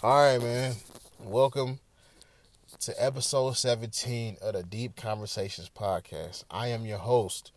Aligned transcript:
All 0.00 0.14
right, 0.16 0.40
man. 0.40 0.76
Welcome 1.18 1.80
to 2.82 3.04
episode 3.04 3.56
17 3.56 4.36
of 4.40 4.52
the 4.52 4.62
Deep 4.62 4.94
Conversations 4.94 5.68
podcast. 5.76 6.44
I 6.48 6.68
am 6.68 6.86
your 6.86 6.98
host, 6.98 7.50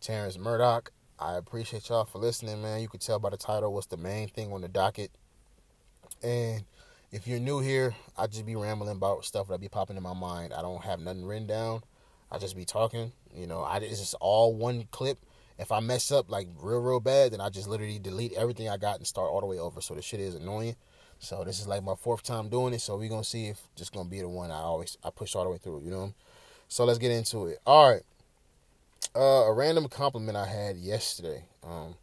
Terrence 0.00 0.38
Murdoch. 0.38 0.92
I 1.18 1.34
appreciate 1.34 1.88
y'all 1.88 2.04
for 2.04 2.20
listening, 2.20 2.62
man. 2.62 2.82
You 2.82 2.88
can 2.88 3.00
tell 3.00 3.18
by 3.18 3.30
the 3.30 3.36
title 3.36 3.74
what's 3.74 3.88
the 3.88 3.96
main 3.96 4.28
thing 4.28 4.52
on 4.52 4.60
the 4.60 4.68
docket. 4.68 5.10
And 6.22 6.62
if 7.10 7.26
you're 7.26 7.40
new 7.40 7.58
here, 7.58 7.96
I 8.16 8.28
just 8.28 8.46
be 8.46 8.54
rambling 8.54 8.96
about 8.96 9.24
stuff 9.24 9.48
that 9.48 9.60
be 9.60 9.68
popping 9.68 9.96
in 9.96 10.04
my 10.04 10.14
mind. 10.14 10.52
I 10.54 10.62
don't 10.62 10.84
have 10.84 11.00
nothing 11.00 11.24
written 11.24 11.48
down. 11.48 11.80
I 12.30 12.38
just 12.38 12.54
be 12.54 12.64
talking. 12.64 13.10
You 13.34 13.48
know, 13.48 13.62
I 13.62 13.78
it's 13.78 13.98
just 13.98 14.14
all 14.20 14.54
one 14.54 14.86
clip. 14.92 15.18
If 15.58 15.72
I 15.72 15.80
mess 15.80 16.12
up 16.12 16.30
like 16.30 16.46
real, 16.60 16.78
real 16.78 17.00
bad, 17.00 17.32
then 17.32 17.40
I 17.40 17.48
just 17.48 17.66
literally 17.66 17.98
delete 17.98 18.34
everything 18.34 18.68
I 18.68 18.76
got 18.76 18.98
and 18.98 19.06
start 19.06 19.32
all 19.32 19.40
the 19.40 19.46
way 19.46 19.58
over. 19.58 19.80
So 19.80 19.96
the 19.96 20.02
shit 20.02 20.20
is 20.20 20.36
annoying. 20.36 20.76
So 21.22 21.44
this 21.44 21.60
is 21.60 21.68
like 21.68 21.84
my 21.84 21.94
fourth 21.94 22.24
time 22.24 22.48
doing 22.48 22.74
it. 22.74 22.80
So 22.80 22.96
we're 22.96 23.08
gonna 23.08 23.22
see 23.22 23.46
if 23.46 23.60
this 23.76 23.88
gonna 23.90 24.08
be 24.08 24.20
the 24.20 24.28
one 24.28 24.50
I 24.50 24.58
always 24.58 24.98
I 25.04 25.10
push 25.10 25.36
all 25.36 25.44
the 25.44 25.50
way 25.50 25.58
through, 25.58 25.82
you 25.84 25.90
know? 25.90 26.12
So 26.66 26.84
let's 26.84 26.98
get 26.98 27.12
into 27.12 27.46
it. 27.46 27.60
All 27.64 27.92
right. 27.92 28.02
Uh, 29.14 29.46
a 29.46 29.52
random 29.52 29.86
compliment 29.86 30.36
I 30.36 30.46
had 30.46 30.76
yesterday. 30.76 31.44
Um, 31.62 31.94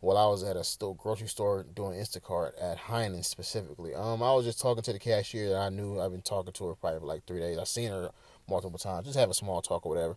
while 0.00 0.18
I 0.18 0.26
was 0.26 0.42
at 0.42 0.56
a 0.56 0.64
store, 0.64 0.94
grocery 0.94 1.28
store 1.28 1.64
doing 1.74 1.98
Instacart 1.98 2.52
at 2.60 2.76
Heineken 2.76 3.24
specifically. 3.24 3.94
Um, 3.94 4.22
I 4.22 4.34
was 4.34 4.44
just 4.44 4.60
talking 4.60 4.82
to 4.82 4.92
the 4.92 4.98
cashier 4.98 5.48
that 5.50 5.58
I 5.58 5.70
knew. 5.70 5.98
I've 5.98 6.10
been 6.10 6.20
talking 6.20 6.52
to 6.52 6.66
her 6.68 6.74
probably 6.74 7.00
for 7.00 7.06
like 7.06 7.24
three 7.26 7.40
days. 7.40 7.56
I've 7.58 7.68
seen 7.68 7.90
her 7.90 8.10
multiple 8.46 8.78
times, 8.78 9.06
just 9.06 9.18
have 9.18 9.30
a 9.30 9.34
small 9.34 9.62
talk 9.62 9.86
or 9.86 9.94
whatever. 9.94 10.16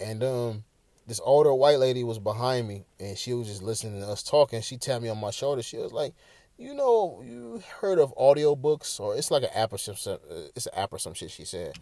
And 0.00 0.22
um, 0.22 0.64
this 1.08 1.20
older 1.24 1.52
white 1.52 1.80
lady 1.80 2.04
was 2.04 2.20
behind 2.20 2.68
me, 2.68 2.84
and 3.00 3.18
she 3.18 3.32
was 3.34 3.48
just 3.48 3.62
listening 3.62 4.00
to 4.00 4.08
us 4.08 4.22
talking. 4.22 4.60
She 4.62 4.76
tapped 4.76 5.02
me 5.02 5.08
on 5.08 5.18
my 5.18 5.30
shoulder. 5.30 5.62
She 5.62 5.76
was 5.76 5.92
like, 5.92 6.14
you 6.58 6.74
know, 6.74 7.22
you 7.24 7.62
heard 7.80 7.98
of 7.98 8.14
audiobooks 8.16 9.00
or 9.00 9.16
it's 9.16 9.30
like 9.30 9.42
an 9.42 9.50
app 9.54 9.72
or 9.72 9.78
some 9.78 9.96
it's 10.54 10.66
an 10.66 10.74
app 10.76 10.92
or 10.92 10.98
some 10.98 11.14
shit 11.14 11.30
she 11.30 11.44
said. 11.44 11.72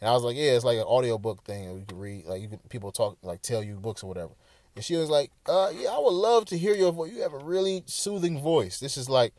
And 0.00 0.08
I 0.08 0.12
was 0.12 0.22
like, 0.22 0.36
yeah, 0.36 0.52
it's 0.52 0.64
like 0.64 0.78
an 0.78 0.84
audiobook 0.84 1.44
thing 1.44 1.64
you 1.64 1.84
can 1.86 1.98
read 1.98 2.26
like 2.26 2.42
you 2.42 2.48
can 2.48 2.58
people 2.68 2.92
talk 2.92 3.16
like 3.22 3.42
tell 3.42 3.62
you 3.62 3.74
books 3.74 4.02
or 4.02 4.06
whatever. 4.06 4.32
And 4.76 4.84
she 4.84 4.96
was 4.96 5.08
like, 5.08 5.30
uh 5.46 5.72
yeah, 5.74 5.90
I 5.90 5.98
would 5.98 6.12
love 6.12 6.44
to 6.46 6.58
hear 6.58 6.74
your 6.74 6.92
voice. 6.92 7.12
You 7.12 7.22
have 7.22 7.32
a 7.32 7.38
really 7.38 7.82
soothing 7.86 8.40
voice. 8.40 8.80
This 8.80 8.96
is 8.96 9.08
like 9.08 9.32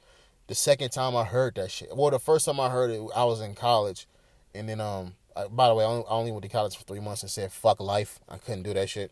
the 0.47 0.55
second 0.55 0.89
time 0.89 1.15
I 1.15 1.23
heard 1.23 1.55
that 1.55 1.71
shit. 1.71 1.95
Well, 1.95 2.09
the 2.09 2.19
first 2.19 2.45
time 2.45 2.59
I 2.59 2.69
heard 2.69 2.89
it, 2.89 2.99
I 3.15 3.23
was 3.25 3.41
in 3.41 3.53
college. 3.55 4.07
And 4.55 4.67
then 4.67 4.81
um 4.81 5.13
I, 5.37 5.47
by 5.47 5.67
the 5.67 5.75
way, 5.75 5.85
I 5.85 5.87
only, 5.87 6.05
I 6.07 6.11
only 6.11 6.31
went 6.31 6.43
to 6.43 6.49
college 6.49 6.75
for 6.75 6.83
3 6.83 6.99
months 6.99 7.21
and 7.21 7.29
said 7.29 7.51
fuck 7.51 7.79
life. 7.79 8.19
I 8.27 8.37
couldn't 8.37 8.63
do 8.63 8.73
that 8.73 8.89
shit. 8.89 9.11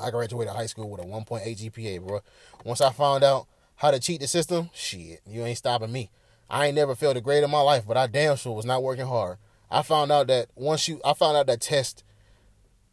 I 0.00 0.10
graduated 0.10 0.52
high 0.52 0.66
school 0.66 0.90
with 0.90 1.00
a 1.00 1.04
1.8 1.04 1.44
GPA, 1.70 2.04
bro. 2.04 2.20
Once 2.64 2.80
I 2.80 2.90
found 2.90 3.22
out 3.22 3.46
how 3.76 3.90
to 3.90 4.00
cheat 4.00 4.20
the 4.20 4.28
system, 4.28 4.70
shit, 4.72 5.20
you 5.26 5.44
ain't 5.44 5.58
stopping 5.58 5.92
me. 5.92 6.10
I 6.48 6.66
ain't 6.66 6.76
never 6.76 6.94
felt 6.94 7.16
a 7.16 7.20
grade 7.20 7.42
in 7.42 7.50
my 7.50 7.60
life, 7.60 7.84
but 7.86 7.96
I 7.96 8.06
damn 8.06 8.36
sure 8.36 8.54
was 8.54 8.64
not 8.64 8.82
working 8.82 9.06
hard. 9.06 9.38
I 9.70 9.82
found 9.82 10.12
out 10.12 10.28
that 10.28 10.48
once 10.54 10.88
you, 10.88 11.00
I 11.04 11.14
found 11.14 11.36
out 11.36 11.46
that 11.46 11.60
tests, 11.60 12.04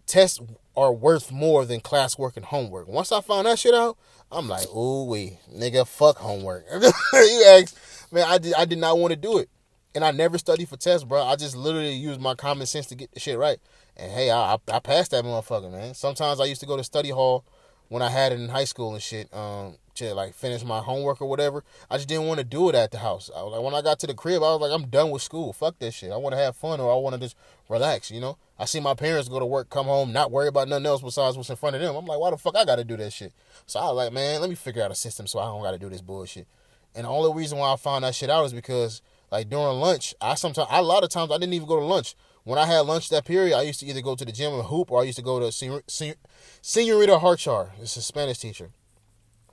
tests 0.08 0.40
are 0.76 0.92
worth 0.92 1.32
more 1.32 1.66
than 1.66 1.82
classwork 1.82 2.38
and 2.38 2.46
homework. 2.46 2.88
Once 2.88 3.12
I 3.12 3.22
found 3.22 3.46
that 3.46 3.60
shit 3.60 3.76
out, 3.76 3.98
I'm 4.32 4.48
like, 4.48 4.68
ooh 4.70 5.06
wee, 5.06 5.38
nigga, 5.54 5.86
fuck 5.88 6.18
homework. 6.18 6.66
you 7.14 7.46
ask, 7.48 7.78
man, 8.12 8.26
I 8.28 8.38
did, 8.38 8.54
I 8.56 8.66
did 8.66 8.80
not 8.80 8.98
want 8.98 9.12
to 9.12 9.18
do 9.18 9.38
it, 9.38 9.50
and 9.94 10.04
I 10.04 10.12
never 10.12 10.38
studied 10.38 10.70
for 10.70 10.78
tests, 10.78 11.04
bro. 11.04 11.24
I 11.24 11.36
just 11.36 11.56
literally 11.56 11.94
used 11.94 12.22
my 12.22 12.36
common 12.36 12.66
sense 12.66 12.88
to 12.88 12.96
get 12.96 13.12
the 13.12 13.20
shit 13.20 13.38
right. 13.38 13.60
And 13.98 14.12
hey, 14.12 14.32
I, 14.32 14.54
I, 14.54 14.58
I 14.72 14.80
passed 14.80 15.12
that 15.12 15.26
motherfucker, 15.26 15.72
man. 15.72 15.94
Sometimes 15.94 16.40
I 16.40 16.46
used 16.46 16.62
to 16.62 16.68
go 16.68 16.78
to 16.78 16.84
study 16.84 17.10
hall 17.10 17.46
when 17.92 18.02
I 18.02 18.10
had 18.10 18.32
it 18.32 18.40
in 18.40 18.48
high 18.48 18.64
school 18.64 18.94
and 18.94 19.04
shit. 19.04 19.28
Um, 19.34 19.76
to 19.96 20.14
like 20.14 20.34
finish 20.34 20.64
my 20.64 20.80
homework 20.80 21.22
or 21.22 21.28
whatever. 21.28 21.66
I 21.90 21.98
just 21.98 22.08
didn't 22.08 22.26
want 22.26 22.38
to 22.38 22.46
do 22.46 22.70
it 22.70 22.76
at 22.76 22.92
the 22.92 23.00
house. 23.00 23.30
I 23.36 23.44
was 23.44 23.52
like, 23.52 23.62
when 23.62 23.74
I 23.74 23.82
got 23.82 24.00
to 24.00 24.08
the 24.08 24.14
crib, 24.14 24.42
I 24.42 24.56
was 24.56 24.62
like, 24.62 24.72
I'm 24.72 24.90
done 24.90 25.12
with 25.12 25.22
school. 25.22 25.52
Fuck 25.52 25.80
this 25.80 25.96
shit. 25.96 26.14
I 26.14 26.16
want 26.16 26.32
to 26.32 26.40
have 26.40 26.56
fun 26.56 26.80
or 26.80 26.90
I 26.90 26.96
want 26.96 27.16
to 27.16 27.20
just 27.20 27.36
relax. 27.68 28.10
You 28.10 28.22
know. 28.22 28.38
I 28.58 28.64
see 28.66 28.80
my 28.80 28.94
parents 28.94 29.28
go 29.28 29.40
to 29.40 29.46
work, 29.46 29.70
come 29.70 29.88
home, 29.88 30.14
not 30.14 30.32
worry 30.32 30.48
about 30.48 30.70
nothing 30.70 30.86
else 30.86 31.02
besides 31.02 31.36
what's 31.36 31.50
in 31.50 31.58
front 31.58 31.76
of 31.76 31.82
them. 31.82 31.94
I'm 31.94 32.06
like, 32.06 32.20
why 32.20 32.30
the 32.30 32.38
fuck 32.38 32.56
I 32.56 32.64
got 32.64 32.78
to 32.78 32.86
do 32.86 32.96
that 32.96 33.12
shit? 33.12 33.34
So 33.66 33.80
I 33.80 33.88
was 33.88 33.98
like, 33.98 34.14
man, 34.14 34.40
let 34.40 34.50
me 34.50 34.56
figure 34.56 34.84
out 34.84 34.92
a 34.92 34.96
system 34.96 35.28
so 35.28 35.40
I 35.40 35.46
don't 35.46 35.62
got 35.62 35.72
to 35.72 35.80
do 35.80 35.90
this 35.90 36.02
bullshit. 36.02 36.48
And 36.96 37.06
the 37.06 37.10
only 37.10 37.38
reason 37.38 37.58
why 37.58 37.74
I 37.74 37.76
found 37.76 38.06
that 38.06 38.16
shit 38.16 38.30
out 38.30 38.46
is 38.46 38.54
because 38.54 39.02
like 39.32 39.50
during 39.50 39.80
lunch, 39.80 40.14
I 40.22 40.36
sometimes 40.36 40.68
a 40.72 40.82
lot 40.82 41.04
of 41.04 41.10
times 41.10 41.32
I 41.32 41.38
didn't 41.38 41.54
even 41.54 41.68
go 41.68 41.80
to 41.80 41.86
lunch. 41.86 42.16
When 42.44 42.58
I 42.58 42.66
had 42.66 42.82
lunch 42.82 43.10
that 43.10 43.26
period, 43.26 43.56
I 43.56 43.62
used 43.62 43.80
to 43.82 43.86
either 43.86 44.02
go 44.02 44.16
to 44.16 44.26
the 44.26 44.32
gym 44.32 44.54
and 44.54 44.64
hoop, 44.64 44.92
or 44.92 45.02
I 45.02 45.04
used 45.04 45.18
to 45.18 45.24
go 45.24 45.40
to 45.40 45.52
Senor, 45.52 45.84
Senor, 45.88 46.16
Senorita 46.62 47.20
Harchar. 47.20 47.72
It's 47.80 47.96
a 47.98 48.02
Spanish 48.02 48.40
teacher. 48.40 48.72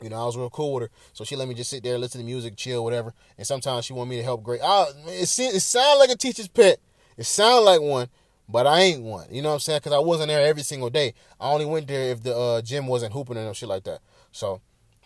You 0.02 0.08
know, 0.08 0.22
I 0.22 0.24
was 0.24 0.36
real 0.36 0.48
cool 0.48 0.74
with 0.74 0.84
her, 0.84 0.90
so 1.12 1.24
she 1.24 1.34
let 1.34 1.48
me 1.48 1.54
just 1.54 1.70
sit 1.70 1.82
there, 1.82 1.98
listen 1.98 2.20
to 2.20 2.24
music, 2.24 2.56
chill, 2.56 2.84
whatever. 2.84 3.12
And 3.36 3.46
sometimes 3.46 3.84
she 3.84 3.92
wanted 3.92 4.10
me 4.10 4.16
to 4.16 4.22
help 4.22 4.42
grade. 4.42 4.60
I, 4.62 4.86
it 5.08 5.38
it 5.38 5.60
sounds 5.60 5.98
like 5.98 6.10
a 6.10 6.16
teacher's 6.16 6.48
pet. 6.48 6.78
It 7.16 7.24
sounds 7.24 7.66
like 7.66 7.80
one, 7.80 8.08
but 8.48 8.66
I 8.66 8.80
ain't 8.80 9.02
one. 9.02 9.26
You 9.30 9.42
know 9.42 9.48
what 9.48 9.54
I'm 9.54 9.60
saying? 9.60 9.80
Because 9.80 9.92
I 9.92 9.98
wasn't 9.98 10.28
there 10.28 10.46
every 10.46 10.62
single 10.62 10.88
day. 10.88 11.14
I 11.40 11.50
only 11.50 11.66
went 11.66 11.88
there 11.88 12.12
if 12.12 12.22
the 12.22 12.34
uh, 12.34 12.62
gym 12.62 12.86
wasn't 12.86 13.12
hooping 13.12 13.36
and 13.36 13.56
shit 13.56 13.68
like 13.68 13.84
that. 13.84 13.98
So, 14.30 14.60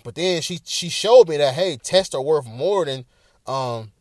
but 0.04 0.15
then 0.15 0.42
she 0.42 0.60
she 0.65 0.91
showed 0.91 1.28
me 1.28 1.38
that 1.38 1.54
hey, 1.54 1.78
tests 1.82 2.15
are 2.15 2.22
worth 2.22 2.47
more 2.47 2.84
than 2.84 3.06
um 3.47 3.92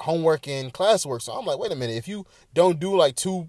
homework 0.00 0.48
and 0.48 0.72
classwork. 0.72 1.22
So 1.22 1.32
I'm 1.32 1.46
like, 1.46 1.58
wait 1.58 1.72
a 1.72 1.76
minute, 1.76 1.96
if 1.96 2.08
you 2.08 2.26
don't 2.54 2.78
do 2.78 2.96
like 2.96 3.16
two 3.16 3.48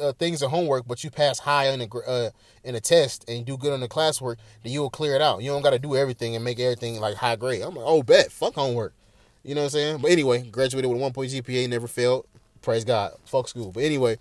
uh, 0.00 0.12
things 0.12 0.42
of 0.42 0.50
homework, 0.50 0.86
but 0.86 1.02
you 1.02 1.10
pass 1.10 1.40
high 1.40 1.68
in 1.68 1.80
the 1.80 1.88
uh, 2.06 2.30
in 2.64 2.74
a 2.74 2.80
test 2.80 3.28
and 3.28 3.44
do 3.44 3.56
good 3.56 3.72
on 3.72 3.80
the 3.80 3.88
classwork, 3.88 4.36
then 4.62 4.72
you 4.72 4.80
will 4.80 4.90
clear 4.90 5.14
it 5.14 5.22
out. 5.22 5.42
You 5.42 5.50
don't 5.50 5.62
got 5.62 5.70
to 5.70 5.78
do 5.78 5.96
everything 5.96 6.36
and 6.36 6.44
make 6.44 6.58
everything 6.60 7.00
like 7.00 7.16
high 7.16 7.36
grade. 7.36 7.62
I'm 7.62 7.74
like, 7.74 7.86
oh, 7.86 8.02
bet, 8.02 8.30
fuck 8.30 8.54
homework. 8.54 8.94
You 9.42 9.54
know 9.54 9.62
what 9.62 9.66
I'm 9.66 9.70
saying? 9.70 9.98
But 10.02 10.10
anyway, 10.10 10.42
graduated 10.42 10.90
with 10.90 10.98
a 10.98 11.02
one 11.02 11.12
point 11.12 11.30
GPA, 11.30 11.68
never 11.68 11.88
failed. 11.88 12.26
Praise 12.60 12.84
God. 12.84 13.12
Fuck 13.24 13.48
school. 13.48 13.72
But 13.72 13.84
anyway, 13.84 14.18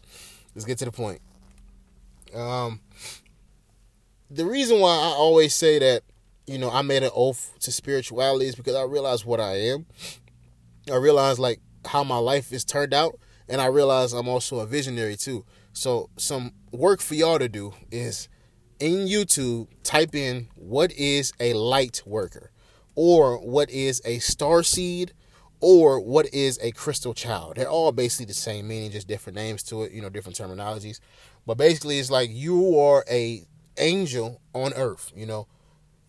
let's 0.55 0.65
get 0.65 0.77
to 0.79 0.85
the 0.85 0.91
point. 0.91 1.21
Um, 2.33 2.81
the 4.29 4.45
reason 4.45 4.79
why 4.79 4.89
I 4.89 5.13
always 5.15 5.55
say 5.55 5.79
that, 5.79 6.03
you 6.45 6.57
know, 6.57 6.69
I 6.69 6.81
made 6.81 7.03
an 7.03 7.11
oath 7.13 7.53
to 7.61 7.71
spirituality 7.71 8.45
is 8.45 8.55
because 8.55 8.75
I 8.75 8.83
realize 8.83 9.25
what 9.25 9.39
I 9.39 9.55
am. 9.55 9.85
I 10.91 10.95
realize 10.95 11.39
like 11.39 11.59
how 11.87 12.03
my 12.03 12.17
life 12.17 12.51
is 12.53 12.63
turned 12.63 12.93
out, 12.93 13.19
and 13.49 13.61
I 13.61 13.67
realize 13.67 14.13
I'm 14.13 14.27
also 14.27 14.59
a 14.59 14.65
visionary 14.65 15.15
too. 15.15 15.45
So 15.73 16.09
some 16.17 16.53
work 16.71 17.01
for 17.01 17.15
y'all 17.15 17.39
to 17.39 17.49
do 17.49 17.73
is 17.91 18.29
in 18.79 19.07
YouTube 19.07 19.67
type 19.83 20.15
in 20.15 20.47
what 20.55 20.91
is 20.93 21.33
a 21.39 21.53
light 21.53 22.03
worker 22.05 22.51
or 22.95 23.37
what 23.37 23.69
is 23.69 24.01
a 24.05 24.19
star 24.19 24.63
seed 24.63 25.13
or 25.59 25.99
what 25.99 26.31
is 26.33 26.59
a 26.61 26.71
crystal 26.71 27.13
child. 27.13 27.55
They're 27.55 27.69
all 27.69 27.91
basically 27.91 28.25
the 28.25 28.33
same 28.33 28.67
meaning, 28.67 28.91
just 28.91 29.07
different 29.07 29.35
names 29.35 29.63
to 29.63 29.83
it, 29.83 29.91
you 29.91 30.01
know, 30.01 30.09
different 30.09 30.37
terminologies. 30.37 30.99
But 31.45 31.57
basically 31.57 31.99
it's 31.99 32.11
like 32.11 32.29
you 32.31 32.79
are 32.79 33.03
a 33.09 33.43
angel 33.77 34.41
on 34.53 34.73
earth, 34.73 35.11
you 35.15 35.25
know. 35.25 35.47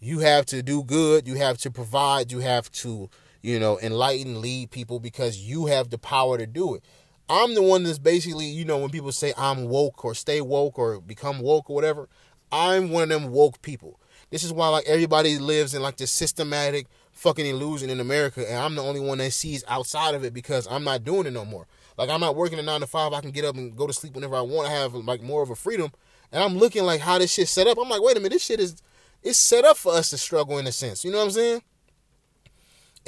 You 0.00 0.21
have 0.21 0.47
to 0.47 0.62
do 0.62 0.84
good, 0.84 1.27
you 1.27 1.34
have 1.34 1.59
to 1.59 1.71
provide, 1.71 2.31
you 2.31 2.39
have 2.39 2.71
to, 2.72 3.10
you 3.43 3.59
know, 3.59 3.78
enlighten, 3.81 4.41
lead 4.41 4.71
people 4.71 5.00
because 5.00 5.38
you 5.38 5.66
have 5.66 5.91
the 5.91 5.99
power 5.99 6.38
to 6.38 6.47
do 6.47 6.75
it. 6.75 6.84
I'm 7.28 7.54
the 7.54 7.62
one 7.62 7.82
that's 7.82 7.99
basically, 7.99 8.47
you 8.47 8.65
know, 8.65 8.78
when 8.78 8.91
people 8.91 9.12
say 9.12 9.34
I'm 9.37 9.69
woke 9.69 10.04
or 10.04 10.15
stay 10.15 10.41
woke 10.41 10.78
or 10.78 11.00
become 11.00 11.41
woke 11.41 11.69
or 11.69 11.75
whatever, 11.75 12.09
I'm 12.50 12.91
one 12.91 13.04
of 13.04 13.09
them 13.09 13.31
woke 13.31 13.60
people. 13.60 14.00
This 14.31 14.43
is 14.43 14.53
why 14.53 14.69
like 14.69 14.87
everybody 14.87 15.38
lives 15.38 15.75
in 15.75 15.82
like 15.82 15.97
this 15.97 16.10
systematic 16.10 16.87
fucking 17.12 17.47
illusion 17.47 17.91
in 17.91 18.00
America, 18.00 18.48
and 18.48 18.59
I'm 18.59 18.75
the 18.75 18.82
only 18.82 19.00
one 19.00 19.19
that 19.19 19.32
sees 19.32 19.65
outside 19.69 20.15
of 20.15 20.25
it 20.25 20.32
because 20.32 20.66
I'm 20.71 20.84
not 20.84 21.04
doing 21.04 21.27
it 21.27 21.32
no 21.32 21.44
more. 21.44 21.66
Like 21.97 22.10
I'm 22.10 22.21
not 22.21 22.37
working 22.37 22.59
a 22.59 22.62
nine 22.62 22.81
to 22.81 22.87
five. 22.87 23.12
I 23.12 23.21
can 23.21 23.31
get 23.31 23.44
up 23.44 23.56
and 23.56 23.77
go 23.77 23.87
to 23.87 23.93
sleep 23.93 24.15
whenever 24.15 24.37
I 24.37 24.41
want 24.41 24.69
to 24.69 24.75
have 24.75 24.94
like 24.94 25.22
more 25.22 25.43
of 25.43 25.50
a 25.50 25.56
freedom. 25.56 25.91
And 26.31 26.43
I'm 26.43 26.59
looking 26.59 26.84
like 26.84 27.00
how 27.00 27.19
this 27.19 27.32
shit 27.32 27.48
set 27.48 27.66
up. 27.66 27.78
I'm 27.81 27.88
like, 27.88 28.03
wait 28.03 28.16
a 28.16 28.21
minute, 28.21 28.34
this 28.34 28.44
shit 28.44 28.60
is 28.60 28.82
it's 29.22 29.38
set 29.38 29.65
up 29.65 29.77
for 29.77 29.93
us 29.94 30.10
to 30.10 30.19
struggle 30.19 30.59
in 30.59 30.66
a 30.66 30.72
sense. 30.72 31.04
You 31.04 31.10
know 31.10 31.19
what 31.19 31.25
I'm 31.25 31.31
saying? 31.32 31.62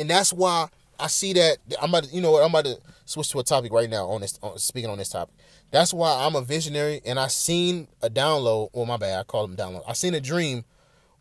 And 0.00 0.08
that's 0.08 0.32
why 0.32 0.68
I 0.98 1.08
see 1.08 1.34
that 1.34 1.58
I'm 1.80 1.90
about 1.90 2.04
to, 2.04 2.14
you 2.14 2.22
know 2.22 2.32
what 2.32 2.42
I'm 2.42 2.50
about 2.50 2.64
to 2.64 2.78
switch 3.04 3.28
to 3.32 3.38
a 3.38 3.44
topic 3.44 3.70
right 3.70 3.88
now 3.88 4.06
on 4.06 4.22
this 4.22 4.38
on, 4.42 4.58
speaking 4.58 4.88
on 4.88 4.96
this 4.96 5.10
topic. 5.10 5.34
That's 5.70 5.92
why 5.92 6.24
I'm 6.24 6.34
a 6.34 6.40
visionary 6.40 7.02
and 7.04 7.20
I 7.20 7.26
seen 7.28 7.86
a 8.02 8.08
download, 8.08 8.70
well 8.72 8.86
my 8.86 8.96
bad, 8.96 9.20
I 9.20 9.22
call 9.24 9.46
them 9.46 9.56
download. 9.56 9.84
I 9.86 9.92
seen 9.92 10.14
a 10.14 10.20
dream 10.20 10.64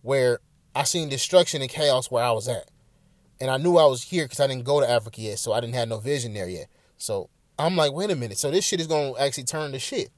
where 0.01 0.39
I 0.74 0.83
seen 0.83 1.09
destruction 1.09 1.62
and 1.62 1.69
chaos 1.69 2.09
where 2.09 2.24
I 2.24 2.31
was 2.31 2.48
at. 2.48 2.71
And 3.42 3.51
I 3.51 3.57
knew 3.57 3.77
I 3.77 3.86
was 3.86 4.04
here 4.04 4.24
because 4.25 4.39
I 4.39 4.48
didn't 4.48 4.63
go 4.63 4.80
to 4.80 4.89
Africa 4.89 5.21
yet, 5.21 5.39
so 5.39 5.51
I 5.51 5.59
didn't 5.59 5.75
have 5.75 5.89
no 5.89 6.00
vision 6.00 6.33
there 6.33 6.48
yet. 6.48 6.68
So 6.98 7.30
I'm 7.57 7.75
like, 7.75 7.92
wait 7.92 8.12
a 8.12 8.15
minute. 8.15 8.38
So 8.38 8.50
this 8.50 8.63
shit 8.63 8.80
is 8.80 8.88
gonna 8.88 9.13
actually 9.19 9.44
turn 9.44 9.74
to 9.74 9.80
shit. 9.80 10.09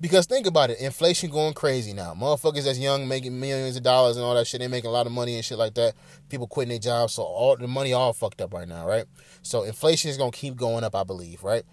Because 0.00 0.24
think 0.24 0.46
about 0.46 0.70
it, 0.70 0.80
inflation 0.80 1.30
going 1.30 1.52
crazy 1.52 1.92
now. 1.92 2.14
Motherfuckers 2.14 2.64
that's 2.64 2.78
young 2.78 3.06
making 3.06 3.38
millions 3.38 3.76
of 3.76 3.82
dollars 3.82 4.16
and 4.16 4.24
all 4.24 4.34
that 4.34 4.46
shit, 4.46 4.60
they 4.60 4.68
making 4.68 4.88
a 4.88 4.92
lot 4.92 5.06
of 5.06 5.12
money 5.12 5.34
and 5.34 5.44
shit 5.44 5.58
like 5.58 5.74
that. 5.74 5.94
People 6.30 6.46
quitting 6.46 6.70
their 6.70 6.78
jobs, 6.78 7.14
so 7.14 7.22
all 7.22 7.54
the 7.56 7.68
money 7.68 7.92
all 7.92 8.14
fucked 8.14 8.40
up 8.40 8.54
right 8.54 8.66
now, 8.66 8.86
right? 8.86 9.04
So 9.42 9.64
inflation 9.64 10.10
is 10.10 10.16
gonna 10.16 10.30
keep 10.30 10.56
going 10.56 10.84
up, 10.84 10.94
I 10.94 11.04
believe, 11.04 11.44
right? 11.44 11.64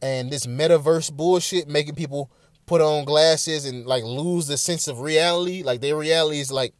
And 0.00 0.30
this 0.30 0.46
metaverse 0.46 1.12
bullshit 1.12 1.66
making 1.66 1.96
people 1.96 2.30
put 2.66 2.80
on 2.80 3.04
glasses 3.04 3.64
and 3.64 3.86
like 3.86 4.04
lose 4.04 4.46
the 4.46 4.56
sense 4.56 4.86
of 4.86 5.00
reality. 5.00 5.64
Like 5.64 5.80
their 5.80 5.96
reality 5.96 6.38
is 6.38 6.52
like 6.52 6.74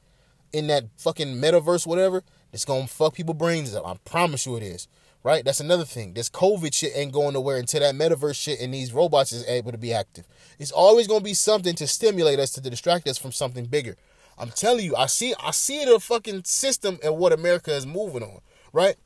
in 0.52 0.69
that 0.69 0.85
fucking 0.96 1.37
metaverse, 1.37 1.88
whatever. 1.88 2.23
It's 2.52 2.64
gonna 2.64 2.87
fuck 2.87 3.14
people 3.14 3.35
brains 3.35 3.75
up. 3.75 3.85
I 3.85 3.96
promise 4.05 4.46
you 4.46 4.56
it 4.56 4.62
is. 4.62 4.87
Right? 5.25 5.44
That's 5.44 5.61
another 5.61 5.87
thing. 5.87 6.12
This 6.12 6.29
COVID 6.29 6.73
shit 6.73 6.93
ain't 6.94 7.12
going 7.12 7.32
nowhere 7.32 7.56
until 7.56 7.81
that 7.81 7.94
metaverse 7.94 8.37
shit 8.41 8.61
and 8.61 8.73
these 8.73 8.93
robots 8.93 9.32
is 9.32 9.44
able 9.49 9.73
to 9.73 9.79
be 9.79 9.93
active. 9.93 10.26
It's 10.59 10.71
always 10.71 11.09
going 11.09 11.21
to 11.21 11.25
be 11.25 11.35
something 11.35 11.75
to 11.76 11.87
stimulate 11.88 12.38
us 12.38 12.53
to 12.53 12.61
distract 12.61 13.09
us 13.09 13.19
from 13.19 13.32
something 13.32 13.65
bigger. 13.65 13.97
I'm 14.37 14.50
telling 14.50 14.85
you, 14.85 14.94
I 14.94 15.06
see 15.06 15.35
I 15.43 15.50
see 15.53 15.85
the 15.85 15.99
fucking 15.99 16.44
system 16.44 16.99
and 17.03 17.17
what 17.17 17.32
America 17.32 17.73
is 17.73 17.87
moving 17.87 18.23
on, 18.23 18.41
right? 18.73 18.97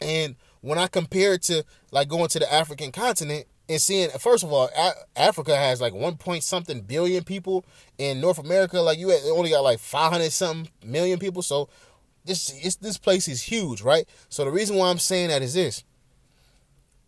And 0.00 0.36
when 0.62 0.78
I 0.78 0.86
compare 0.86 1.34
it 1.34 1.42
to 1.44 1.64
like 1.90 2.08
going 2.08 2.28
to 2.28 2.38
the 2.38 2.52
African 2.52 2.92
continent 2.92 3.46
and 3.68 3.80
seeing, 3.80 4.08
first 4.10 4.44
of 4.44 4.52
all, 4.52 4.70
Africa 5.16 5.56
has 5.56 5.80
like 5.80 5.92
one 5.92 6.16
point 6.16 6.44
something 6.44 6.80
billion 6.80 7.24
people. 7.24 7.64
In 7.98 8.20
North 8.20 8.38
America, 8.38 8.80
like 8.80 8.98
you 8.98 9.12
only 9.32 9.50
got 9.50 9.60
like 9.60 9.80
500 9.80 10.30
something 10.32 10.70
million 10.84 11.18
people. 11.18 11.42
So 11.42 11.68
this 12.24 12.76
this 12.76 12.98
place 12.98 13.28
is 13.28 13.42
huge, 13.42 13.82
right? 13.82 14.08
So 14.28 14.44
the 14.44 14.50
reason 14.50 14.76
why 14.76 14.90
I'm 14.90 14.98
saying 14.98 15.28
that 15.28 15.42
is 15.42 15.54
this. 15.54 15.84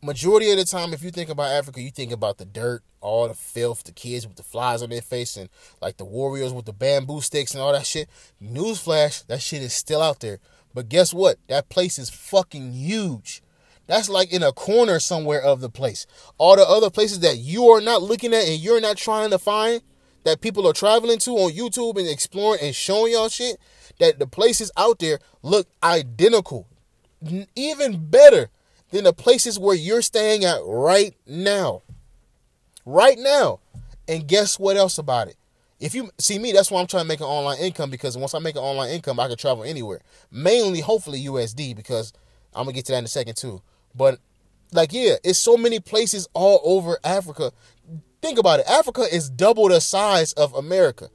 Majority 0.04 0.50
of 0.50 0.58
the 0.58 0.64
time, 0.64 0.92
if 0.92 1.04
you 1.04 1.12
think 1.12 1.30
about 1.30 1.52
Africa, 1.52 1.80
you 1.80 1.92
think 1.92 2.10
about 2.10 2.38
the 2.38 2.44
dirt, 2.44 2.82
all 3.00 3.28
the 3.28 3.34
filth, 3.34 3.84
the 3.84 3.92
kids 3.92 4.26
with 4.26 4.36
the 4.36 4.42
flies 4.42 4.82
on 4.82 4.90
their 4.90 5.00
face, 5.00 5.36
and 5.36 5.48
like 5.80 5.96
the 5.96 6.04
warriors 6.04 6.52
with 6.52 6.64
the 6.64 6.72
bamboo 6.72 7.20
sticks 7.20 7.54
and 7.54 7.62
all 7.62 7.72
that 7.72 7.86
shit. 7.86 8.08
Newsflash, 8.42 9.24
that 9.26 9.40
shit 9.40 9.62
is 9.62 9.72
still 9.72 10.02
out 10.02 10.18
there. 10.18 10.40
But 10.74 10.88
guess 10.88 11.14
what? 11.14 11.38
That 11.48 11.68
place 11.68 11.98
is 11.98 12.10
fucking 12.10 12.72
huge. 12.72 13.42
That's 13.86 14.08
like 14.08 14.32
in 14.32 14.42
a 14.42 14.52
corner 14.52 14.98
somewhere 14.98 15.42
of 15.42 15.60
the 15.60 15.68
place. 15.68 16.06
All 16.38 16.56
the 16.56 16.62
other 16.62 16.90
places 16.90 17.20
that 17.20 17.38
you 17.38 17.68
are 17.68 17.80
not 17.80 18.02
looking 18.02 18.32
at 18.32 18.48
and 18.48 18.60
you're 18.60 18.80
not 18.80 18.96
trying 18.96 19.30
to 19.30 19.38
find 19.38 19.82
that 20.24 20.40
people 20.40 20.66
are 20.68 20.72
traveling 20.72 21.18
to 21.20 21.30
on 21.32 21.52
YouTube 21.52 21.98
and 21.98 22.08
exploring 22.08 22.60
and 22.62 22.74
showing 22.74 23.12
y'all 23.12 23.28
shit, 23.28 23.58
that 23.98 24.18
the 24.18 24.26
places 24.26 24.70
out 24.76 24.98
there 24.98 25.18
look 25.42 25.68
identical, 25.82 26.66
even 27.54 28.06
better 28.06 28.50
than 28.90 29.04
the 29.04 29.12
places 29.12 29.58
where 29.58 29.74
you're 29.74 30.02
staying 30.02 30.44
at 30.44 30.60
right 30.64 31.14
now. 31.26 31.82
Right 32.84 33.18
now. 33.18 33.60
And 34.08 34.26
guess 34.26 34.58
what 34.58 34.76
else 34.76 34.98
about 34.98 35.28
it? 35.28 35.36
If 35.80 35.94
you 35.94 36.10
see 36.18 36.38
me, 36.38 36.52
that's 36.52 36.70
why 36.70 36.80
I'm 36.80 36.86
trying 36.86 37.04
to 37.04 37.08
make 37.08 37.20
an 37.20 37.26
online 37.26 37.58
income 37.58 37.90
because 37.90 38.16
once 38.16 38.34
I 38.34 38.38
make 38.38 38.54
an 38.54 38.62
online 38.62 38.90
income, 38.90 39.18
I 39.18 39.26
can 39.26 39.36
travel 39.36 39.64
anywhere. 39.64 40.00
Mainly, 40.30 40.80
hopefully, 40.80 41.24
USD 41.24 41.74
because 41.74 42.12
I'm 42.54 42.64
gonna 42.64 42.74
get 42.74 42.86
to 42.86 42.92
that 42.92 42.98
in 42.98 43.04
a 43.04 43.08
second 43.08 43.36
too. 43.36 43.62
But 43.94 44.20
like, 44.72 44.92
yeah, 44.92 45.16
it's 45.24 45.38
so 45.38 45.56
many 45.56 45.80
places 45.80 46.28
all 46.34 46.60
over 46.62 46.98
Africa. 47.02 47.52
Think 48.22 48.38
about 48.38 48.60
it. 48.60 48.66
Africa 48.66 49.02
is 49.12 49.28
double 49.28 49.68
the 49.68 49.80
size 49.80 50.32
of 50.34 50.54
America. 50.54 51.10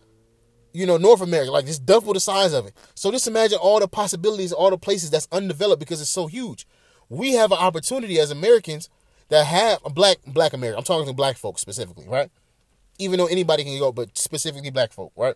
You 0.74 0.86
know, 0.86 0.98
North 0.98 1.22
America, 1.22 1.50
like 1.52 1.66
just 1.66 1.86
double 1.86 2.14
the 2.14 2.20
size 2.20 2.54
of 2.54 2.68
it. 2.68 2.74
So 2.94 3.10
just 3.10 3.28
imagine 3.28 3.58
all 3.60 3.80
the 3.80 3.88
possibilities, 3.88 4.52
all 4.52 4.70
the 4.70 4.78
places 4.78 5.10
that's 5.10 5.28
undeveloped 5.32 5.80
because 5.80 6.02
it's 6.02 6.10
so 6.10 6.28
huge. 6.28 6.68
We 7.10 7.34
have 7.34 7.52
an 7.52 7.58
opportunity 7.58 8.20
as 8.20 8.30
Americans 8.30 8.90
that 9.30 9.46
have 9.46 9.80
a 9.86 9.90
black 9.90 10.18
black 10.28 10.54
America. 10.54 10.78
I'm 10.78 10.84
talking 10.84 11.08
to 11.08 11.14
black 11.14 11.38
folks 11.38 11.62
specifically, 11.62 12.08
right? 12.08 12.30
even 13.00 13.18
though 13.18 13.28
anybody 13.28 13.64
can 13.64 13.78
go, 13.78 13.92
but 13.92 14.18
specifically 14.18 14.70
black 14.70 14.92
folk, 14.92 15.12
right? 15.16 15.36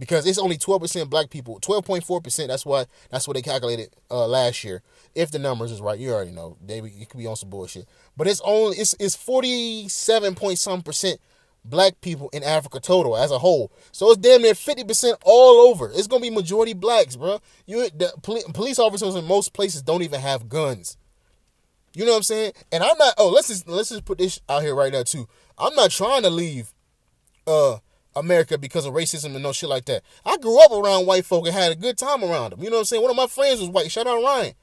Because 0.00 0.26
it's 0.26 0.38
only 0.38 0.56
12% 0.56 1.10
black 1.10 1.28
people, 1.28 1.60
12.4%. 1.60 2.48
That's 2.48 2.64
why 2.64 2.86
that's 3.10 3.28
what 3.28 3.34
they 3.34 3.42
calculated 3.42 3.90
uh, 4.10 4.26
last 4.26 4.64
year. 4.64 4.82
If 5.14 5.30
the 5.30 5.38
numbers 5.38 5.70
is 5.70 5.82
right, 5.82 5.98
you 5.98 6.10
already 6.10 6.30
know 6.30 6.56
they 6.64 6.78
it 6.78 7.10
could 7.10 7.18
be 7.18 7.26
on 7.26 7.36
some 7.36 7.50
bullshit. 7.50 7.86
But 8.16 8.26
it's 8.26 8.40
only 8.42 8.78
it's 8.78 8.96
it's 8.98 9.14
47 9.14 10.34
point 10.34 10.58
some 10.58 10.80
percent 10.80 11.20
black 11.64 12.00
people 12.00 12.30
in 12.32 12.42
Africa 12.42 12.80
total 12.80 13.14
as 13.14 13.30
a 13.30 13.38
whole. 13.38 13.70
So 13.92 14.10
it's 14.10 14.20
damn 14.20 14.40
near 14.40 14.54
50% 14.54 15.16
all 15.22 15.68
over. 15.68 15.90
It's 15.90 16.06
gonna 16.06 16.22
be 16.22 16.30
majority 16.30 16.72
blacks, 16.72 17.16
bro. 17.16 17.40
You 17.66 17.90
the 17.90 18.12
police 18.54 18.78
officers 18.78 19.14
in 19.14 19.26
most 19.26 19.52
places 19.52 19.82
don't 19.82 20.02
even 20.02 20.20
have 20.20 20.48
guns. 20.48 20.96
You 21.94 22.04
know 22.06 22.12
what 22.12 22.18
I'm 22.18 22.22
saying? 22.22 22.52
And 22.72 22.82
I'm 22.82 22.96
not. 22.98 23.14
Oh, 23.18 23.28
let's 23.28 23.48
just 23.48 23.68
let's 23.68 23.90
just 23.90 24.06
put 24.06 24.18
this 24.18 24.40
out 24.48 24.62
here 24.62 24.74
right 24.74 24.92
now 24.92 25.02
too. 25.02 25.28
I'm 25.58 25.74
not 25.74 25.90
trying 25.90 26.22
to 26.22 26.30
leave 26.30 26.72
uh 27.46 27.78
America 28.16 28.58
because 28.58 28.86
of 28.86 28.94
racism 28.94 29.34
and 29.34 29.42
no 29.42 29.52
shit 29.52 29.68
like 29.68 29.84
that. 29.86 30.02
I 30.24 30.36
grew 30.38 30.60
up 30.62 30.72
around 30.72 31.06
white 31.06 31.24
folk 31.24 31.46
and 31.46 31.54
had 31.54 31.72
a 31.72 31.76
good 31.76 31.96
time 31.96 32.24
around 32.24 32.50
them. 32.50 32.62
You 32.62 32.70
know 32.70 32.76
what 32.76 32.80
I'm 32.80 32.86
saying? 32.86 33.02
One 33.02 33.10
of 33.10 33.16
my 33.16 33.26
friends 33.26 33.60
was 33.60 33.70
white. 33.70 33.90
Shout 33.90 34.06
out 34.06 34.22
Ryan. 34.22 34.54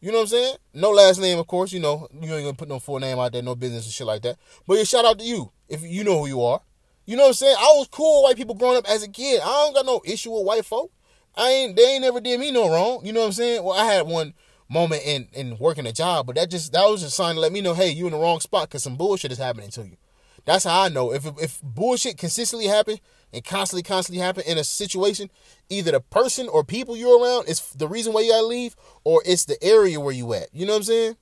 You 0.00 0.10
know 0.10 0.18
what 0.18 0.22
I'm 0.22 0.28
saying? 0.28 0.56
No 0.74 0.90
last 0.90 1.20
name, 1.20 1.38
of 1.38 1.46
course. 1.46 1.72
You 1.72 1.80
know, 1.80 2.08
you 2.12 2.34
ain't 2.34 2.44
gonna 2.44 2.54
put 2.54 2.68
no 2.68 2.80
full 2.80 2.98
name 2.98 3.18
out 3.18 3.32
there, 3.32 3.42
no 3.42 3.54
business 3.54 3.84
and 3.84 3.92
shit 3.92 4.06
like 4.06 4.22
that. 4.22 4.36
But 4.66 4.78
yeah, 4.78 4.84
shout 4.84 5.04
out 5.04 5.18
to 5.20 5.24
you 5.24 5.52
if 5.68 5.82
you 5.82 6.04
know 6.04 6.18
who 6.18 6.26
you 6.26 6.42
are. 6.42 6.60
You 7.06 7.16
know 7.16 7.22
what 7.22 7.28
I'm 7.28 7.34
saying? 7.34 7.56
I 7.58 7.72
was 7.76 7.88
cool 7.88 8.22
with 8.22 8.30
white 8.30 8.36
people 8.36 8.54
growing 8.54 8.76
up 8.76 8.88
as 8.88 9.02
a 9.02 9.08
kid. 9.08 9.40
I 9.40 9.46
don't 9.46 9.74
got 9.74 9.86
no 9.86 10.02
issue 10.04 10.30
with 10.32 10.44
white 10.44 10.64
folk. 10.64 10.90
I 11.36 11.48
ain't 11.50 11.76
they 11.76 11.94
ain't 11.94 12.02
never 12.02 12.20
did 12.20 12.38
me 12.40 12.50
no 12.50 12.68
wrong. 12.68 13.04
You 13.04 13.12
know 13.12 13.20
what 13.20 13.26
I'm 13.26 13.32
saying? 13.32 13.62
Well, 13.62 13.78
I 13.78 13.84
had 13.84 14.06
one 14.06 14.34
moment 14.68 15.02
in 15.04 15.28
in 15.32 15.56
working 15.58 15.86
a 15.86 15.92
job, 15.92 16.26
but 16.26 16.34
that 16.36 16.50
just 16.50 16.72
that 16.72 16.84
was 16.88 17.00
just 17.02 17.12
a 17.12 17.16
sign 17.16 17.36
to 17.36 17.40
let 17.40 17.52
me 17.52 17.60
know, 17.60 17.74
hey, 17.74 17.90
you 17.90 18.06
in 18.06 18.12
the 18.12 18.18
wrong 18.18 18.40
spot 18.40 18.68
because 18.68 18.82
some 18.82 18.96
bullshit 18.96 19.32
is 19.32 19.38
happening 19.38 19.70
to 19.70 19.82
you. 19.82 19.96
That's 20.44 20.64
how 20.64 20.82
I 20.82 20.88
know. 20.88 21.12
If 21.12 21.26
if 21.40 21.60
bullshit 21.62 22.18
consistently 22.18 22.66
happen 22.66 22.98
and 23.32 23.44
constantly, 23.44 23.82
constantly 23.82 24.22
happen 24.22 24.42
in 24.46 24.58
a 24.58 24.64
situation, 24.64 25.30
either 25.68 25.92
the 25.92 26.00
person 26.00 26.48
or 26.48 26.64
people 26.64 26.96
you're 26.96 27.22
around 27.22 27.48
is 27.48 27.60
the 27.70 27.88
reason 27.88 28.12
why 28.12 28.22
you 28.22 28.32
gotta 28.32 28.46
leave, 28.46 28.74
or 29.04 29.22
it's 29.24 29.44
the 29.44 29.62
area 29.62 30.00
where 30.00 30.12
you 30.12 30.32
at. 30.34 30.48
You 30.52 30.66
know 30.66 30.72
what 30.72 30.78
I'm 30.78 30.84
saying? 30.84 31.16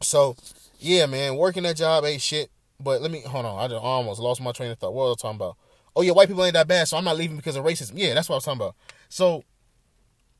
So, 0.00 0.36
yeah, 0.78 1.06
man, 1.06 1.36
working 1.36 1.64
that 1.64 1.76
job 1.76 2.04
ain't 2.04 2.22
shit. 2.22 2.50
But 2.80 3.02
let 3.02 3.10
me 3.10 3.22
hold 3.22 3.44
on. 3.44 3.58
I 3.58 3.68
just 3.68 3.82
almost 3.82 4.20
lost 4.20 4.40
my 4.40 4.52
train 4.52 4.70
of 4.70 4.78
thought. 4.78 4.94
What 4.94 5.08
was 5.08 5.16
I 5.18 5.22
talking 5.22 5.36
about? 5.36 5.56
Oh 5.96 6.02
yeah, 6.02 6.12
white 6.12 6.28
people 6.28 6.44
ain't 6.44 6.54
that 6.54 6.68
bad, 6.68 6.86
so 6.86 6.96
I'm 6.96 7.04
not 7.04 7.16
leaving 7.16 7.36
because 7.36 7.56
of 7.56 7.64
racism. 7.64 7.92
Yeah, 7.96 8.14
that's 8.14 8.28
what 8.28 8.36
I 8.36 8.38
was 8.38 8.44
talking 8.44 8.60
about. 8.60 8.76
So 9.08 9.42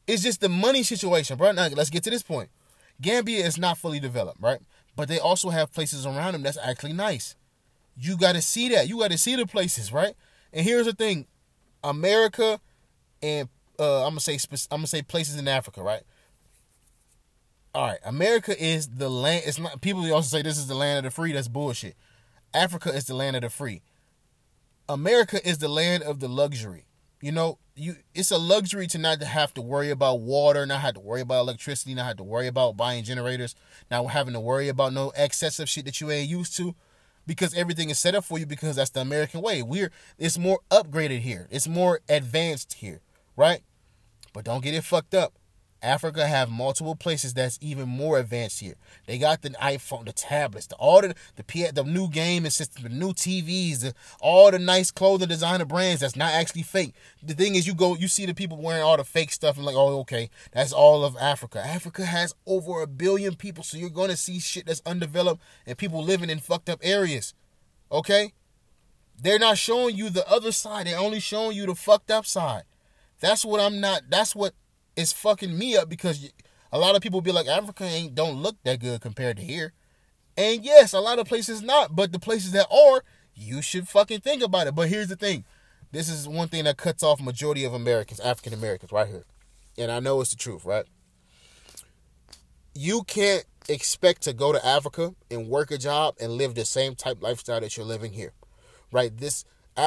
it's 0.06 0.22
just 0.22 0.40
the 0.40 0.48
money 0.48 0.82
situation, 0.84 1.36
bro. 1.36 1.52
Now 1.52 1.68
let's 1.68 1.90
get 1.90 2.04
to 2.04 2.10
this 2.10 2.22
point. 2.22 2.48
Gambia 3.00 3.44
is 3.44 3.58
not 3.58 3.78
fully 3.78 4.00
developed, 4.00 4.40
right? 4.40 4.60
But 4.96 5.08
they 5.08 5.18
also 5.18 5.50
have 5.50 5.72
places 5.72 6.06
around 6.06 6.32
them 6.32 6.42
that's 6.42 6.58
actually 6.58 6.92
nice. 6.92 7.34
You 8.00 8.16
got 8.16 8.34
to 8.34 8.42
see 8.42 8.68
that. 8.70 8.88
You 8.88 8.98
got 8.98 9.10
to 9.10 9.18
see 9.18 9.36
the 9.36 9.46
places, 9.46 9.92
right? 9.92 10.14
And 10.52 10.64
here's 10.64 10.86
the 10.86 10.92
thing: 10.92 11.26
America 11.82 12.60
and 13.22 13.48
uh, 13.78 14.04
I'm 14.04 14.10
gonna 14.10 14.20
say 14.20 14.38
I'm 14.70 14.78
gonna 14.78 14.86
say 14.86 15.02
places 15.02 15.36
in 15.36 15.48
Africa, 15.48 15.82
right? 15.82 16.02
All 17.74 17.86
right, 17.86 17.98
America 18.04 18.60
is 18.60 18.88
the 18.88 19.08
land. 19.08 19.44
It's 19.46 19.58
not. 19.58 19.80
People 19.80 20.10
also 20.12 20.36
say 20.36 20.42
this 20.42 20.58
is 20.58 20.66
the 20.66 20.74
land 20.74 20.98
of 20.98 21.04
the 21.04 21.14
free. 21.14 21.32
That's 21.32 21.48
bullshit. 21.48 21.96
Africa 22.54 22.90
is 22.90 23.04
the 23.04 23.14
land 23.14 23.36
of 23.36 23.42
the 23.42 23.50
free. 23.50 23.82
America 24.88 25.46
is 25.46 25.58
the 25.58 25.68
land 25.68 26.02
of 26.02 26.20
the 26.20 26.28
luxury. 26.28 26.86
You 27.20 27.32
know, 27.32 27.58
you 27.74 27.96
it's 28.14 28.30
a 28.30 28.38
luxury 28.38 28.86
to 28.88 28.98
not 28.98 29.20
have 29.22 29.52
to 29.54 29.60
worry 29.60 29.90
about 29.90 30.20
water, 30.20 30.64
not 30.66 30.80
have 30.80 30.94
to 30.94 31.00
worry 31.00 31.20
about 31.20 31.40
electricity, 31.40 31.94
not 31.94 32.06
have 32.06 32.16
to 32.16 32.24
worry 32.24 32.46
about 32.46 32.76
buying 32.76 33.04
generators, 33.04 33.54
not 33.90 34.06
having 34.06 34.34
to 34.34 34.40
worry 34.40 34.68
about 34.68 34.92
no 34.92 35.12
excessive 35.16 35.68
shit 35.68 35.84
that 35.84 36.00
you 36.00 36.10
ain't 36.10 36.28
used 36.28 36.56
to 36.56 36.74
because 37.28 37.54
everything 37.54 37.90
is 37.90 37.98
set 37.98 38.14
up 38.14 38.24
for 38.24 38.38
you 38.38 38.46
because 38.46 38.76
that's 38.76 38.90
the 38.90 39.00
American 39.00 39.42
way. 39.42 39.62
We're 39.62 39.92
it's 40.18 40.38
more 40.38 40.60
upgraded 40.70 41.20
here. 41.20 41.46
It's 41.50 41.68
more 41.68 42.00
advanced 42.08 42.72
here, 42.72 43.02
right? 43.36 43.60
But 44.32 44.46
don't 44.46 44.64
get 44.64 44.74
it 44.74 44.82
fucked 44.82 45.14
up. 45.14 45.34
Africa 45.82 46.26
have 46.26 46.50
multiple 46.50 46.96
places 46.96 47.34
that's 47.34 47.58
even 47.60 47.88
more 47.88 48.18
advanced 48.18 48.60
here. 48.60 48.74
They 49.06 49.16
got 49.18 49.42
the 49.42 49.50
iPhone, 49.50 50.06
the 50.06 50.12
tablets, 50.12 50.66
the 50.66 50.74
all 50.74 51.00
the 51.00 51.14
the, 51.36 51.70
the 51.72 51.84
new 51.84 52.08
gaming 52.08 52.50
system, 52.50 52.82
the 52.82 52.88
new 52.88 53.12
TVs, 53.12 53.80
the, 53.80 53.94
all 54.20 54.50
the 54.50 54.58
nice 54.58 54.90
clothing 54.90 55.28
designer 55.28 55.64
brands 55.64 56.00
that's 56.00 56.16
not 56.16 56.32
actually 56.32 56.62
fake. 56.62 56.94
The 57.22 57.34
thing 57.34 57.54
is, 57.54 57.66
you 57.66 57.74
go, 57.74 57.94
you 57.94 58.08
see 58.08 58.26
the 58.26 58.34
people 58.34 58.56
wearing 58.56 58.82
all 58.82 58.96
the 58.96 59.04
fake 59.04 59.30
stuff 59.30 59.56
and 59.56 59.64
like, 59.64 59.76
oh, 59.76 60.00
okay, 60.00 60.30
that's 60.52 60.72
all 60.72 61.04
of 61.04 61.16
Africa. 61.16 61.64
Africa 61.64 62.04
has 62.04 62.34
over 62.46 62.82
a 62.82 62.86
billion 62.88 63.36
people, 63.36 63.62
so 63.62 63.76
you're 63.78 63.90
gonna 63.90 64.16
see 64.16 64.40
shit 64.40 64.66
that's 64.66 64.82
undeveloped 64.84 65.40
and 65.64 65.78
people 65.78 66.02
living 66.02 66.30
in 66.30 66.40
fucked 66.40 66.68
up 66.68 66.80
areas. 66.82 67.34
Okay, 67.92 68.32
they're 69.20 69.38
not 69.38 69.58
showing 69.58 69.96
you 69.96 70.10
the 70.10 70.28
other 70.28 70.50
side. 70.52 70.86
They're 70.86 70.98
only 70.98 71.20
showing 71.20 71.56
you 71.56 71.66
the 71.66 71.74
fucked 71.74 72.10
up 72.10 72.26
side. 72.26 72.64
That's 73.20 73.44
what 73.44 73.60
I'm 73.60 73.80
not. 73.80 74.02
That's 74.08 74.34
what 74.34 74.54
it's 74.98 75.12
fucking 75.12 75.56
me 75.56 75.76
up 75.76 75.88
because 75.88 76.28
a 76.72 76.78
lot 76.78 76.96
of 76.96 77.02
people 77.02 77.20
be 77.20 77.30
like 77.30 77.46
Africa 77.46 77.84
ain't 77.84 78.16
don't 78.16 78.42
look 78.42 78.56
that 78.64 78.80
good 78.80 79.00
compared 79.00 79.36
to 79.36 79.44
here. 79.44 79.72
And 80.36 80.64
yes, 80.64 80.92
a 80.92 80.98
lot 80.98 81.20
of 81.20 81.28
places 81.28 81.62
not, 81.62 81.94
but 81.94 82.10
the 82.10 82.18
places 82.18 82.50
that 82.50 82.66
are, 82.68 83.04
you 83.32 83.62
should 83.62 83.86
fucking 83.86 84.20
think 84.20 84.42
about 84.42 84.66
it. 84.66 84.74
But 84.74 84.88
here's 84.88 85.06
the 85.06 85.14
thing. 85.14 85.44
This 85.92 86.08
is 86.08 86.26
one 86.26 86.48
thing 86.48 86.64
that 86.64 86.78
cuts 86.78 87.04
off 87.04 87.20
majority 87.20 87.64
of 87.64 87.74
Americans, 87.74 88.18
African 88.18 88.52
Americans 88.52 88.90
right 88.90 89.06
here. 89.06 89.24
And 89.78 89.92
I 89.92 90.00
know 90.00 90.20
it's 90.20 90.30
the 90.30 90.36
truth, 90.36 90.64
right? 90.64 90.84
You 92.74 93.04
can't 93.04 93.44
expect 93.68 94.22
to 94.22 94.32
go 94.32 94.52
to 94.52 94.66
Africa 94.66 95.14
and 95.30 95.48
work 95.48 95.70
a 95.70 95.78
job 95.78 96.16
and 96.20 96.32
live 96.32 96.56
the 96.56 96.64
same 96.64 96.96
type 96.96 97.22
lifestyle 97.22 97.60
that 97.60 97.76
you're 97.76 97.86
living 97.86 98.12
here. 98.12 98.32
Right? 98.90 99.16
This 99.16 99.44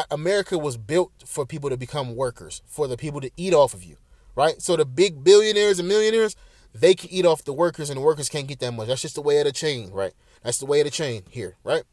America 0.10 0.58
was 0.58 0.78
built 0.78 1.12
for 1.26 1.46
people 1.46 1.70
to 1.70 1.76
become 1.76 2.16
workers, 2.16 2.62
for 2.66 2.88
the 2.88 2.96
people 2.96 3.20
to 3.20 3.30
eat 3.36 3.54
off 3.54 3.74
of 3.74 3.84
you 3.84 3.98
right? 4.36 4.62
So 4.62 4.76
the 4.76 4.86
big 4.86 5.24
billionaires 5.24 5.80
and 5.80 5.88
millionaires, 5.88 6.36
they 6.74 6.94
can 6.94 7.10
eat 7.10 7.26
off 7.26 7.44
the 7.44 7.54
workers, 7.54 7.90
and 7.90 7.98
the 7.98 8.02
workers 8.02 8.30
can't 8.30 8.48
get 8.48 8.60
that 8.60 8.72
much. 8.72 8.88
That's 8.88 9.02
just 9.02 9.16
the 9.16 9.22
way 9.22 9.40
of 9.40 9.46
the 9.46 9.52
chain, 9.52 9.92
right? 9.92 10.14
That's 10.44 10.58
the 10.58 10.66
way 10.66 10.82
of 10.82 10.86
the 10.86 10.92
chain 10.92 11.24
here, 11.30 11.56
right? 11.64 11.84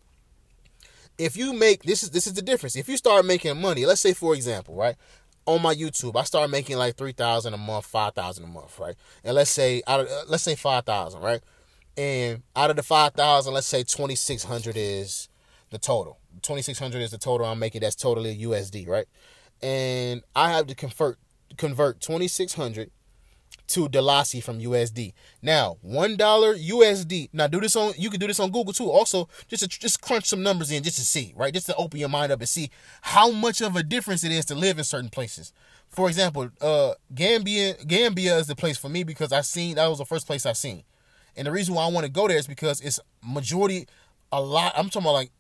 If 1.19 1.37
you 1.37 1.53
make 1.53 1.83
this 1.83 2.03
is 2.03 2.11
this 2.11 2.27
is 2.27 2.35
the 2.35 2.43
difference. 2.43 2.77
If 2.77 2.89
you 2.89 2.97
start 2.97 3.25
making 3.25 3.61
money, 3.61 3.85
let's 3.85 4.01
say 4.01 4.15
for 4.15 4.35
example, 4.35 4.77
right? 4.77 4.97
on 5.49 5.63
my 5.63 5.75
YouTube, 5.75 6.15
I 6.15 6.25
start 6.25 6.51
making 6.51 6.77
like 6.77 6.97
three 6.97 7.13
thousand 7.13 7.55
a 7.55 7.57
month, 7.57 7.87
five 7.87 8.15
thousand 8.15 8.45
a 8.45 8.49
month, 8.49 8.79
right? 8.79 8.95
And 9.25 9.35
let's 9.35 9.51
say 9.51 9.83
out 9.87 10.01
of 10.01 10.07
uh, 10.07 10.25
let's 10.29 10.43
say 10.43 10.55
five 10.55 10.85
thousand, 10.85 11.23
right? 11.23 11.41
And 11.97 12.43
out 12.55 12.71
of 12.71 12.77
the 12.77 12.83
five 12.83 13.15
thousand, 13.15 13.55
let's 13.55 13.67
say 13.67 13.83
twenty 13.83 14.15
six 14.15 14.45
hundred 14.45 14.77
is 14.77 15.29
the 15.71 15.79
total. 15.79 16.19
Twenty 16.43 16.61
six 16.61 16.79
hundred 16.79 17.01
is 17.01 17.13
the 17.13 17.19
total 17.19 17.47
I'm 17.47 17.59
making. 17.59 17.81
That's 17.81 17.97
totally 17.97 18.39
USD, 18.39 18.87
right? 18.87 19.07
And 19.63 20.23
I 20.37 20.51
have 20.51 20.67
to 20.67 20.75
convert 20.75 21.19
convert 21.59 22.01
twenty 22.01 22.29
six 22.29 22.55
hundred 22.55 22.91
to 23.69 23.89
Dalasi 23.89 24.43
from 24.43 24.61
USD. 24.61 25.13
Now, 25.43 25.77
one 25.83 26.17
dollar 26.17 26.55
USD. 26.55 27.29
Now, 27.33 27.47
do 27.47 27.61
this 27.61 27.77
on. 27.77 27.93
You 27.97 28.11
can 28.11 28.19
do 28.19 28.27
this 28.27 28.41
on 28.41 28.51
Google 28.51 28.73
too. 28.73 28.91
Also, 28.91 29.29
just 29.47 29.63
to, 29.63 29.69
just 29.69 30.01
crunch 30.01 30.25
some 30.25 30.43
numbers 30.43 30.71
in, 30.71 30.83
just 30.83 30.97
to 30.97 31.05
see, 31.05 31.33
right? 31.37 31.53
Just 31.53 31.67
to 31.67 31.77
open 31.77 32.01
your 32.01 32.09
mind 32.09 32.33
up 32.33 32.41
and 32.41 32.49
see 32.49 32.71
how 33.03 33.31
much 33.31 33.61
of 33.61 33.77
a 33.77 33.83
difference 33.83 34.25
it 34.25 34.33
is 34.33 34.45
to 34.47 34.55
live 34.55 34.79
in 34.79 34.85
certain 34.85 35.11
places. 35.11 35.53
For 35.89 36.09
example, 36.09 36.51
uh, 36.61 36.95
Gambia, 37.15 37.75
Gambia 37.87 38.37
is 38.39 38.47
the 38.47 38.57
place 38.57 38.79
for 38.79 38.89
me 38.89 39.05
because 39.05 39.33
I 39.33 39.43
seen 39.43 39.77
that 39.77 39.87
was 39.87 39.99
the 39.99 40.05
first 40.05 40.27
place 40.27 40.47
I 40.47 40.53
seen, 40.55 40.83
and 41.37 41.47
the 41.47 41.53
reason 41.53 41.75
why 41.75 41.85
I 41.85 41.89
want 41.89 42.07
to 42.07 42.13
go 42.13 42.27
there 42.27 42.39
is 42.39 42.47
because 42.47 42.81
it's 42.81 42.99
majority, 43.23 43.87
a 44.33 44.41
lot. 44.41 44.73
I'm 44.77 44.89
talking 44.89 45.03
about 45.03 45.13
like 45.13 45.31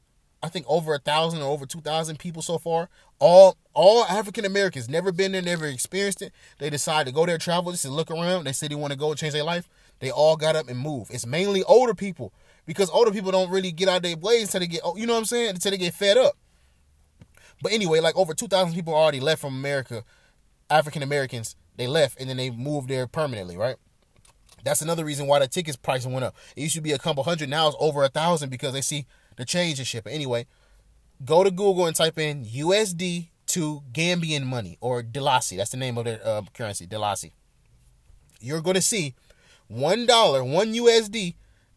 I 0.42 0.48
think 0.48 0.66
over 0.68 0.94
a 0.94 0.98
thousand 0.98 1.42
or 1.42 1.50
over 1.50 1.66
two 1.66 1.80
thousand 1.80 2.18
people 2.18 2.42
so 2.42 2.58
far. 2.58 2.88
All 3.18 3.56
all 3.74 4.04
African 4.04 4.44
Americans 4.44 4.88
never 4.88 5.10
been 5.10 5.32
there, 5.32 5.42
never 5.42 5.66
experienced 5.66 6.22
it. 6.22 6.32
They 6.58 6.70
decide 6.70 7.06
to 7.06 7.12
go 7.12 7.26
there, 7.26 7.38
travel, 7.38 7.72
just 7.72 7.84
to 7.84 7.90
look 7.90 8.10
around. 8.10 8.44
They 8.44 8.52
say 8.52 8.68
they 8.68 8.74
want 8.74 8.92
to 8.92 8.98
go 8.98 9.14
change 9.14 9.32
their 9.32 9.44
life. 9.44 9.68
They 10.00 10.10
all 10.10 10.36
got 10.36 10.54
up 10.54 10.68
and 10.68 10.78
moved. 10.78 11.12
It's 11.12 11.26
mainly 11.26 11.64
older 11.64 11.94
people 11.94 12.32
because 12.66 12.88
older 12.90 13.10
people 13.10 13.32
don't 13.32 13.50
really 13.50 13.72
get 13.72 13.88
out 13.88 13.96
of 13.96 14.02
their 14.02 14.16
ways 14.16 14.42
until 14.42 14.60
they 14.60 14.66
get, 14.68 14.82
oh, 14.84 14.96
you 14.96 15.06
know 15.06 15.14
what 15.14 15.20
I'm 15.20 15.24
saying, 15.24 15.50
until 15.50 15.72
they 15.72 15.78
get 15.78 15.94
fed 15.94 16.16
up. 16.16 16.34
But 17.60 17.72
anyway, 17.72 17.98
like 17.98 18.16
over 18.16 18.34
two 18.34 18.48
thousand 18.48 18.74
people 18.74 18.94
already 18.94 19.20
left 19.20 19.40
from 19.40 19.54
America. 19.54 20.04
African 20.70 21.02
Americans 21.02 21.56
they 21.76 21.86
left 21.86 22.20
and 22.20 22.28
then 22.28 22.36
they 22.36 22.50
moved 22.50 22.88
there 22.88 23.06
permanently, 23.06 23.56
right? 23.56 23.76
That's 24.64 24.82
another 24.82 25.04
reason 25.04 25.26
why 25.26 25.38
the 25.38 25.48
tickets 25.48 25.76
price 25.76 26.04
went 26.04 26.24
up. 26.24 26.36
It 26.56 26.62
used 26.62 26.74
to 26.74 26.80
be 26.80 26.92
a 26.92 26.98
couple 26.98 27.22
hundred, 27.22 27.48
now 27.48 27.68
it's 27.68 27.76
over 27.80 28.04
a 28.04 28.08
thousand 28.08 28.50
because 28.50 28.72
they 28.72 28.80
see 28.80 29.06
the 29.38 29.46
change 29.46 29.84
shit. 29.86 30.04
But 30.04 30.12
anyway, 30.12 30.46
go 31.24 31.42
to 31.42 31.50
Google 31.50 31.86
and 31.86 31.96
type 31.96 32.18
in 32.18 32.44
USD 32.44 33.28
to 33.46 33.82
Gambian 33.92 34.44
money 34.44 34.76
or 34.82 35.02
Dalasi. 35.02 35.56
That's 35.56 35.70
the 35.70 35.78
name 35.78 35.96
of 35.96 36.04
their 36.04 36.20
uh, 36.22 36.42
currency, 36.52 36.86
Dalasi. 36.86 37.32
You're 38.40 38.60
going 38.60 38.74
to 38.74 38.82
see 38.82 39.14
one 39.68 40.04
dollar, 40.04 40.44
one 40.44 40.74
USD 40.74 41.34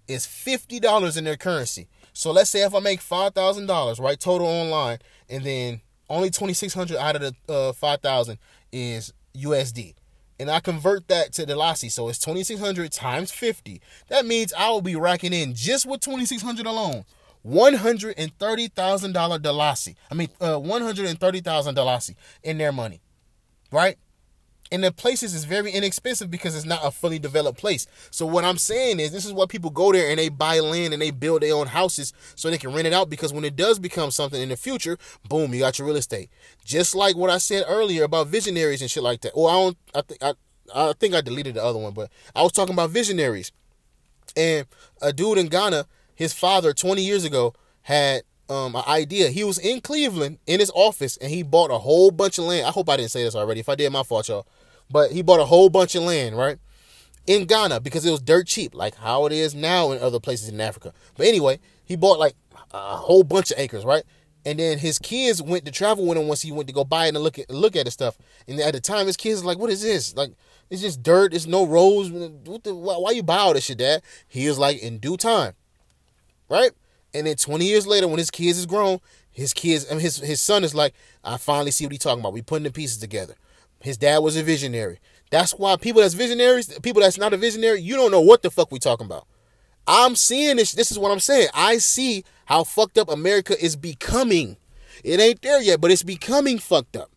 is 0.08 0.26
fifty 0.26 0.80
dollars 0.80 1.16
in 1.16 1.24
their 1.24 1.38
currency. 1.38 1.88
So 2.14 2.32
let's 2.32 2.50
say 2.50 2.64
if 2.64 2.76
I 2.76 2.80
make 2.80 3.00
five 3.00 3.34
thousand 3.34 3.68
dollars, 3.68 4.00
right, 4.00 4.20
total 4.20 4.48
online, 4.48 5.00
and 5.30 5.44
then 5.44 5.82
only 6.10 6.30
twenty 6.30 6.54
six 6.54 6.74
hundred 6.74 6.98
out 6.98 7.16
of 7.16 7.22
the 7.22 7.54
uh, 7.54 7.72
five 7.74 8.02
thousand 8.02 8.38
is 8.72 9.14
USD, 9.36 9.96
and 10.40 10.52
I 10.52 10.60
convert 10.60 11.08
that 11.08 11.32
to 11.34 11.46
Dalasi, 11.46 11.92
so 11.92 12.10
it's 12.10 12.20
twenty 12.20 12.44
six 12.44 12.60
hundred 12.60 12.92
times 12.92 13.32
fifty. 13.32 13.82
That 14.10 14.26
means 14.26 14.52
I 14.54 14.70
will 14.70 14.82
be 14.82 14.96
racking 14.96 15.34
in 15.34 15.54
just 15.54 15.86
with 15.86 16.02
twenty 16.02 16.26
six 16.26 16.42
hundred 16.42 16.66
alone 16.66 17.06
one 17.44 17.74
hundred 17.76 18.16
and 18.18 18.38
thirty 18.38 18.68
thousand 18.68 19.14
dollar 19.14 19.40
Dalasi. 19.40 19.96
I 20.10 20.16
mean, 20.16 20.30
uh, 20.40 20.58
one 20.58 20.82
hundred 20.82 21.06
and 21.08 21.20
thirty 21.20 21.42
thousand 21.42 21.76
Dalasi 21.76 22.16
in 22.44 22.58
their 22.58 22.72
money, 22.72 23.02
right? 23.72 23.98
And 24.74 24.86
the 24.86 24.92
places 24.94 25.34
is 25.34 25.44
very 25.44 25.70
inexpensive 25.70 26.32
because 26.32 26.56
it's 26.56 26.66
not 26.66 26.80
a 26.82 26.92
fully 26.92 27.20
developed 27.20 27.60
place. 27.60 27.88
So 28.10 28.26
what 28.26 28.46
I'm 28.46 28.58
saying 28.58 29.02
is, 29.02 29.12
this 29.12 29.26
is 29.26 29.34
why 29.34 29.46
people 29.46 29.70
go 29.70 29.92
there 29.92 30.10
and 30.10 30.18
they 30.18 30.30
buy 30.30 30.60
land 30.62 30.94
and 30.94 31.02
they 31.02 31.12
build 31.12 31.42
their 31.42 31.56
own 31.56 31.68
houses 31.68 32.14
so 32.36 32.50
they 32.50 32.58
can 32.58 32.72
rent 32.74 32.88
it 32.88 32.94
out. 32.94 33.10
Because 33.10 33.34
when 33.34 33.44
it 33.44 33.58
does 33.58 33.80
become 33.80 34.12
something 34.12 34.42
in 34.42 34.48
the 34.48 34.56
future, 34.56 34.98
boom, 35.28 35.54
you 35.54 35.60
got 35.60 35.78
your 35.78 35.88
real 35.88 35.98
estate. 35.98 36.30
Just 36.64 36.96
like 36.96 37.18
what 37.18 37.30
I 37.30 37.38
said 37.38 37.66
earlier 37.68 38.06
about 38.06 38.28
visionaries 38.28 38.82
and 38.82 38.90
shit 38.90 39.04
like 39.04 39.20
that. 39.22 39.34
Or 39.34 39.50
I 39.50 39.54
don't, 39.54 39.78
I 39.94 40.02
think 40.04 40.24
I, 40.24 40.34
I 40.74 40.94
think 40.94 41.16
I 41.16 41.20
deleted 41.20 41.56
the 41.56 41.64
other 41.66 41.80
one, 41.80 41.94
but 41.94 42.10
I 42.34 42.42
was 42.42 42.54
talking 42.54 42.74
about 42.74 42.92
visionaries. 42.92 43.52
And 44.38 44.68
a 45.02 45.12
dude 45.12 45.38
in 45.38 45.48
Ghana 45.48 45.86
his 46.22 46.34
father 46.34 46.72
20 46.72 47.02
years 47.02 47.26
ago 47.26 47.52
had 47.82 48.22
um, 48.48 48.76
an 48.76 48.84
idea. 48.88 49.30
He 49.30 49.44
was 49.44 49.58
in 49.58 49.82
Cleveland 49.82 50.38
in 50.46 50.60
his 50.60 50.72
office 50.76 51.18
and 51.18 51.32
he 51.32 51.42
bought 51.42 51.72
a 51.72 51.80
whole 51.80 52.12
bunch 52.12 52.38
of 52.38 52.46
land. 52.46 52.68
I 52.68 52.70
hope 52.70 52.90
I 52.90 52.98
didn't 52.98 53.10
say 53.10 53.24
this 53.24 53.34
already. 53.34 53.60
If 53.60 53.68
I 53.68 53.74
did, 53.74 53.92
my 53.92 54.04
fault, 54.04 54.30
y'all. 54.30 54.46
But 54.88 55.12
he 55.12 55.24
bought 55.24 55.40
a 55.40 55.46
whole 55.46 55.70
bunch 55.70 55.96
of 55.96 56.04
land, 56.04 56.38
right? 56.38 56.60
In 57.26 57.46
Ghana 57.46 57.80
because 57.80 58.06
it 58.06 58.12
was 58.12 58.22
dirt 58.22 58.46
cheap, 58.46 58.76
like 58.76 58.94
how 58.98 59.26
it 59.26 59.32
is 59.32 59.56
now 59.56 59.90
in 59.90 60.00
other 60.00 60.20
places 60.20 60.50
in 60.50 60.62
Africa. 60.62 60.94
But 61.18 61.26
anyway, 61.26 61.60
he 61.84 61.96
bought 61.96 62.20
like 62.20 62.36
a 62.72 62.98
whole 62.98 63.24
bunch 63.24 63.50
of 63.50 63.58
acres, 63.58 63.84
right? 63.84 64.04
And 64.46 64.60
then 64.60 64.78
his 64.78 65.00
kids 65.00 65.42
went 65.42 65.66
to 65.66 65.72
travel 65.72 66.06
with 66.06 66.20
him 66.20 66.28
once 66.28 66.44
he 66.44 66.52
went 66.52 66.68
to 66.68 66.74
go 66.74 66.84
buy 66.84 67.06
it 67.06 67.16
and 67.16 67.24
look 67.24 67.40
at 67.40 67.50
look 67.50 67.76
at 67.76 67.86
the 67.86 67.92
stuff. 67.92 68.20
And 68.48 68.60
at 68.60 68.74
the 68.74 68.80
time, 68.80 69.08
his 69.08 69.18
kids 69.18 69.44
like, 69.44 69.58
"What 69.60 69.70
is 69.70 69.82
this? 69.82 70.16
Like, 70.16 70.34
it's 70.70 70.82
just 70.82 71.04
dirt. 71.04 71.34
It's 71.34 71.46
no 71.46 71.66
roads. 71.66 72.10
The, 72.12 72.74
why, 72.74 72.96
why 72.96 73.12
you 73.12 73.22
buy 73.22 73.38
all 73.38 73.54
this 73.54 73.66
shit, 73.66 73.78
Dad?" 73.78 74.02
He 74.28 74.48
was 74.48 74.58
like, 74.58 74.80
"In 74.80 74.98
due 74.98 75.16
time, 75.16 75.54
right? 76.52 76.72
And 77.14 77.26
then 77.26 77.36
20 77.36 77.66
years 77.66 77.88
later, 77.88 78.08
when 78.08 78.20
his 78.20 78.30
kids 78.30 78.58
is 78.58 78.66
grown, 78.66 79.00
his 79.32 79.54
kids, 79.54 79.88
I 79.90 79.94
mean, 79.94 80.02
his 80.02 80.18
his 80.18 80.42
son 80.42 80.64
is 80.64 80.76
like, 80.76 80.94
I 81.24 81.38
finally 81.38 81.72
see 81.72 81.86
what 81.86 81.94
he's 81.94 82.00
talking 82.00 82.20
about. 82.20 82.34
We 82.34 82.42
putting 82.42 82.66
the 82.66 82.72
pieces 82.72 82.98
together. 82.98 83.36
His 83.80 83.98
dad 83.98 84.20
was 84.20 84.36
a 84.36 84.44
visionary. 84.44 85.00
That's 85.32 85.54
why 85.54 85.78
people 85.78 86.02
that's 86.02 86.14
visionaries, 86.14 86.78
people 86.80 87.02
that's 87.02 87.18
not 87.18 87.34
a 87.34 87.38
visionary, 87.38 87.82
you 87.82 87.96
don't 87.96 88.12
know 88.12 88.22
what 88.22 88.44
the 88.44 88.52
fuck 88.52 88.72
we 88.72 88.80
talking 88.80 89.06
about. 89.06 89.26
I'm 89.88 90.16
seeing 90.16 90.58
this. 90.58 90.74
This 90.74 90.92
is 90.92 91.00
what 91.00 91.12
I'm 91.12 91.20
saying. 91.20 91.48
I 91.54 91.78
see 91.78 92.24
how 92.46 92.66
fucked 92.66 92.98
up 92.98 93.10
America 93.10 93.56
is 93.64 93.76
becoming. 93.76 94.58
It 95.04 95.20
ain't 95.20 95.42
there 95.42 95.62
yet, 95.62 95.82
but 95.82 95.90
it's 95.90 96.04
becoming 96.04 96.60
fucked 96.60 96.96
up. 96.96 97.10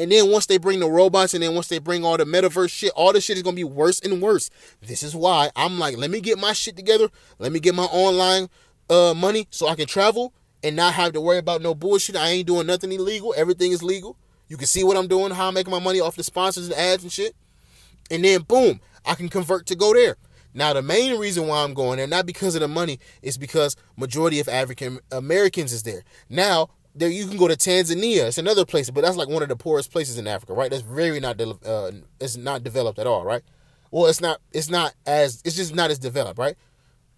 And 0.00 0.10
then 0.10 0.30
once 0.30 0.46
they 0.46 0.56
bring 0.56 0.80
the 0.80 0.88
robots 0.88 1.34
and 1.34 1.42
then 1.42 1.54
once 1.54 1.68
they 1.68 1.78
bring 1.78 2.06
all 2.06 2.16
the 2.16 2.24
metaverse 2.24 2.70
shit, 2.70 2.90
all 2.96 3.12
the 3.12 3.20
shit 3.20 3.36
is 3.36 3.42
gonna 3.42 3.54
be 3.54 3.64
worse 3.64 4.00
and 4.00 4.22
worse. 4.22 4.48
This 4.80 5.02
is 5.02 5.14
why 5.14 5.50
I'm 5.54 5.78
like, 5.78 5.98
let 5.98 6.10
me 6.10 6.20
get 6.20 6.38
my 6.38 6.54
shit 6.54 6.74
together. 6.74 7.08
Let 7.38 7.52
me 7.52 7.60
get 7.60 7.74
my 7.74 7.84
online 7.84 8.48
uh, 8.90 9.14
money 9.14 9.46
so 9.50 9.68
I 9.68 9.76
can 9.76 9.86
travel 9.86 10.34
and 10.62 10.76
not 10.76 10.94
have 10.94 11.12
to 11.14 11.20
worry 11.20 11.38
about 11.38 11.62
no 11.62 11.74
bullshit. 11.74 12.16
I 12.16 12.28
ain't 12.28 12.46
doing 12.46 12.66
nothing 12.66 12.92
illegal. 12.92 13.32
Everything 13.36 13.72
is 13.72 13.82
legal. 13.82 14.16
You 14.48 14.56
can 14.56 14.66
see 14.66 14.84
what 14.84 14.96
I'm 14.96 15.06
doing, 15.06 15.30
how 15.30 15.48
I'm 15.48 15.54
making 15.54 15.70
my 15.70 15.78
money 15.78 16.00
off 16.00 16.16
the 16.16 16.24
sponsors 16.24 16.66
and 16.66 16.74
ads 16.74 17.02
and 17.02 17.12
shit. 17.12 17.34
And 18.10 18.24
then 18.24 18.42
boom, 18.42 18.80
I 19.06 19.14
can 19.14 19.28
convert 19.28 19.66
to 19.66 19.76
go 19.76 19.94
there. 19.94 20.16
Now 20.52 20.72
the 20.72 20.82
main 20.82 21.18
reason 21.18 21.46
why 21.46 21.62
I'm 21.62 21.74
going 21.74 21.98
there, 21.98 22.08
not 22.08 22.26
because 22.26 22.56
of 22.56 22.60
the 22.60 22.68
money, 22.68 22.98
is 23.22 23.38
because 23.38 23.76
majority 23.96 24.40
of 24.40 24.48
African 24.48 24.98
Americans 25.12 25.72
is 25.72 25.84
there. 25.84 26.02
Now 26.28 26.70
there 26.94 27.08
you 27.08 27.28
can 27.28 27.36
go 27.36 27.46
to 27.46 27.54
Tanzania. 27.54 28.26
It's 28.26 28.38
another 28.38 28.64
place, 28.64 28.90
but 28.90 29.02
that's 29.02 29.16
like 29.16 29.28
one 29.28 29.44
of 29.44 29.48
the 29.48 29.56
poorest 29.56 29.92
places 29.92 30.18
in 30.18 30.26
Africa, 30.26 30.52
right? 30.52 30.70
That's 30.70 30.82
very 30.82 31.20
not 31.20 31.36
de- 31.36 31.58
uh, 31.64 31.92
it's 32.20 32.36
not 32.36 32.64
developed 32.64 32.98
at 32.98 33.06
all, 33.06 33.24
right? 33.24 33.42
Well, 33.92 34.06
it's 34.06 34.20
not 34.20 34.40
it's 34.52 34.68
not 34.68 34.94
as 35.06 35.40
it's 35.44 35.56
just 35.56 35.74
not 35.74 35.90
as 35.90 36.00
developed, 36.00 36.38
right? 36.38 36.56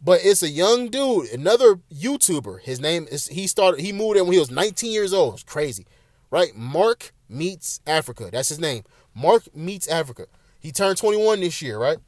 But 0.05 0.21
it's 0.25 0.43
a 0.43 0.49
young 0.49 0.89
dude, 0.89 1.31
another 1.31 1.77
YouTuber. 1.95 2.63
His 2.63 2.81
name 2.81 3.07
is 3.11 3.29
he 3.29 3.47
started 3.47 3.81
he 3.81 3.93
moved 3.93 4.17
in 4.17 4.25
when 4.25 4.33
he 4.33 4.41
was 4.41 4.51
19 4.51 4.91
years 4.91 5.13
old. 5.13 5.35
It's 5.35 5.43
crazy. 5.45 5.87
Right? 6.31 6.57
Mark 6.57 7.13
meets 7.29 7.81
Africa. 7.87 8.29
That's 8.33 8.49
his 8.49 8.59
name. 8.59 8.83
Mark 9.15 9.55
meets 9.55 9.87
Africa. 9.87 10.27
He 10.59 10.73
turned 10.73 10.97
21 10.97 11.41
this 11.41 11.63
year, 11.63 11.79
right? 11.79 11.99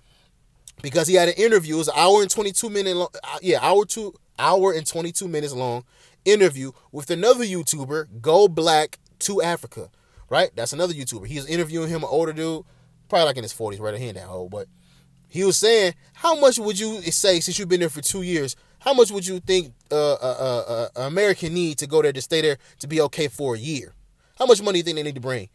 Because 0.82 1.06
he 1.06 1.14
had 1.14 1.28
an 1.28 1.34
interview. 1.34 1.76
It 1.76 1.78
was 1.78 1.88
an 1.88 1.94
hour 1.96 2.22
and 2.22 2.30
22 2.30 2.68
minute 2.68 2.96
long, 2.96 3.08
uh, 3.22 3.38
yeah, 3.42 3.58
hour 3.60 3.84
two 3.84 4.14
hour 4.38 4.72
and 4.72 4.84
22 4.84 5.28
minutes 5.28 5.52
long 5.52 5.84
interview 6.24 6.72
with 6.90 7.10
another 7.10 7.44
YouTuber, 7.44 8.20
Go 8.20 8.48
Black 8.48 8.98
to 9.20 9.40
Africa. 9.40 9.90
Right? 10.30 10.50
That's 10.56 10.72
another 10.72 10.94
YouTuber. 10.94 11.26
He 11.28 11.36
was 11.36 11.46
interviewing 11.46 11.90
him, 11.90 12.02
an 12.02 12.08
older 12.10 12.32
dude, 12.32 12.64
probably 13.08 13.26
like 13.26 13.36
in 13.36 13.44
his 13.44 13.54
40s, 13.54 13.78
right? 13.78 13.96
He 13.96 14.06
ain't 14.06 14.16
that 14.16 14.26
old, 14.26 14.50
but 14.50 14.66
he 15.34 15.42
was 15.42 15.56
saying, 15.56 15.94
how 16.12 16.38
much 16.38 16.60
would 16.60 16.78
you 16.78 17.02
say 17.02 17.40
since 17.40 17.58
you've 17.58 17.68
been 17.68 17.80
there 17.80 17.88
for 17.88 18.00
two 18.00 18.22
years? 18.22 18.54
How 18.78 18.94
much 18.94 19.10
would 19.10 19.26
you 19.26 19.40
think 19.40 19.74
uh, 19.90 20.12
uh, 20.12 20.16
uh, 20.16 20.88
uh, 20.94 21.06
American 21.08 21.52
need 21.52 21.76
to 21.78 21.88
go 21.88 22.02
there 22.02 22.12
to 22.12 22.22
stay 22.22 22.40
there 22.40 22.56
to 22.78 22.86
be 22.86 23.00
okay 23.00 23.26
for 23.26 23.56
a 23.56 23.58
year? 23.58 23.94
How 24.38 24.46
much 24.46 24.62
money 24.62 24.74
do 24.74 24.78
you 24.78 24.82
think 24.84 24.94
they 24.94 25.02
need 25.02 25.16
to 25.16 25.20
bring? 25.20 25.48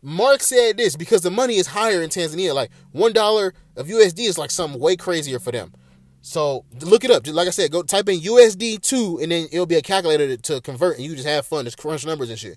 Mark 0.00 0.40
said 0.40 0.78
this 0.78 0.96
because 0.96 1.20
the 1.20 1.30
money 1.30 1.56
is 1.56 1.66
higher 1.66 2.00
in 2.00 2.08
Tanzania. 2.08 2.54
Like 2.54 2.70
one 2.92 3.12
dollar 3.12 3.52
of 3.76 3.88
USD 3.88 4.20
is 4.20 4.38
like 4.38 4.50
something 4.50 4.80
way 4.80 4.96
crazier 4.96 5.38
for 5.38 5.52
them. 5.52 5.74
So 6.22 6.64
look 6.80 7.04
it 7.04 7.10
up. 7.10 7.22
Just 7.22 7.36
like 7.36 7.46
I 7.46 7.50
said, 7.50 7.70
go 7.70 7.82
type 7.82 8.08
in 8.08 8.20
USD 8.20 8.80
two, 8.80 9.18
and 9.20 9.30
then 9.30 9.48
it'll 9.52 9.66
be 9.66 9.76
a 9.76 9.82
calculator 9.82 10.34
to, 10.34 10.36
to 10.38 10.60
convert, 10.62 10.96
and 10.96 11.04
you 11.04 11.14
just 11.14 11.28
have 11.28 11.44
fun, 11.44 11.66
just 11.66 11.76
crunch 11.76 12.06
numbers 12.06 12.30
and 12.30 12.38
shit. 12.38 12.56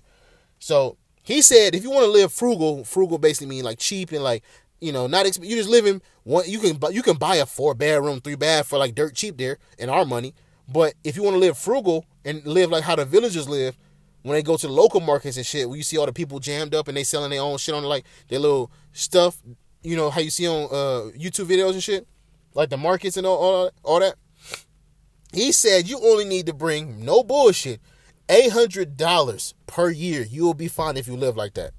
So 0.58 0.96
he 1.22 1.42
said, 1.42 1.74
if 1.74 1.82
you 1.82 1.90
want 1.90 2.04
to 2.04 2.10
live 2.10 2.32
frugal, 2.32 2.84
frugal 2.84 3.18
basically 3.18 3.48
mean 3.48 3.64
like 3.64 3.78
cheap 3.78 4.12
and 4.12 4.24
like 4.24 4.42
you 4.80 4.92
know, 4.92 5.06
not 5.06 5.26
exp- 5.26 5.44
you 5.44 5.56
just 5.56 5.68
living 5.68 6.00
one. 6.24 6.44
You 6.48 6.58
can 6.58 6.78
you 6.92 7.02
can 7.02 7.16
buy 7.16 7.36
a 7.36 7.46
four 7.46 7.74
bedroom, 7.74 8.20
three 8.20 8.34
bath 8.34 8.66
for 8.68 8.78
like 8.78 8.94
dirt 8.94 9.14
cheap 9.14 9.36
there 9.36 9.58
in 9.78 9.88
our 9.88 10.04
money. 10.04 10.34
But 10.68 10.94
if 11.04 11.16
you 11.16 11.22
want 11.22 11.34
to 11.34 11.40
live 11.40 11.58
frugal 11.58 12.06
and 12.24 12.44
live 12.46 12.70
like 12.70 12.84
how 12.84 12.96
the 12.96 13.04
villagers 13.04 13.48
live, 13.48 13.76
when 14.22 14.34
they 14.34 14.42
go 14.42 14.56
to 14.56 14.66
the 14.66 14.72
local 14.72 15.00
markets 15.00 15.36
and 15.36 15.44
shit, 15.44 15.68
where 15.68 15.76
you 15.76 15.82
see 15.82 15.98
all 15.98 16.06
the 16.06 16.12
people 16.12 16.38
jammed 16.38 16.74
up 16.74 16.88
and 16.88 16.96
they 16.96 17.04
selling 17.04 17.30
their 17.30 17.42
own 17.42 17.58
shit 17.58 17.74
on 17.74 17.82
like 17.84 18.04
their 18.28 18.38
little 18.38 18.70
stuff, 18.92 19.42
you 19.82 19.96
know 19.96 20.10
how 20.10 20.20
you 20.20 20.30
see 20.30 20.46
on 20.46 20.64
uh, 20.64 21.10
YouTube 21.18 21.46
videos 21.46 21.72
and 21.72 21.82
shit, 21.82 22.06
like 22.54 22.70
the 22.70 22.76
markets 22.76 23.16
and 23.16 23.26
all 23.26 23.36
all, 23.36 23.70
all 23.82 24.00
that. 24.00 24.14
He 25.32 25.52
said 25.52 25.88
you 25.88 25.98
only 26.00 26.24
need 26.24 26.46
to 26.46 26.52
bring 26.52 27.04
no 27.04 27.22
bullshit, 27.22 27.80
eight 28.28 28.52
hundred 28.52 28.96
dollars 28.96 29.54
per 29.66 29.90
year. 29.90 30.22
You 30.22 30.44
will 30.44 30.54
be 30.54 30.68
fine 30.68 30.96
if 30.96 31.06
you 31.06 31.16
live 31.16 31.36
like 31.36 31.54
that. 31.54 31.72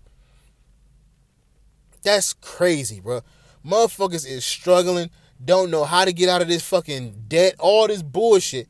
That's 2.04 2.34
crazy, 2.34 3.00
bro. 3.00 3.22
Motherfuckers 3.66 4.28
is 4.28 4.44
struggling, 4.44 5.10
don't 5.44 5.70
know 5.70 5.84
how 5.84 6.06
to 6.06 6.14
get 6.14 6.30
out 6.30 6.42
of 6.42 6.48
this 6.48 6.68
fucking 6.68 7.26
debt, 7.28 7.56
all 7.60 7.88
this 7.88 8.02
bullshit. 8.02 8.68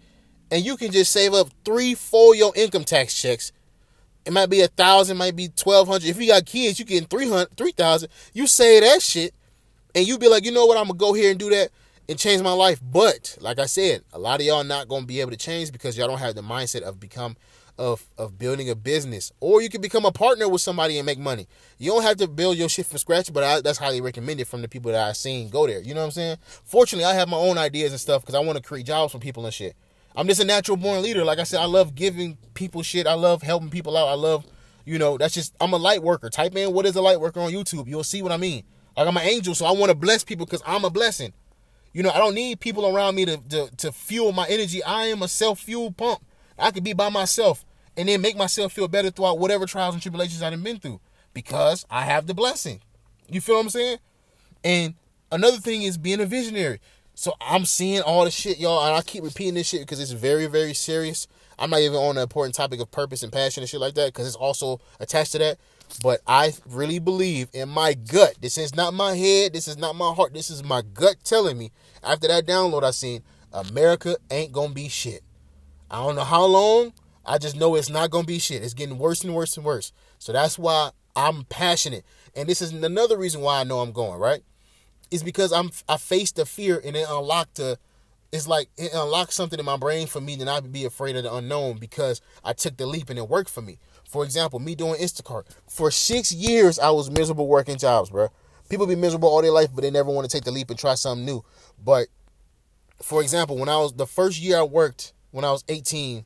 And 0.49 0.65
you 0.65 0.75
can 0.75 0.91
just 0.91 1.11
save 1.11 1.33
up 1.33 1.47
three, 1.63 1.95
four 1.95 2.35
your 2.35 2.51
income 2.55 2.83
tax 2.83 3.19
checks. 3.19 3.53
It 4.25 4.33
might 4.33 4.49
be 4.49 4.61
a 4.61 4.67
thousand, 4.67 5.17
might 5.17 5.35
be 5.35 5.47
twelve 5.47 5.87
hundred. 5.87 6.09
If 6.09 6.19
you 6.19 6.27
got 6.27 6.45
kids, 6.45 6.77
you 6.77 6.85
getting 6.85 7.07
three 7.07 7.27
hundred, 7.27 7.55
three 7.55 7.71
thousand. 7.71 8.09
You 8.33 8.47
say 8.47 8.79
that 8.81 9.01
shit, 9.01 9.33
and 9.95 10.05
you 10.05 10.17
be 10.17 10.27
like, 10.27 10.45
you 10.45 10.51
know 10.51 10.65
what, 10.65 10.77
I'm 10.77 10.87
gonna 10.87 10.97
go 10.97 11.13
here 11.13 11.31
and 11.31 11.39
do 11.39 11.49
that 11.49 11.69
and 12.09 12.19
change 12.19 12.41
my 12.41 12.51
life. 12.51 12.79
But 12.83 13.37
like 13.39 13.59
I 13.59 13.65
said, 13.65 14.03
a 14.11 14.19
lot 14.19 14.41
of 14.41 14.45
y'all 14.45 14.63
not 14.63 14.89
gonna 14.89 15.05
be 15.05 15.21
able 15.21 15.31
to 15.31 15.37
change 15.37 15.71
because 15.71 15.97
y'all 15.97 16.07
don't 16.07 16.19
have 16.19 16.35
the 16.35 16.41
mindset 16.41 16.81
of 16.81 16.99
become 16.99 17.37
of 17.77 18.05
of 18.17 18.37
building 18.37 18.69
a 18.69 18.75
business, 18.75 19.31
or 19.39 19.61
you 19.61 19.69
can 19.69 19.81
become 19.81 20.05
a 20.05 20.11
partner 20.11 20.47
with 20.47 20.61
somebody 20.61 20.97
and 20.97 21.05
make 21.05 21.19
money. 21.19 21.47
You 21.77 21.91
don't 21.91 22.03
have 22.03 22.17
to 22.17 22.27
build 22.27 22.57
your 22.57 22.69
shit 22.69 22.85
from 22.85 22.97
scratch, 22.97 23.31
but 23.31 23.43
I, 23.43 23.61
that's 23.61 23.77
highly 23.77 24.01
recommended 24.01 24.47
from 24.47 24.61
the 24.61 24.67
people 24.67 24.91
that 24.91 25.07
I've 25.07 25.17
seen 25.17 25.49
go 25.49 25.67
there. 25.67 25.81
You 25.81 25.93
know 25.93 26.01
what 26.01 26.07
I'm 26.07 26.11
saying? 26.11 26.37
Fortunately, 26.63 27.05
I 27.05 27.13
have 27.13 27.29
my 27.29 27.37
own 27.37 27.57
ideas 27.57 27.91
and 27.91 27.99
stuff 27.99 28.21
because 28.21 28.35
I 28.35 28.39
want 28.39 28.57
to 28.57 28.63
create 28.63 28.85
jobs 28.85 29.11
for 29.13 29.19
people 29.19 29.45
and 29.45 29.53
shit. 29.53 29.75
I'm 30.15 30.27
just 30.27 30.41
a 30.41 30.45
natural 30.45 30.77
born 30.77 31.01
leader. 31.01 31.23
Like 31.23 31.39
I 31.39 31.43
said, 31.43 31.59
I 31.59 31.65
love 31.65 31.95
giving 31.95 32.37
people 32.53 32.83
shit. 32.83 33.07
I 33.07 33.13
love 33.13 33.41
helping 33.41 33.69
people 33.69 33.95
out. 33.95 34.09
I 34.09 34.15
love, 34.15 34.45
you 34.85 34.99
know, 34.99 35.17
that's 35.17 35.33
just 35.33 35.55
I'm 35.61 35.73
a 35.73 35.77
light 35.77 36.03
worker. 36.03 36.29
Type 36.29 36.55
in 36.55 36.73
what 36.73 36.85
is 36.85 36.95
a 36.95 37.01
light 37.01 37.19
worker 37.19 37.39
on 37.39 37.51
YouTube. 37.51 37.87
You'll 37.87 38.03
see 38.03 38.21
what 38.21 38.31
I 38.31 38.37
mean. 38.37 38.63
Like 38.97 39.07
I'm 39.07 39.15
an 39.17 39.23
angel, 39.23 39.55
so 39.55 39.65
I 39.65 39.71
want 39.71 39.89
to 39.89 39.95
bless 39.95 40.23
people 40.23 40.45
because 40.45 40.61
I'm 40.65 40.83
a 40.83 40.89
blessing. 40.89 41.33
You 41.93 42.03
know, 42.03 42.09
I 42.09 42.17
don't 42.17 42.35
need 42.35 42.59
people 42.59 42.95
around 42.95 43.15
me 43.15 43.25
to, 43.25 43.37
to, 43.37 43.69
to 43.77 43.91
fuel 43.91 44.31
my 44.31 44.47
energy. 44.47 44.81
I 44.83 45.05
am 45.05 45.21
a 45.21 45.27
self-fuel 45.27 45.91
pump. 45.91 46.23
I 46.57 46.71
could 46.71 46.83
be 46.83 46.93
by 46.93 47.09
myself 47.09 47.65
and 47.97 48.07
then 48.07 48.21
make 48.21 48.37
myself 48.37 48.73
feel 48.73 48.87
better 48.87 49.09
throughout 49.09 49.39
whatever 49.39 49.65
trials 49.65 49.93
and 49.93 50.01
tribulations 50.01 50.41
I've 50.41 50.63
been 50.63 50.79
through 50.79 50.99
because 51.33 51.85
I 51.89 52.03
have 52.03 52.27
the 52.27 52.33
blessing. 52.33 52.81
You 53.29 53.41
feel 53.41 53.55
what 53.55 53.61
I'm 53.61 53.69
saying? 53.69 53.97
And 54.63 54.95
another 55.31 55.57
thing 55.57 55.83
is 55.83 55.97
being 55.97 56.21
a 56.21 56.25
visionary. 56.25 56.79
So 57.13 57.33
I'm 57.41 57.65
seeing 57.65 58.01
all 58.01 58.25
the 58.25 58.31
shit, 58.31 58.59
y'all, 58.59 58.85
and 58.85 58.95
I 58.95 59.01
keep 59.01 59.23
repeating 59.23 59.53
this 59.53 59.67
shit 59.67 59.81
because 59.81 59.99
it's 59.99 60.11
very, 60.11 60.47
very 60.47 60.73
serious. 60.73 61.27
I'm 61.59 61.69
not 61.69 61.81
even 61.81 61.97
on 61.97 62.15
the 62.15 62.21
important 62.21 62.55
topic 62.55 62.79
of 62.79 62.89
purpose 62.89 63.21
and 63.21 63.31
passion 63.31 63.61
and 63.61 63.69
shit 63.69 63.79
like 63.79 63.93
that 63.95 64.07
because 64.07 64.25
it's 64.25 64.35
also 64.35 64.79
attached 64.99 65.33
to 65.33 65.37
that. 65.39 65.57
But 66.01 66.21
I 66.25 66.53
really 66.67 66.99
believe 66.99 67.49
in 67.53 67.69
my 67.69 67.93
gut. 67.93 68.35
This 68.41 68.57
is 68.57 68.73
not 68.75 68.93
my 68.93 69.15
head. 69.15 69.53
This 69.53 69.67
is 69.67 69.77
not 69.77 69.95
my 69.95 70.13
heart. 70.13 70.33
This 70.33 70.49
is 70.49 70.63
my 70.63 70.81
gut 70.81 71.17
telling 71.23 71.57
me. 71.57 71.71
After 72.03 72.27
that 72.29 72.47
download 72.47 72.83
I 72.83 72.91
seen, 72.91 73.21
America 73.51 74.15
ain't 74.31 74.53
gonna 74.53 74.73
be 74.73 74.87
shit. 74.87 75.21
I 75.91 75.97
don't 75.97 76.15
know 76.15 76.23
how 76.23 76.45
long. 76.45 76.93
I 77.25 77.37
just 77.37 77.57
know 77.57 77.75
it's 77.75 77.89
not 77.89 78.09
gonna 78.09 78.25
be 78.25 78.39
shit. 78.39 78.63
It's 78.63 78.73
getting 78.73 78.97
worse 78.97 79.23
and 79.23 79.35
worse 79.35 79.57
and 79.57 79.65
worse. 79.65 79.91
So 80.19 80.31
that's 80.31 80.57
why 80.57 80.91
I'm 81.17 81.43
passionate. 81.43 82.05
And 82.33 82.47
this 82.47 82.61
is 82.61 82.71
another 82.71 83.17
reason 83.17 83.41
why 83.41 83.59
I 83.59 83.65
know 83.65 83.81
I'm 83.81 83.91
going, 83.91 84.17
right? 84.17 84.41
Is 85.11 85.21
because 85.21 85.51
I'm 85.51 85.69
I 85.89 85.97
faced 85.97 86.37
the 86.37 86.45
fear 86.45 86.81
and 86.83 86.95
it 86.95 87.05
unlocked 87.09 87.59
a 87.59 87.77
it's 88.31 88.47
like 88.47 88.69
it 88.77 88.91
unlocked 88.93 89.33
something 89.33 89.59
in 89.59 89.65
my 89.65 89.75
brain 89.75 90.07
for 90.07 90.21
me 90.21 90.37
to 90.37 90.45
not 90.45 90.71
be 90.71 90.85
afraid 90.85 91.17
of 91.17 91.23
the 91.23 91.33
unknown 91.33 91.77
because 91.77 92.21
I 92.43 92.53
took 92.53 92.77
the 92.77 92.85
leap 92.85 93.09
and 93.09 93.19
it 93.19 93.27
worked 93.27 93.49
for 93.49 93.61
me. 93.61 93.77
For 94.07 94.23
example, 94.23 94.59
me 94.59 94.75
doing 94.75 94.95
Instacart. 94.95 95.43
For 95.67 95.91
six 95.91 96.31
years, 96.31 96.79
I 96.79 96.91
was 96.91 97.11
miserable 97.11 97.47
working 97.47 97.77
jobs, 97.77 98.09
bro. 98.09 98.29
People 98.69 98.87
be 98.87 98.95
miserable 98.95 99.27
all 99.27 99.41
their 99.41 99.51
life, 99.51 99.69
but 99.75 99.81
they 99.81 99.91
never 99.91 100.09
want 100.09 100.29
to 100.29 100.33
take 100.35 100.45
the 100.45 100.51
leap 100.51 100.69
and 100.69 100.79
try 100.79 100.95
something 100.95 101.25
new. 101.25 101.43
But 101.83 102.07
for 103.01 103.21
example, 103.21 103.57
when 103.57 103.67
I 103.67 103.75
was 103.75 103.91
the 103.91 104.07
first 104.07 104.39
year 104.39 104.59
I 104.59 104.63
worked, 104.63 105.11
when 105.31 105.45
I 105.45 105.51
was 105.51 105.63
18, 105.67 106.25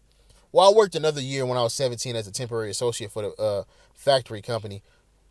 well, 0.51 0.71
I 0.71 0.75
worked 0.75 0.95
another 0.95 1.21
year 1.21 1.45
when 1.45 1.57
I 1.57 1.63
was 1.63 1.74
17 1.74 2.15
as 2.15 2.27
a 2.27 2.31
temporary 2.31 2.69
associate 2.69 3.12
for 3.12 3.24
the 3.24 3.41
uh, 3.41 3.63
factory 3.93 4.41
company, 4.41 4.81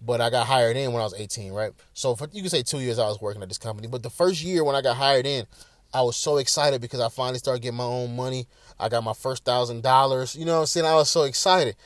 but 0.00 0.20
I 0.20 0.30
got 0.30 0.46
hired 0.46 0.76
in 0.76 0.92
when 0.92 1.00
I 1.00 1.04
was 1.04 1.14
18, 1.14 1.52
right? 1.52 1.72
So 1.92 2.14
for 2.14 2.28
you 2.32 2.42
can 2.42 2.50
say 2.50 2.62
two 2.62 2.80
years 2.80 2.98
I 2.98 3.06
was 3.06 3.20
working 3.20 3.42
at 3.42 3.48
this 3.48 3.58
company, 3.58 3.88
but 3.88 4.02
the 4.02 4.10
first 4.10 4.42
year 4.42 4.64
when 4.64 4.76
I 4.76 4.82
got 4.82 4.96
hired 4.96 5.26
in, 5.26 5.46
I 5.94 6.02
was 6.02 6.16
so 6.16 6.38
excited 6.38 6.80
because 6.80 7.00
I 7.00 7.08
finally 7.08 7.38
started 7.38 7.62
getting 7.62 7.78
my 7.78 7.84
own 7.84 8.16
money. 8.16 8.48
I 8.80 8.88
got 8.88 9.04
my 9.04 9.12
first 9.12 9.44
thousand 9.44 9.82
dollars. 9.82 10.34
You 10.34 10.44
know 10.44 10.54
what 10.54 10.60
I'm 10.60 10.66
saying? 10.66 10.86
I 10.86 10.94
was 10.94 11.08
so 11.08 11.22
excited. 11.22 11.76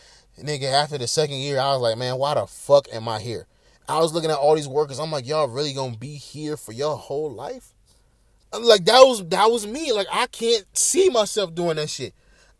Nigga, 0.43 0.65
after 0.73 0.97
the 0.97 1.07
second 1.07 1.37
year, 1.37 1.61
I 1.61 1.73
was 1.73 1.83
like, 1.83 1.99
man, 1.99 2.17
why 2.17 2.35
the 2.35 2.47
fuck 2.47 2.87
am 2.93 3.07
I 3.07 3.21
here? 3.21 3.47
I 3.89 3.99
was 3.99 4.13
looking 4.13 4.31
at 4.31 4.37
all 4.37 4.55
these 4.55 4.69
workers. 4.69 4.99
I'm 4.99 5.11
like, 5.11 5.27
y'all 5.27 5.47
really 5.47 5.75
gonna 5.75 5.97
be 5.97 6.15
here 6.15 6.57
for 6.57 6.73
your 6.73 6.97
whole 6.97 7.31
life? 7.31 7.75
Like 8.53 8.85
that 8.87 9.01
was 9.01 9.27
that 9.29 9.51
was 9.51 9.67
me. 9.67 9.93
Like 9.93 10.07
I 10.11 10.27
can't 10.27 10.65
see 10.77 11.11
myself 11.11 11.55
doing 11.55 11.77
that 11.77 11.91
shit. 11.91 12.15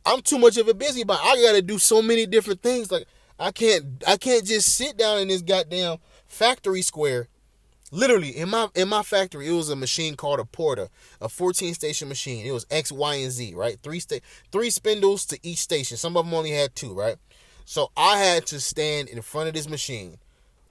I'm 0.05 0.21
too 0.23 0.39
much 0.39 0.57
of 0.57 0.69
a 0.69 0.75
busybody. 0.75 1.21
I 1.23 1.43
gotta 1.43 1.63
do 1.63 1.79
so 1.79 2.03
many 2.03 2.27
different 2.27 2.63
things. 2.63 2.91
Like 2.91 3.07
I 3.39 3.53
can't 3.53 4.03
I 4.07 4.17
can't 4.17 4.45
just 4.45 4.75
sit 4.75 4.97
down 4.97 5.19
in 5.19 5.29
this 5.29 5.43
goddamn 5.43 5.99
factory 6.27 6.83
square. 6.83 7.29
Literally 7.91 8.37
in 8.37 8.51
my 8.51 8.69
in 8.75 8.89
my 8.89 9.03
factory, 9.03 9.49
it 9.49 9.53
was 9.53 9.71
a 9.71 9.77
machine 9.77 10.15
called 10.15 10.41
a 10.41 10.45
porter, 10.45 10.89
a 11.23 11.29
14 11.29 11.73
station 11.73 12.09
machine. 12.09 12.45
It 12.45 12.53
was 12.53 12.67
X, 12.71 12.93
Y, 12.93 13.15
and 13.15 13.33
Z, 13.33 13.55
right? 13.55 13.79
Three 13.83 14.01
sta- 14.01 14.21
three 14.53 14.69
spindles 14.69 15.25
to 15.27 15.39
each 15.43 15.59
station. 15.59 15.97
Some 15.97 16.17
of 16.17 16.27
them 16.27 16.35
only 16.35 16.51
had 16.51 16.75
two, 16.75 16.93
right? 16.93 17.17
So 17.65 17.91
I 17.97 18.19
had 18.19 18.47
to 18.47 18.61
stand 18.61 19.09
in 19.09 19.23
front 19.23 19.49
of 19.49 19.55
this 19.55 19.69
machine 19.69 20.19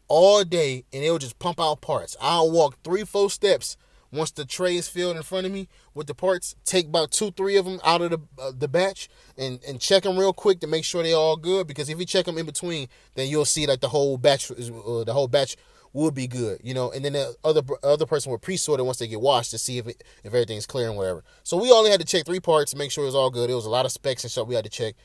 all 0.08 0.44
day 0.44 0.84
and 0.94 1.04
it 1.04 1.12
would 1.12 1.22
just 1.22 1.40
pump 1.40 1.60
out 1.60 1.82
parts. 1.82 2.16
I'll 2.22 2.52
walk 2.52 2.78
three, 2.84 3.04
four 3.04 3.30
steps 3.30 3.78
once 4.12 4.32
the 4.32 4.46
tray 4.46 4.76
is 4.76 4.88
filled 4.88 5.17
in 5.17 5.24
front 5.24 5.46
of 5.46 5.52
me 5.52 5.67
with 5.93 6.08
the 6.08 6.15
parts. 6.15 6.56
Take 6.65 6.88
about 6.88 7.12
two, 7.12 7.32
three 7.32 7.58
of 7.58 7.65
them 7.65 7.80
out 7.84 8.02
of 8.02 8.12
the 8.12 8.20
uh, 8.41 8.52
the 8.58 8.67
batch 8.67 9.10
and 9.38 9.60
and 9.67 9.80
check 9.80 10.04
them 10.04 10.17
real 10.17 10.34
quick 10.34 10.60
to 10.62 10.67
make 10.67 10.84
sure 10.84 11.04
they're 11.04 11.15
all 11.15 11.38
good. 11.38 11.67
Because 11.67 11.89
if 11.89 12.00
you 12.00 12.06
check 12.06 12.26
them 12.26 12.38
in 12.38 12.46
between, 12.46 12.88
then 13.15 13.30
you'll 13.30 13.46
see 13.46 13.67
like 13.67 13.82
the 13.82 13.89
whole 13.89 14.17
batch 14.17 14.50
is 14.52 14.70
uh, 14.70 15.04
the 15.04 15.13
whole 15.13 15.28
batch 15.28 15.56
would 15.93 16.13
be 16.13 16.28
good, 16.28 16.60
you 16.63 16.74
know. 16.74 16.91
And 16.91 17.04
then 17.04 17.13
the 17.13 17.36
other 17.43 17.62
other 17.84 18.06
person 18.06 18.32
would 18.32 18.41
pre-sort 18.41 18.80
it 18.80 18.84
once 18.84 18.98
they 18.98 19.08
get 19.08 19.22
washed 19.22 19.52
to 19.52 19.58
see 19.58 19.78
if 19.78 19.88
it, 19.88 20.04
if 20.24 20.34
everything's 20.34 20.65
clear 20.65 20.88
and 20.88 20.98
whatever. 20.98 21.24
So 21.43 21.58
we 21.58 21.72
only 21.72 21.91
had 21.91 22.00
to 22.00 22.06
check 22.06 22.26
three 22.26 22.39
parts 22.39 22.72
to 22.72 22.78
make 22.78 22.91
sure 22.91 23.04
it 23.04 23.08
was 23.08 23.15
all 23.15 23.30
good. 23.30 23.50
It 23.50 23.56
was 23.56 23.65
a 23.65 23.70
lot 23.70 23.86
of 23.86 23.91
specs 23.91 24.24
and 24.24 24.32
stuff 24.32 24.48
we 24.48 24.56
had 24.56 24.63
to 24.63 24.70
check 24.70 24.96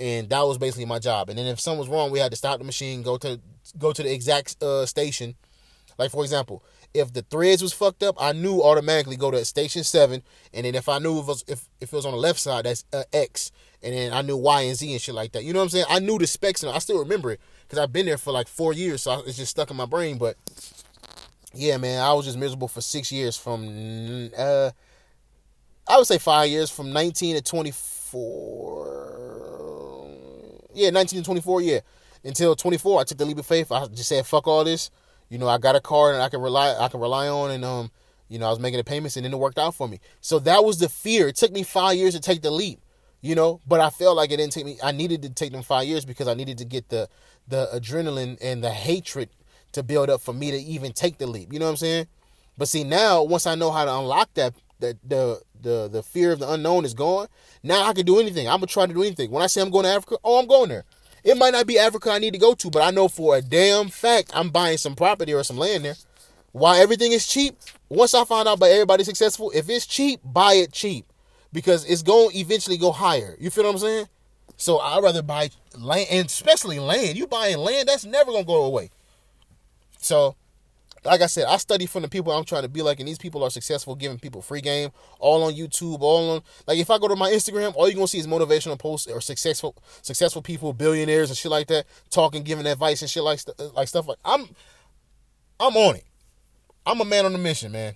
and 0.00 0.30
that 0.30 0.40
was 0.40 0.56
basically 0.56 0.86
my 0.86 0.98
job. 0.98 1.28
And 1.28 1.38
then 1.38 1.46
if 1.46 1.60
something 1.60 1.78
was 1.78 1.88
wrong, 1.88 2.10
we 2.10 2.18
had 2.18 2.30
to 2.30 2.36
stop 2.36 2.58
the 2.58 2.64
machine, 2.64 3.02
go 3.02 3.18
to 3.18 3.38
go 3.78 3.92
to 3.92 4.02
the 4.02 4.12
exact 4.12 4.60
uh, 4.62 4.86
station. 4.86 5.36
Like 5.98 6.10
for 6.10 6.24
example, 6.24 6.64
if 6.92 7.12
the 7.12 7.22
threads 7.22 7.62
was 7.62 7.72
fucked 7.72 8.02
up, 8.02 8.16
I 8.20 8.32
knew 8.32 8.62
automatically 8.62 9.16
go 9.16 9.30
to 9.30 9.44
station 9.44 9.84
seven, 9.84 10.22
and 10.52 10.66
then 10.66 10.74
if 10.74 10.88
I 10.88 10.98
knew 10.98 11.18
if 11.18 11.24
it 11.24 11.28
was, 11.28 11.44
if, 11.46 11.68
if 11.80 11.92
it 11.92 11.96
was 11.96 12.06
on 12.06 12.12
the 12.12 12.18
left 12.18 12.40
side, 12.40 12.64
that's 12.64 12.84
uh, 12.92 13.04
X, 13.12 13.52
and 13.82 13.94
then 13.94 14.12
I 14.12 14.22
knew 14.22 14.36
Y 14.36 14.62
and 14.62 14.76
Z 14.76 14.90
and 14.90 15.00
shit 15.00 15.14
like 15.14 15.32
that. 15.32 15.44
You 15.44 15.52
know 15.52 15.60
what 15.60 15.64
I'm 15.64 15.70
saying? 15.70 15.86
I 15.88 15.98
knew 16.00 16.18
the 16.18 16.26
specs, 16.26 16.62
and 16.62 16.72
I 16.72 16.78
still 16.78 16.98
remember 16.98 17.30
it 17.32 17.40
because 17.62 17.78
I've 17.78 17.92
been 17.92 18.06
there 18.06 18.18
for 18.18 18.32
like 18.32 18.48
four 18.48 18.72
years, 18.72 19.02
so 19.02 19.22
it's 19.26 19.36
just 19.36 19.50
stuck 19.52 19.70
in 19.70 19.76
my 19.76 19.86
brain. 19.86 20.18
But 20.18 20.36
yeah, 21.54 21.76
man, 21.76 22.00
I 22.02 22.12
was 22.12 22.26
just 22.26 22.38
miserable 22.38 22.68
for 22.68 22.80
six 22.80 23.12
years 23.12 23.36
from 23.36 24.30
uh, 24.36 24.70
I 25.88 25.96
would 25.96 26.06
say 26.06 26.18
five 26.18 26.48
years 26.50 26.70
from 26.70 26.92
19 26.92 27.36
to 27.36 27.42
24 27.42 29.10
yeah, 30.74 30.90
19 30.90 31.20
to 31.20 31.24
24, 31.24 31.62
yeah. 31.62 31.80
Until 32.24 32.54
24, 32.54 33.00
I 33.00 33.04
took 33.04 33.18
the 33.18 33.24
leap 33.24 33.38
of 33.38 33.46
faith. 33.46 33.72
I 33.72 33.86
just 33.86 34.08
said, 34.08 34.26
fuck 34.26 34.46
all 34.46 34.64
this. 34.64 34.90
You 35.30 35.38
know, 35.38 35.48
I 35.48 35.56
got 35.58 35.76
a 35.76 35.80
car 35.80 36.12
and 36.12 36.20
I 36.20 36.28
can 36.28 36.42
rely 36.42 36.76
I 36.78 36.88
can 36.88 37.00
rely 37.00 37.28
on 37.28 37.50
and 37.50 37.64
um, 37.64 37.90
you 38.28 38.38
know, 38.38 38.46
I 38.46 38.50
was 38.50 38.58
making 38.58 38.78
the 38.78 38.84
payments 38.84 39.16
and 39.16 39.24
then 39.24 39.32
it 39.32 39.38
worked 39.38 39.58
out 39.58 39.74
for 39.74 39.88
me. 39.88 40.00
So 40.20 40.38
that 40.40 40.64
was 40.64 40.78
the 40.78 40.88
fear. 40.88 41.28
It 41.28 41.36
took 41.36 41.52
me 41.52 41.62
five 41.62 41.96
years 41.96 42.14
to 42.14 42.20
take 42.20 42.42
the 42.42 42.50
leap, 42.50 42.80
you 43.22 43.34
know, 43.34 43.60
but 43.66 43.80
I 43.80 43.90
felt 43.90 44.16
like 44.16 44.30
it 44.30 44.36
didn't 44.36 44.52
take 44.52 44.66
me 44.66 44.76
I 44.82 44.92
needed 44.92 45.22
to 45.22 45.30
take 45.30 45.52
them 45.52 45.62
five 45.62 45.86
years 45.86 46.04
because 46.04 46.28
I 46.28 46.34
needed 46.34 46.58
to 46.58 46.64
get 46.66 46.90
the 46.90 47.08
the 47.48 47.68
adrenaline 47.72 48.36
and 48.42 48.62
the 48.62 48.70
hatred 48.70 49.30
to 49.72 49.82
build 49.82 50.10
up 50.10 50.20
for 50.20 50.34
me 50.34 50.50
to 50.50 50.58
even 50.58 50.92
take 50.92 51.18
the 51.18 51.26
leap. 51.26 51.52
You 51.52 51.60
know 51.60 51.66
what 51.66 51.72
I'm 51.72 51.76
saying? 51.76 52.06
But 52.58 52.68
see 52.68 52.84
now, 52.84 53.22
once 53.22 53.46
I 53.46 53.54
know 53.54 53.70
how 53.70 53.84
to 53.84 53.96
unlock 53.96 54.34
that 54.34 54.54
that 54.80 54.96
the 55.08 55.40
the 55.60 55.88
the 55.88 56.02
fear 56.02 56.32
of 56.32 56.38
the 56.38 56.50
unknown 56.50 56.84
is 56.84 56.94
gone. 56.94 57.28
Now 57.62 57.84
I 57.84 57.92
can 57.92 58.04
do 58.04 58.18
anything. 58.18 58.48
I'm 58.48 58.56
gonna 58.56 58.66
try 58.66 58.86
to 58.86 58.92
do 58.92 59.02
anything. 59.02 59.30
When 59.30 59.42
I 59.42 59.46
say 59.46 59.60
I'm 59.60 59.70
going 59.70 59.84
to 59.84 59.90
Africa, 59.90 60.16
oh, 60.24 60.40
I'm 60.40 60.46
going 60.46 60.70
there. 60.70 60.84
It 61.22 61.36
might 61.36 61.52
not 61.52 61.66
be 61.66 61.78
Africa 61.78 62.10
I 62.10 62.18
need 62.18 62.32
to 62.32 62.38
go 62.38 62.54
to, 62.54 62.70
but 62.70 62.82
I 62.82 62.90
know 62.90 63.08
for 63.08 63.36
a 63.36 63.42
damn 63.42 63.88
fact 63.88 64.30
I'm 64.34 64.50
buying 64.50 64.78
some 64.78 64.94
property 64.94 65.34
or 65.34 65.44
some 65.44 65.58
land 65.58 65.84
there. 65.84 65.96
Why 66.52 66.78
everything 66.78 67.12
is 67.12 67.26
cheap? 67.26 67.56
Once 67.88 68.14
I 68.14 68.24
find 68.24 68.48
out 68.48 68.58
about 68.58 68.70
everybody 68.70 69.04
successful, 69.04 69.52
if 69.54 69.68
it's 69.68 69.86
cheap, 69.86 70.20
buy 70.24 70.54
it 70.54 70.72
cheap 70.72 71.06
because 71.52 71.84
it's 71.84 72.02
going 72.02 72.30
to 72.30 72.38
eventually 72.38 72.76
go 72.76 72.92
higher. 72.92 73.36
You 73.38 73.50
feel 73.50 73.64
what 73.64 73.74
I'm 73.74 73.78
saying? 73.78 74.06
So 74.56 74.78
I'd 74.78 75.02
rather 75.02 75.22
buy 75.22 75.50
land, 75.78 76.08
and 76.10 76.26
especially 76.26 76.78
land. 76.78 77.16
You 77.16 77.26
buying 77.26 77.58
land, 77.58 77.88
that's 77.88 78.04
never 78.04 78.30
gonna 78.30 78.44
go 78.44 78.64
away. 78.64 78.90
So 79.98 80.36
like 81.04 81.22
I 81.22 81.26
said, 81.26 81.46
I 81.48 81.56
study 81.56 81.86
from 81.86 82.02
the 82.02 82.08
people 82.08 82.32
I'm 82.32 82.44
trying 82.44 82.62
to 82.62 82.68
be 82.68 82.82
like, 82.82 83.00
and 83.00 83.08
these 83.08 83.18
people 83.18 83.42
are 83.42 83.50
successful, 83.50 83.94
giving 83.94 84.18
people 84.18 84.42
free 84.42 84.60
game, 84.60 84.90
all 85.18 85.42
on 85.44 85.54
YouTube, 85.54 86.00
all 86.00 86.30
on 86.30 86.42
like 86.66 86.78
if 86.78 86.90
I 86.90 86.98
go 86.98 87.08
to 87.08 87.16
my 87.16 87.30
Instagram, 87.30 87.74
all 87.74 87.88
you're 87.88 87.94
gonna 87.94 88.08
see 88.08 88.18
is 88.18 88.26
motivational 88.26 88.78
posts 88.78 89.10
or 89.10 89.20
successful 89.20 89.74
successful 90.02 90.42
people, 90.42 90.72
billionaires 90.72 91.30
and 91.30 91.38
shit 91.38 91.50
like 91.50 91.68
that, 91.68 91.86
talking, 92.10 92.42
giving 92.42 92.66
advice 92.66 93.00
and 93.00 93.10
shit 93.10 93.22
like 93.22 93.40
like 93.74 93.88
stuff 93.88 94.08
like 94.08 94.18
I'm 94.24 94.48
I'm 95.58 95.76
on 95.76 95.96
it. 95.96 96.04
I'm 96.84 97.00
a 97.00 97.04
man 97.04 97.26
on 97.26 97.34
a 97.34 97.38
mission, 97.38 97.72
man. 97.72 97.94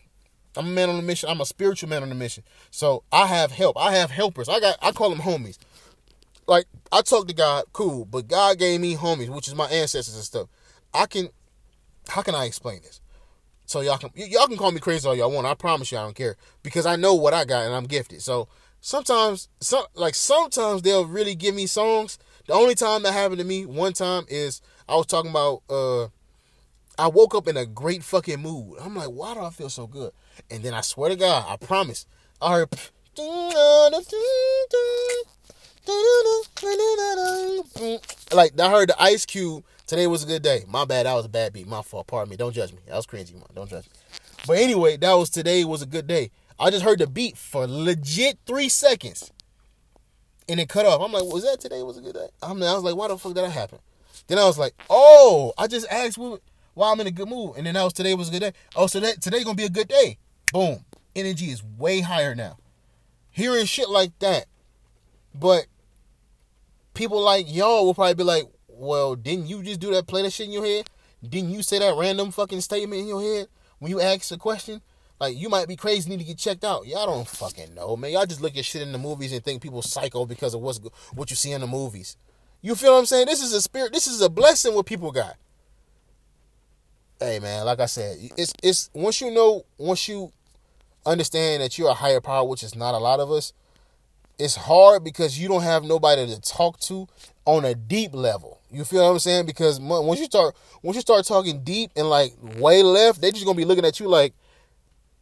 I'm 0.56 0.66
a 0.66 0.70
man 0.70 0.88
on 0.88 0.98
a 0.98 1.02
mission. 1.02 1.28
I'm 1.28 1.40
a 1.40 1.46
spiritual 1.46 1.88
man 1.88 2.02
on 2.02 2.12
a 2.12 2.14
mission. 2.14 2.44
So 2.70 3.02
I 3.12 3.26
have 3.26 3.50
help. 3.50 3.76
I 3.76 3.92
have 3.92 4.10
helpers. 4.10 4.48
I 4.48 4.60
got 4.60 4.78
I 4.80 4.92
call 4.92 5.10
them 5.10 5.18
homies. 5.18 5.58
Like 6.46 6.66
I 6.92 7.02
talk 7.02 7.26
to 7.28 7.34
God, 7.34 7.64
cool, 7.72 8.04
but 8.04 8.28
God 8.28 8.58
gave 8.58 8.80
me 8.80 8.96
homies, 8.96 9.28
which 9.28 9.48
is 9.48 9.54
my 9.54 9.66
ancestors 9.66 10.14
and 10.14 10.24
stuff. 10.24 10.48
I 10.92 11.06
can 11.06 11.28
how 12.08 12.22
can 12.22 12.34
I 12.34 12.44
explain 12.44 12.82
this? 12.82 13.00
So 13.66 13.80
y'all 13.80 13.98
can 13.98 14.10
y- 14.16 14.28
y'all 14.30 14.46
can 14.46 14.56
call 14.56 14.72
me 14.72 14.80
crazy 14.80 15.08
all 15.08 15.14
y'all 15.14 15.30
want. 15.30 15.46
I 15.46 15.54
promise 15.54 15.90
you 15.90 15.98
I 15.98 16.02
don't 16.02 16.14
care 16.14 16.36
because 16.62 16.86
I 16.86 16.96
know 16.96 17.14
what 17.14 17.34
I 17.34 17.44
got 17.44 17.64
and 17.64 17.74
I'm 17.74 17.84
gifted. 17.84 18.22
So 18.22 18.48
sometimes 18.80 19.48
some 19.60 19.84
like 19.94 20.14
sometimes 20.14 20.82
they'll 20.82 21.06
really 21.06 21.34
give 21.34 21.54
me 21.54 21.66
songs. 21.66 22.18
The 22.46 22.52
only 22.52 22.74
time 22.74 23.02
that 23.04 23.12
happened 23.12 23.38
to 23.38 23.44
me 23.44 23.64
one 23.64 23.94
time 23.94 24.26
is 24.28 24.60
I 24.88 24.96
was 24.96 25.06
talking 25.06 25.30
about 25.30 25.62
uh 25.70 26.08
I 26.96 27.08
woke 27.08 27.34
up 27.34 27.48
in 27.48 27.56
a 27.56 27.66
great 27.66 28.04
fucking 28.04 28.40
mood. 28.40 28.78
I'm 28.80 28.94
like, 28.94 29.08
why 29.08 29.34
do 29.34 29.40
I 29.40 29.50
feel 29.50 29.70
so 29.70 29.86
good? 29.86 30.12
And 30.50 30.62
then 30.62 30.74
I 30.74 30.80
swear 30.82 31.10
to 31.10 31.16
God, 31.16 31.44
I 31.48 31.56
promise, 31.56 32.06
I 32.40 32.52
heard 32.52 32.68
like 38.32 38.60
I 38.60 38.70
heard 38.70 38.88
the 38.90 38.96
Ice 38.98 39.26
Cube. 39.26 39.64
Today 39.86 40.06
was 40.06 40.24
a 40.24 40.26
good 40.26 40.42
day. 40.42 40.64
My 40.66 40.84
bad. 40.84 41.06
That 41.06 41.14
was 41.14 41.26
a 41.26 41.28
bad 41.28 41.52
beat. 41.52 41.66
My 41.66 41.82
fault. 41.82 42.06
Pardon 42.06 42.30
me. 42.30 42.36
Don't 42.36 42.54
judge 42.54 42.72
me. 42.72 42.78
That 42.86 42.96
was. 42.96 43.06
Man. 43.12 43.42
Don't 43.54 43.68
judge 43.68 43.84
me. 43.84 43.92
But 44.46 44.58
anyway, 44.58 44.96
that 44.96 45.12
was 45.14 45.30
today 45.30 45.64
was 45.64 45.82
a 45.82 45.86
good 45.86 46.06
day. 46.06 46.30
I 46.58 46.70
just 46.70 46.84
heard 46.84 47.00
the 47.00 47.06
beat 47.06 47.36
for 47.36 47.66
legit 47.66 48.38
three 48.46 48.68
seconds, 48.68 49.32
and 50.48 50.60
it 50.60 50.68
cut 50.68 50.86
off. 50.86 51.00
I'm 51.00 51.12
like, 51.12 51.24
was 51.24 51.42
that 51.44 51.60
today 51.60 51.82
was 51.82 51.98
a 51.98 52.00
good 52.00 52.14
day? 52.14 52.28
I'm, 52.42 52.62
I 52.62 52.74
was 52.74 52.84
like, 52.84 52.96
why 52.96 53.08
the 53.08 53.18
fuck 53.18 53.34
did 53.34 53.44
that 53.44 53.50
happen? 53.50 53.78
Then 54.28 54.38
I 54.38 54.44
was 54.44 54.58
like, 54.58 54.74
oh, 54.88 55.52
I 55.58 55.66
just 55.66 55.86
asked 55.90 56.18
why 56.18 56.92
I'm 56.92 57.00
in 57.00 57.06
a 57.06 57.10
good 57.10 57.28
mood, 57.28 57.56
and 57.56 57.66
then 57.66 57.74
that 57.74 57.82
was 57.82 57.92
today 57.92 58.14
was 58.14 58.28
a 58.28 58.32
good 58.32 58.40
day. 58.40 58.52
Oh, 58.76 58.86
so 58.86 59.00
that 59.00 59.20
today 59.20 59.42
gonna 59.42 59.56
be 59.56 59.64
a 59.64 59.70
good 59.70 59.88
day. 59.88 60.18
Boom, 60.52 60.84
energy 61.16 61.46
is 61.46 61.62
way 61.78 62.00
higher 62.00 62.34
now. 62.34 62.58
Hearing 63.30 63.66
shit 63.66 63.88
like 63.88 64.16
that, 64.20 64.46
but 65.34 65.66
people 66.94 67.20
like 67.20 67.52
y'all 67.52 67.84
will 67.84 67.94
probably 67.94 68.14
be 68.14 68.22
like, 68.22 68.44
well, 68.76 69.14
didn't 69.16 69.46
you 69.46 69.62
just 69.62 69.80
do 69.80 69.92
that, 69.92 70.06
play 70.06 70.22
that 70.22 70.32
shit 70.32 70.46
in 70.46 70.52
your 70.52 70.64
head? 70.64 70.88
Didn't 71.26 71.50
you 71.50 71.62
say 71.62 71.78
that 71.78 71.94
random 71.96 72.30
fucking 72.30 72.60
statement 72.60 73.00
in 73.00 73.08
your 73.08 73.22
head 73.22 73.46
when 73.78 73.90
you 73.90 74.00
asked 74.00 74.32
a 74.32 74.36
question? 74.36 74.82
Like, 75.20 75.36
you 75.36 75.48
might 75.48 75.68
be 75.68 75.76
crazy, 75.76 76.10
need 76.10 76.18
to 76.18 76.24
get 76.24 76.38
checked 76.38 76.64
out. 76.64 76.86
Y'all 76.86 77.06
don't 77.06 77.26
fucking 77.26 77.74
know, 77.74 77.96
man. 77.96 78.12
Y'all 78.12 78.26
just 78.26 78.40
look 78.40 78.56
at 78.56 78.64
shit 78.64 78.82
in 78.82 78.92
the 78.92 78.98
movies 78.98 79.32
and 79.32 79.42
think 79.42 79.62
people 79.62 79.80
psycho 79.80 80.26
because 80.26 80.54
of 80.54 80.60
what's 80.60 80.80
what 81.14 81.30
you 81.30 81.36
see 81.36 81.52
in 81.52 81.60
the 81.60 81.66
movies. 81.66 82.16
You 82.60 82.74
feel 82.74 82.92
what 82.92 82.98
I'm 82.98 83.06
saying? 83.06 83.26
This 83.26 83.42
is 83.42 83.52
a 83.52 83.62
spirit. 83.62 83.92
This 83.92 84.06
is 84.06 84.20
a 84.20 84.28
blessing 84.28 84.74
what 84.74 84.86
people 84.86 85.12
got. 85.12 85.36
Hey, 87.20 87.38
man, 87.38 87.64
like 87.64 87.78
I 87.78 87.86
said, 87.86 88.16
it's 88.36 88.52
it's 88.62 88.90
once 88.92 89.20
you 89.20 89.30
know, 89.30 89.64
once 89.78 90.08
you 90.08 90.32
understand 91.06 91.62
that 91.62 91.78
you're 91.78 91.90
a 91.90 91.94
higher 91.94 92.20
power, 92.20 92.46
which 92.46 92.62
is 92.62 92.74
not 92.74 92.94
a 92.94 92.98
lot 92.98 93.20
of 93.20 93.30
us, 93.30 93.52
it's 94.38 94.56
hard 94.56 95.04
because 95.04 95.38
you 95.38 95.46
don't 95.46 95.62
have 95.62 95.84
nobody 95.84 96.26
to 96.26 96.40
talk 96.40 96.80
to 96.80 97.06
on 97.44 97.64
a 97.64 97.74
deep 97.74 98.14
level. 98.14 98.53
You 98.74 98.84
feel 98.84 99.04
what 99.04 99.10
I'm 99.10 99.18
saying? 99.18 99.46
Because 99.46 99.80
once 99.80 100.20
you 100.20 100.26
start 100.26 100.56
once 100.82 100.96
you 100.96 101.00
start 101.00 101.24
talking 101.24 101.62
deep 101.62 101.90
and 101.96 102.08
like 102.08 102.32
way 102.58 102.82
left, 102.82 103.20
they 103.20 103.30
just 103.30 103.44
gonna 103.44 103.56
be 103.56 103.64
looking 103.64 103.84
at 103.84 104.00
you 104.00 104.08
like 104.08 104.34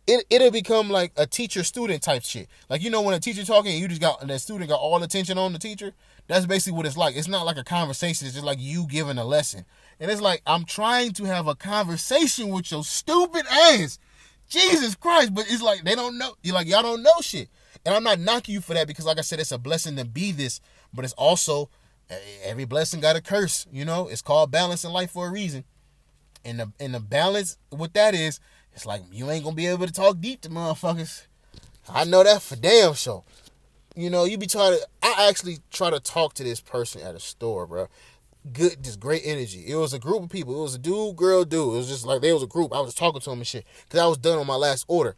it 0.06 0.24
it'll 0.30 0.50
become 0.50 0.90
like 0.90 1.12
a 1.16 1.26
teacher 1.26 1.62
student 1.62 2.02
type 2.02 2.22
shit. 2.22 2.48
Like 2.68 2.82
you 2.82 2.90
know 2.90 3.02
when 3.02 3.14
a 3.14 3.20
teacher 3.20 3.44
talking, 3.44 3.72
and 3.72 3.80
you 3.80 3.88
just 3.88 4.00
got 4.00 4.26
the 4.26 4.38
student 4.38 4.70
got 4.70 4.80
all 4.80 5.02
attention 5.02 5.38
on 5.38 5.52
the 5.52 5.58
teacher. 5.58 5.92
That's 6.26 6.46
basically 6.46 6.76
what 6.76 6.86
it's 6.86 6.96
like. 6.96 7.16
It's 7.16 7.28
not 7.28 7.46
like 7.46 7.56
a 7.56 7.64
conversation. 7.64 8.26
It's 8.26 8.34
just 8.34 8.46
like 8.46 8.58
you 8.60 8.86
giving 8.86 9.18
a 9.18 9.24
lesson. 9.24 9.64
And 10.00 10.10
it's 10.10 10.20
like 10.20 10.42
I'm 10.46 10.64
trying 10.64 11.12
to 11.12 11.24
have 11.24 11.46
a 11.46 11.54
conversation 11.54 12.48
with 12.48 12.70
your 12.70 12.84
stupid 12.84 13.46
ass. 13.50 13.98
Jesus 14.48 14.94
Christ! 14.96 15.34
But 15.34 15.46
it's 15.48 15.62
like 15.62 15.84
they 15.84 15.94
don't 15.94 16.18
know. 16.18 16.34
You're 16.42 16.54
like 16.54 16.66
y'all 16.66 16.82
don't 16.82 17.02
know 17.02 17.20
shit. 17.20 17.48
And 17.84 17.94
I'm 17.94 18.04
not 18.04 18.20
knocking 18.20 18.54
you 18.54 18.60
for 18.60 18.74
that 18.74 18.86
because, 18.86 19.06
like 19.06 19.18
I 19.18 19.22
said, 19.22 19.40
it's 19.40 19.52
a 19.52 19.58
blessing 19.58 19.96
to 19.96 20.04
be 20.04 20.30
this, 20.30 20.60
but 20.92 21.04
it's 21.04 21.14
also 21.14 21.68
every 22.44 22.64
blessing 22.64 23.00
got 23.00 23.16
a 23.16 23.20
curse. 23.20 23.66
You 23.72 23.84
know, 23.84 24.08
it's 24.08 24.22
called 24.22 24.50
balance 24.50 24.84
in 24.84 24.92
life 24.92 25.10
for 25.10 25.26
a 25.26 25.30
reason. 25.30 25.64
And 26.44 26.60
the 26.60 26.72
and 26.80 26.94
the 26.94 27.00
balance 27.00 27.56
with 27.70 27.92
that 27.92 28.14
is, 28.14 28.40
it's 28.74 28.86
like 28.86 29.02
you 29.12 29.30
ain't 29.30 29.44
gonna 29.44 29.56
be 29.56 29.66
able 29.66 29.86
to 29.86 29.92
talk 29.92 30.20
deep 30.20 30.40
to 30.42 30.48
motherfuckers. 30.48 31.26
I 31.88 32.04
know 32.04 32.22
that 32.22 32.42
for 32.42 32.56
damn 32.56 32.94
sure. 32.94 33.24
You 33.94 34.08
know, 34.10 34.24
you 34.24 34.38
be 34.38 34.46
trying 34.46 34.78
to. 34.78 34.86
I 35.02 35.28
actually 35.28 35.58
try 35.70 35.90
to 35.90 36.00
talk 36.00 36.34
to 36.34 36.44
this 36.44 36.60
person 36.60 37.02
at 37.02 37.14
a 37.14 37.20
store, 37.20 37.66
bro. 37.66 37.88
Good, 38.52 38.82
just 38.82 38.98
great 38.98 39.22
energy. 39.24 39.64
It 39.66 39.76
was 39.76 39.92
a 39.92 40.00
group 40.00 40.22
of 40.24 40.30
people. 40.30 40.58
It 40.58 40.62
was 40.62 40.74
a 40.74 40.78
dude, 40.78 41.14
girl, 41.14 41.44
dude. 41.44 41.74
It 41.74 41.76
was 41.76 41.88
just 41.88 42.04
like 42.04 42.22
they 42.22 42.32
was 42.32 42.42
a 42.42 42.48
group. 42.48 42.74
I 42.74 42.80
was 42.80 42.94
talking 42.94 43.20
to 43.20 43.30
them 43.30 43.38
and 43.38 43.46
shit 43.46 43.64
because 43.84 44.00
I 44.00 44.06
was 44.06 44.18
done 44.18 44.38
on 44.38 44.46
my 44.46 44.56
last 44.56 44.84
order 44.88 45.16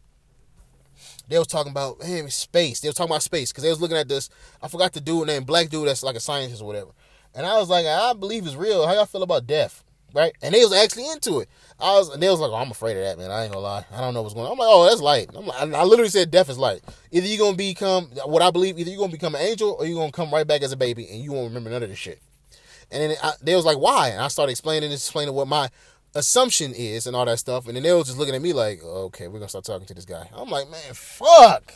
they 1.27 1.37
was 1.37 1.47
talking 1.47 1.71
about 1.71 2.03
hey, 2.03 2.27
space. 2.27 2.79
They 2.79 2.87
was 2.87 2.95
talking 2.95 3.11
about 3.11 3.23
space 3.23 3.51
because 3.51 3.63
they 3.63 3.69
was 3.69 3.81
looking 3.81 3.97
at 3.97 4.07
this. 4.07 4.29
I 4.61 4.67
forgot 4.67 4.93
the 4.93 5.01
dude 5.01 5.27
name, 5.27 5.43
black 5.43 5.69
dude 5.69 5.87
that's 5.87 6.03
like 6.03 6.15
a 6.15 6.19
scientist 6.19 6.61
or 6.61 6.65
whatever. 6.65 6.91
And 7.33 7.45
I 7.45 7.57
was 7.57 7.69
like, 7.69 7.85
I 7.85 8.13
believe 8.13 8.45
it's 8.45 8.55
real. 8.55 8.87
How 8.87 8.93
y'all 8.93 9.05
feel 9.05 9.23
about 9.23 9.45
death? 9.45 9.83
Right? 10.13 10.33
And 10.41 10.55
they 10.55 10.61
was 10.61 10.71
actually 10.71 11.09
into 11.11 11.41
it. 11.41 11.49
I 11.77 11.91
was, 11.97 12.07
and 12.07 12.23
they 12.23 12.29
was 12.29 12.39
like, 12.39 12.51
oh, 12.51 12.55
I'm 12.55 12.71
afraid 12.71 12.95
of 12.95 13.03
that, 13.03 13.17
man. 13.17 13.31
I 13.31 13.43
ain't 13.43 13.51
gonna 13.51 13.65
lie. 13.65 13.85
I 13.91 13.99
don't 13.99 14.13
know 14.13 14.21
what's 14.21 14.33
going 14.33 14.45
on. 14.45 14.53
I'm 14.53 14.57
like, 14.57 14.69
oh, 14.71 14.85
that's 14.87 15.01
light. 15.01 15.29
I'm 15.35 15.45
like, 15.45 15.73
I 15.73 15.83
literally 15.83 16.09
said 16.09 16.31
death 16.31 16.49
is 16.49 16.57
light. 16.57 16.81
Either 17.11 17.27
you're 17.27 17.45
gonna 17.45 17.57
become 17.57 18.05
what 18.25 18.41
I 18.41 18.49
believe. 18.49 18.79
Either 18.79 18.89
you're 18.89 18.99
gonna 18.99 19.11
become 19.11 19.35
an 19.35 19.41
angel 19.41 19.75
or 19.77 19.85
you're 19.85 19.99
gonna 19.99 20.13
come 20.13 20.31
right 20.31 20.47
back 20.47 20.61
as 20.61 20.71
a 20.71 20.77
baby 20.77 21.05
and 21.09 21.21
you 21.21 21.33
won't 21.33 21.49
remember 21.49 21.69
none 21.69 21.83
of 21.83 21.89
this 21.89 21.99
shit. 21.99 22.21
And 22.91 23.11
then 23.11 23.17
I, 23.21 23.33
they 23.41 23.55
was 23.55 23.65
like, 23.65 23.77
why? 23.77 24.09
And 24.09 24.21
I 24.21 24.29
started 24.29 24.51
explaining, 24.51 24.89
this, 24.89 25.05
explaining 25.05 25.33
what 25.33 25.49
my 25.49 25.69
assumption 26.15 26.73
is 26.73 27.05
and 27.05 27.15
all 27.15 27.25
that 27.25 27.39
stuff. 27.39 27.67
And 27.67 27.75
then 27.75 27.83
they 27.83 27.93
was 27.93 28.07
just 28.07 28.17
looking 28.17 28.33
at 28.33 28.41
me 28.41 28.53
like, 28.53 28.83
okay, 28.83 29.27
we're 29.27 29.39
gonna 29.39 29.49
start 29.49 29.65
talking 29.65 29.85
to 29.87 29.93
this 29.93 30.05
guy. 30.05 30.27
I'm 30.33 30.49
like, 30.49 30.69
man, 30.69 30.93
fuck. 30.93 31.73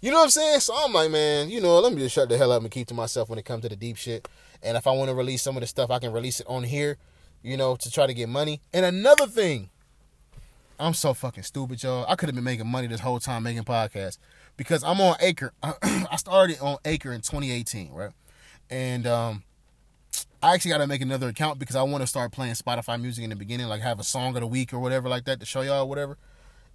You 0.00 0.10
know 0.10 0.18
what 0.18 0.24
I'm 0.24 0.30
saying? 0.30 0.60
So 0.60 0.74
I'm 0.76 0.92
like, 0.92 1.10
man, 1.10 1.48
you 1.48 1.60
know, 1.60 1.80
let 1.80 1.92
me 1.92 1.98
just 1.98 2.14
shut 2.14 2.28
the 2.28 2.36
hell 2.36 2.52
up 2.52 2.62
and 2.62 2.70
keep 2.70 2.86
to 2.88 2.94
myself 2.94 3.30
when 3.30 3.38
it 3.38 3.44
comes 3.44 3.62
to 3.62 3.70
the 3.70 3.76
deep 3.76 3.96
shit. 3.96 4.28
And 4.62 4.76
if 4.76 4.86
I 4.86 4.90
want 4.90 5.08
to 5.08 5.14
release 5.14 5.42
some 5.42 5.56
of 5.56 5.62
the 5.62 5.66
stuff, 5.66 5.90
I 5.90 5.98
can 5.98 6.12
release 6.12 6.40
it 6.40 6.46
on 6.46 6.62
here, 6.62 6.98
you 7.42 7.56
know, 7.56 7.74
to 7.76 7.90
try 7.90 8.06
to 8.06 8.14
get 8.14 8.28
money. 8.28 8.60
And 8.72 8.84
another 8.84 9.26
thing, 9.26 9.70
I'm 10.78 10.94
so 10.94 11.14
fucking 11.14 11.44
stupid, 11.44 11.82
y'all. 11.82 12.04
I 12.08 12.16
could 12.16 12.28
have 12.28 12.34
been 12.34 12.44
making 12.44 12.66
money 12.66 12.86
this 12.86 13.00
whole 13.00 13.18
time 13.18 13.44
making 13.44 13.64
podcasts 13.64 14.18
because 14.56 14.84
I'm 14.84 15.00
on 15.00 15.16
Anchor. 15.20 15.52
I 15.62 16.16
started 16.16 16.58
on 16.60 16.78
Anchor 16.84 17.12
in 17.12 17.20
2018, 17.20 17.92
right? 17.92 18.10
And 18.68 19.06
um, 19.06 19.42
I 20.44 20.52
actually 20.52 20.72
got 20.72 20.78
to 20.78 20.86
make 20.86 21.00
another 21.00 21.28
account 21.28 21.58
because 21.58 21.74
I 21.74 21.82
want 21.84 22.02
to 22.02 22.06
start 22.06 22.30
playing 22.30 22.52
Spotify 22.52 23.00
music 23.00 23.24
in 23.24 23.30
the 23.30 23.36
beginning, 23.36 23.66
like 23.66 23.80
have 23.80 23.98
a 23.98 24.04
song 24.04 24.34
of 24.34 24.42
the 24.42 24.46
week 24.46 24.74
or 24.74 24.78
whatever 24.78 25.08
like 25.08 25.24
that 25.24 25.40
to 25.40 25.46
show 25.46 25.62
y'all 25.62 25.88
whatever. 25.88 26.18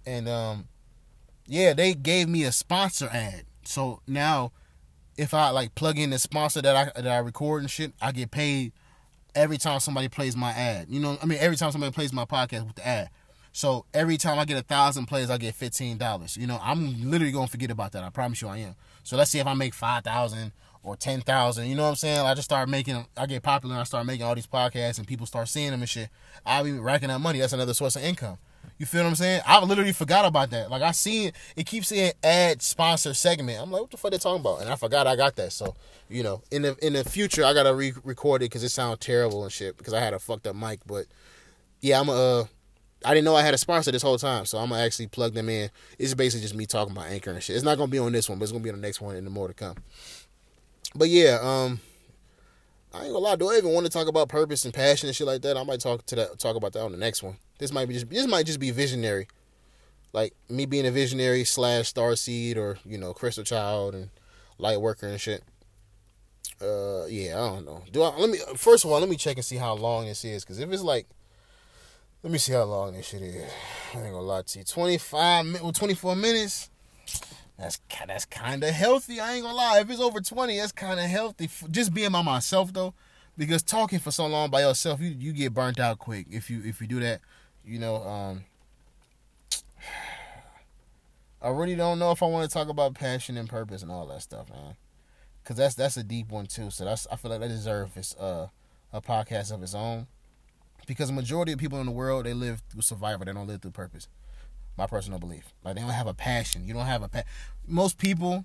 And 0.04 0.28
um, 0.28 0.66
yeah, 1.46 1.72
they 1.72 1.94
gave 1.94 2.28
me 2.28 2.42
a 2.42 2.50
sponsor 2.50 3.08
ad. 3.12 3.44
So 3.64 4.00
now, 4.08 4.50
if 5.16 5.32
I 5.32 5.50
like 5.50 5.76
plug 5.76 6.00
in 6.00 6.10
the 6.10 6.18
sponsor 6.18 6.60
that 6.62 6.74
I 6.74 7.00
that 7.00 7.06
I 7.06 7.18
record 7.18 7.62
and 7.62 7.70
shit, 7.70 7.92
I 8.02 8.10
get 8.10 8.32
paid 8.32 8.72
every 9.36 9.56
time 9.56 9.78
somebody 9.78 10.08
plays 10.08 10.36
my 10.36 10.50
ad. 10.50 10.86
You 10.88 10.98
know, 10.98 11.16
I 11.22 11.26
mean, 11.26 11.38
every 11.40 11.56
time 11.56 11.70
somebody 11.70 11.92
plays 11.92 12.12
my 12.12 12.24
podcast 12.24 12.66
with 12.66 12.74
the 12.74 12.84
ad. 12.84 13.10
So 13.52 13.84
every 13.94 14.16
time 14.16 14.40
I 14.40 14.46
get 14.46 14.58
a 14.58 14.62
thousand 14.62 15.06
plays, 15.06 15.30
I 15.30 15.38
get 15.38 15.54
fifteen 15.54 15.96
dollars. 15.96 16.36
You 16.36 16.48
know, 16.48 16.58
I'm 16.60 17.08
literally 17.08 17.32
gonna 17.32 17.46
forget 17.46 17.70
about 17.70 17.92
that. 17.92 18.02
I 18.02 18.10
promise 18.10 18.42
you, 18.42 18.48
I 18.48 18.58
am. 18.58 18.74
So 19.04 19.16
let's 19.16 19.30
see 19.30 19.38
if 19.38 19.46
I 19.46 19.54
make 19.54 19.74
five 19.74 20.02
thousand 20.02 20.50
or 20.82 20.96
10,000. 20.96 21.66
You 21.66 21.74
know 21.74 21.82
what 21.82 21.90
I'm 21.90 21.94
saying? 21.96 22.20
I 22.20 22.34
just 22.34 22.46
start 22.46 22.68
making, 22.68 23.06
I 23.16 23.26
get 23.26 23.42
popular 23.42 23.74
and 23.74 23.80
I 23.80 23.84
start 23.84 24.06
making 24.06 24.24
all 24.24 24.34
these 24.34 24.46
podcasts 24.46 24.98
and 24.98 25.06
people 25.06 25.26
start 25.26 25.48
seeing 25.48 25.70
them 25.70 25.80
and 25.80 25.88
shit. 25.88 26.08
I'll 26.44 26.64
be 26.64 26.72
racking 26.72 27.10
up 27.10 27.20
money. 27.20 27.40
That's 27.40 27.52
another 27.52 27.74
source 27.74 27.96
of 27.96 28.02
income. 28.02 28.38
You 28.78 28.86
feel 28.86 29.02
what 29.02 29.10
I'm 29.10 29.14
saying? 29.14 29.42
I 29.46 29.62
literally 29.62 29.92
forgot 29.92 30.24
about 30.24 30.50
that. 30.50 30.70
Like 30.70 30.80
I 30.80 30.92
see 30.92 31.26
it, 31.26 31.34
it 31.54 31.66
keeps 31.66 31.88
saying 31.88 32.12
ad 32.22 32.62
sponsor 32.62 33.12
segment. 33.12 33.60
I'm 33.60 33.70
like, 33.70 33.82
what 33.82 33.90
the 33.90 33.98
fuck 33.98 34.10
they 34.10 34.16
talking 34.16 34.40
about? 34.40 34.62
And 34.62 34.70
I 34.70 34.76
forgot 34.76 35.06
I 35.06 35.16
got 35.16 35.36
that. 35.36 35.52
So, 35.52 35.74
you 36.08 36.22
know, 36.22 36.42
in 36.50 36.62
the 36.62 36.76
in 36.84 36.94
the 36.94 37.04
future, 37.04 37.44
I 37.44 37.52
gotta 37.52 37.74
re-record 37.74 38.42
it 38.42 38.46
because 38.46 38.64
it 38.64 38.70
sounds 38.70 38.98
terrible 39.00 39.42
and 39.42 39.52
shit 39.52 39.76
because 39.76 39.92
I 39.92 40.00
had 40.00 40.14
a 40.14 40.18
fucked 40.18 40.46
up 40.46 40.56
mic. 40.56 40.80
But 40.86 41.06
yeah, 41.82 42.00
I'm 42.00 42.08
a. 42.08 42.12
Uh, 42.12 42.44
I 43.02 43.14
didn't 43.14 43.24
know 43.24 43.34
I 43.34 43.42
had 43.42 43.54
a 43.54 43.58
sponsor 43.58 43.90
this 43.90 44.02
whole 44.02 44.18
time, 44.18 44.44
so 44.44 44.58
I'm 44.58 44.68
gonna 44.68 44.82
actually 44.82 45.06
plug 45.06 45.32
them 45.34 45.48
in. 45.48 45.70
It's 45.98 46.12
basically 46.14 46.42
just 46.42 46.54
me 46.54 46.66
talking 46.66 46.92
about 46.92 47.06
Anchor 47.06 47.30
and 47.30 47.42
shit. 47.42 47.56
It's 47.56 47.64
not 47.64 47.78
gonna 47.78 47.90
be 47.90 47.98
on 47.98 48.12
this 48.12 48.28
one, 48.28 48.38
but 48.38 48.42
it's 48.44 48.52
gonna 48.52 48.64
be 48.64 48.70
on 48.70 48.76
the 48.76 48.86
next 48.86 49.00
one 49.00 49.16
and 49.16 49.26
the 49.26 49.30
more 49.30 49.48
to 49.48 49.54
come 49.54 49.76
but 50.94 51.08
yeah, 51.08 51.38
um, 51.40 51.80
I 52.92 53.04
ain't 53.04 53.12
gonna 53.12 53.18
lie. 53.18 53.36
Do 53.36 53.50
I 53.50 53.56
even 53.56 53.72
want 53.72 53.86
to 53.86 53.92
talk 53.92 54.08
about 54.08 54.28
purpose 54.28 54.64
and 54.64 54.74
passion 54.74 55.08
and 55.08 55.14
shit 55.14 55.26
like 55.26 55.42
that? 55.42 55.56
I 55.56 55.62
might 55.62 55.80
talk 55.80 56.04
to 56.06 56.16
that, 56.16 56.38
talk 56.38 56.56
about 56.56 56.72
that 56.72 56.82
on 56.82 56.92
the 56.92 56.98
next 56.98 57.22
one. 57.22 57.36
This 57.58 57.72
might 57.72 57.86
be 57.86 57.94
just 57.94 58.10
this 58.10 58.26
might 58.26 58.46
just 58.46 58.58
be 58.58 58.70
visionary, 58.70 59.28
like 60.12 60.34
me 60.48 60.66
being 60.66 60.86
a 60.86 60.90
visionary 60.90 61.44
slash 61.44 61.88
star 61.88 62.16
seed 62.16 62.58
or 62.58 62.78
you 62.84 62.98
know 62.98 63.14
crystal 63.14 63.44
child 63.44 63.94
and 63.94 64.10
light 64.58 64.80
worker 64.80 65.06
and 65.06 65.20
shit. 65.20 65.42
Uh, 66.60 67.06
yeah, 67.06 67.34
I 67.36 67.48
don't 67.54 67.64
know. 67.64 67.82
Do 67.92 68.02
I 68.02 68.16
let 68.16 68.30
me 68.30 68.38
first 68.56 68.84
of 68.84 68.90
all 68.90 68.98
let 68.98 69.08
me 69.08 69.16
check 69.16 69.36
and 69.36 69.44
see 69.44 69.56
how 69.56 69.74
long 69.74 70.06
this 70.06 70.24
is 70.24 70.44
because 70.44 70.58
if 70.58 70.70
it's 70.72 70.82
like, 70.82 71.06
let 72.22 72.32
me 72.32 72.38
see 72.38 72.52
how 72.52 72.64
long 72.64 72.94
this 72.94 73.06
shit 73.06 73.22
is. 73.22 73.50
I 73.94 73.98
ain't 73.98 74.06
gonna 74.06 74.20
lie 74.20 74.42
to 74.42 74.58
you. 74.58 74.64
Twenty 74.64 74.98
five 74.98 75.46
minutes, 75.46 75.78
twenty 75.78 75.94
four 75.94 76.16
minutes. 76.16 76.70
That's 77.60 77.78
that's 78.06 78.24
kind 78.24 78.64
of 78.64 78.70
healthy. 78.70 79.20
I 79.20 79.34
ain't 79.34 79.44
gonna 79.44 79.54
lie. 79.54 79.80
If 79.80 79.90
it's 79.90 80.00
over 80.00 80.20
twenty, 80.20 80.56
that's 80.56 80.72
kind 80.72 80.98
of 80.98 81.06
healthy. 81.06 81.50
Just 81.70 81.92
being 81.92 82.10
by 82.10 82.22
myself 82.22 82.72
though, 82.72 82.94
because 83.36 83.62
talking 83.62 83.98
for 83.98 84.10
so 84.10 84.26
long 84.26 84.50
by 84.50 84.62
yourself, 84.62 85.00
you 85.00 85.10
you 85.10 85.32
get 85.34 85.52
burnt 85.52 85.78
out 85.78 85.98
quick. 85.98 86.26
If 86.30 86.48
you 86.48 86.62
if 86.64 86.80
you 86.80 86.86
do 86.86 87.00
that, 87.00 87.20
you 87.64 87.78
know. 87.78 87.96
Um, 88.02 88.44
I 91.42 91.48
really 91.48 91.74
don't 91.74 91.98
know 91.98 92.10
if 92.12 92.22
I 92.22 92.26
want 92.26 92.48
to 92.48 92.52
talk 92.52 92.68
about 92.68 92.94
passion 92.94 93.36
and 93.36 93.48
purpose 93.48 93.82
and 93.82 93.90
all 93.90 94.06
that 94.06 94.22
stuff, 94.22 94.50
man. 94.50 94.76
Cause 95.44 95.56
that's 95.56 95.74
that's 95.74 95.96
a 95.96 96.02
deep 96.02 96.28
one 96.30 96.46
too. 96.46 96.70
So 96.70 96.84
that's 96.84 97.06
I 97.10 97.16
feel 97.16 97.30
like 97.30 97.40
that 97.40 97.48
deserves 97.48 97.96
its 97.96 98.14
uh 98.16 98.48
a 98.92 99.00
podcast 99.00 99.52
of 99.52 99.62
its 99.62 99.74
own. 99.74 100.06
because 100.86 101.08
the 101.08 101.14
majority 101.14 101.52
of 101.52 101.58
people 101.58 101.80
in 101.80 101.86
the 101.86 101.92
world 101.92 102.26
they 102.26 102.34
live 102.34 102.62
through 102.70 102.82
survival. 102.82 103.24
They 103.24 103.32
don't 103.32 103.46
live 103.46 103.62
through 103.62 103.70
purpose. 103.72 104.08
My 104.76 104.86
personal 104.86 105.18
belief. 105.18 105.52
Like 105.64 105.74
they 105.74 105.80
don't 105.82 105.90
have 105.90 106.06
a 106.06 106.14
passion. 106.14 106.66
You 106.66 106.74
don't 106.74 106.86
have 106.86 107.02
a 107.02 107.08
pa- 107.08 107.22
most 107.66 107.98
people 107.98 108.44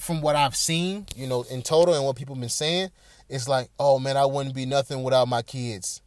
from 0.00 0.20
what 0.20 0.36
I've 0.36 0.56
seen, 0.56 1.06
you 1.16 1.26
know, 1.26 1.42
in 1.50 1.62
total 1.62 1.94
and 1.94 2.04
what 2.04 2.16
people 2.16 2.36
been 2.36 2.48
saying, 2.48 2.90
it's 3.28 3.48
like, 3.48 3.68
oh 3.78 3.98
man, 3.98 4.16
I 4.16 4.26
wouldn't 4.26 4.54
be 4.54 4.66
nothing 4.66 5.02
without 5.02 5.28
my 5.28 5.42
kids. 5.42 6.02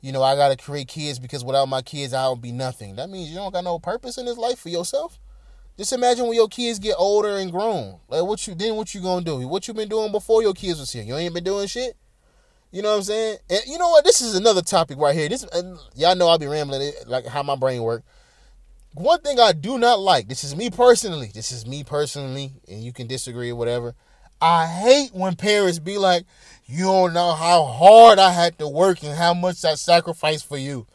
You 0.00 0.12
know, 0.12 0.22
I 0.22 0.36
gotta 0.36 0.56
create 0.56 0.88
kids 0.88 1.18
because 1.18 1.44
without 1.44 1.68
my 1.68 1.82
kids, 1.82 2.14
I 2.14 2.22
don't 2.24 2.40
be 2.40 2.52
nothing. 2.52 2.96
That 2.96 3.10
means 3.10 3.30
you 3.30 3.36
don't 3.36 3.52
got 3.52 3.64
no 3.64 3.78
purpose 3.78 4.16
in 4.16 4.26
this 4.26 4.38
life 4.38 4.58
for 4.58 4.68
yourself. 4.68 5.18
Just 5.76 5.92
imagine 5.92 6.26
when 6.26 6.34
your 6.34 6.48
kids 6.48 6.78
get 6.78 6.96
older 6.98 7.36
and 7.36 7.52
grown. 7.52 7.98
Like 8.08 8.24
what 8.24 8.46
you 8.46 8.54
then 8.54 8.76
what 8.76 8.94
you 8.94 9.00
gonna 9.00 9.24
do? 9.24 9.46
What 9.46 9.68
you 9.68 9.74
been 9.74 9.88
doing 9.88 10.12
before 10.12 10.42
your 10.42 10.54
kids 10.54 10.80
was 10.80 10.92
here? 10.92 11.04
You 11.04 11.16
ain't 11.16 11.34
been 11.34 11.44
doing 11.44 11.66
shit. 11.66 11.96
You 12.70 12.82
know 12.82 12.90
what 12.90 12.96
I'm 12.98 13.02
saying? 13.04 13.38
And 13.48 13.60
you 13.66 13.78
know 13.78 13.88
what? 13.88 14.04
This 14.04 14.20
is 14.20 14.34
another 14.34 14.62
topic 14.62 14.98
right 14.98 15.14
here. 15.14 15.28
This 15.28 15.46
y'all 15.94 16.16
know 16.16 16.28
I'll 16.28 16.38
be 16.38 16.46
rambling 16.46 16.92
like 17.06 17.26
how 17.26 17.42
my 17.42 17.56
brain 17.56 17.82
work 17.82 18.02
one 18.94 19.20
thing 19.20 19.38
I 19.38 19.52
do 19.52 19.78
not 19.78 20.00
like, 20.00 20.28
this 20.28 20.44
is 20.44 20.56
me 20.56 20.70
personally, 20.70 21.30
this 21.32 21.52
is 21.52 21.66
me 21.66 21.84
personally, 21.84 22.52
and 22.68 22.82
you 22.82 22.92
can 22.92 23.06
disagree 23.06 23.50
or 23.50 23.56
whatever. 23.56 23.94
I 24.40 24.66
hate 24.66 25.10
when 25.12 25.34
parents 25.36 25.78
be 25.78 25.98
like, 25.98 26.24
you 26.66 26.84
don't 26.84 27.12
know 27.12 27.32
how 27.32 27.64
hard 27.64 28.18
I 28.18 28.30
had 28.30 28.58
to 28.58 28.68
work 28.68 29.02
and 29.02 29.16
how 29.16 29.34
much 29.34 29.64
I 29.64 29.74
sacrificed 29.74 30.46
for 30.46 30.56
you. 30.56 30.86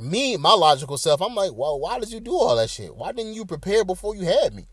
Me, 0.00 0.36
my 0.36 0.52
logical 0.52 0.98
self, 0.98 1.22
I'm 1.22 1.34
like, 1.34 1.52
well, 1.54 1.80
why 1.80 1.98
did 1.98 2.12
you 2.12 2.20
do 2.20 2.34
all 2.34 2.56
that 2.56 2.70
shit? 2.70 2.94
Why 2.94 3.12
didn't 3.12 3.34
you 3.34 3.44
prepare 3.44 3.84
before 3.84 4.14
you 4.14 4.24
had 4.26 4.54
me? 4.54 4.68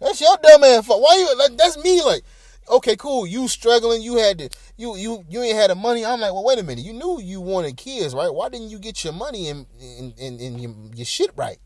That's 0.00 0.20
your 0.20 0.36
dumb 0.42 0.62
ass 0.64 0.86
fault. 0.86 1.02
Why 1.02 1.16
you 1.16 1.38
like 1.38 1.56
that's 1.56 1.82
me 1.82 2.02
like 2.02 2.22
okay, 2.68 2.96
cool. 2.96 3.26
You 3.26 3.48
struggling, 3.48 4.02
you 4.02 4.16
had 4.16 4.38
to 4.38 4.50
you 4.76 4.96
you 4.96 5.24
you 5.28 5.42
ain't 5.42 5.56
had 5.56 5.70
the 5.70 5.74
money. 5.74 6.04
I'm 6.04 6.20
like, 6.20 6.32
well, 6.32 6.44
wait 6.44 6.58
a 6.58 6.62
minute. 6.62 6.84
You 6.84 6.92
knew 6.92 7.20
you 7.20 7.40
wanted 7.40 7.76
kids, 7.76 8.14
right? 8.14 8.32
Why 8.32 8.48
didn't 8.48 8.68
you 8.68 8.78
get 8.78 9.04
your 9.04 9.12
money 9.12 9.48
and 9.48 9.66
and, 9.80 10.18
and, 10.18 10.40
and 10.40 10.60
your, 10.60 10.74
your 10.94 11.06
shit 11.06 11.30
right? 11.36 11.58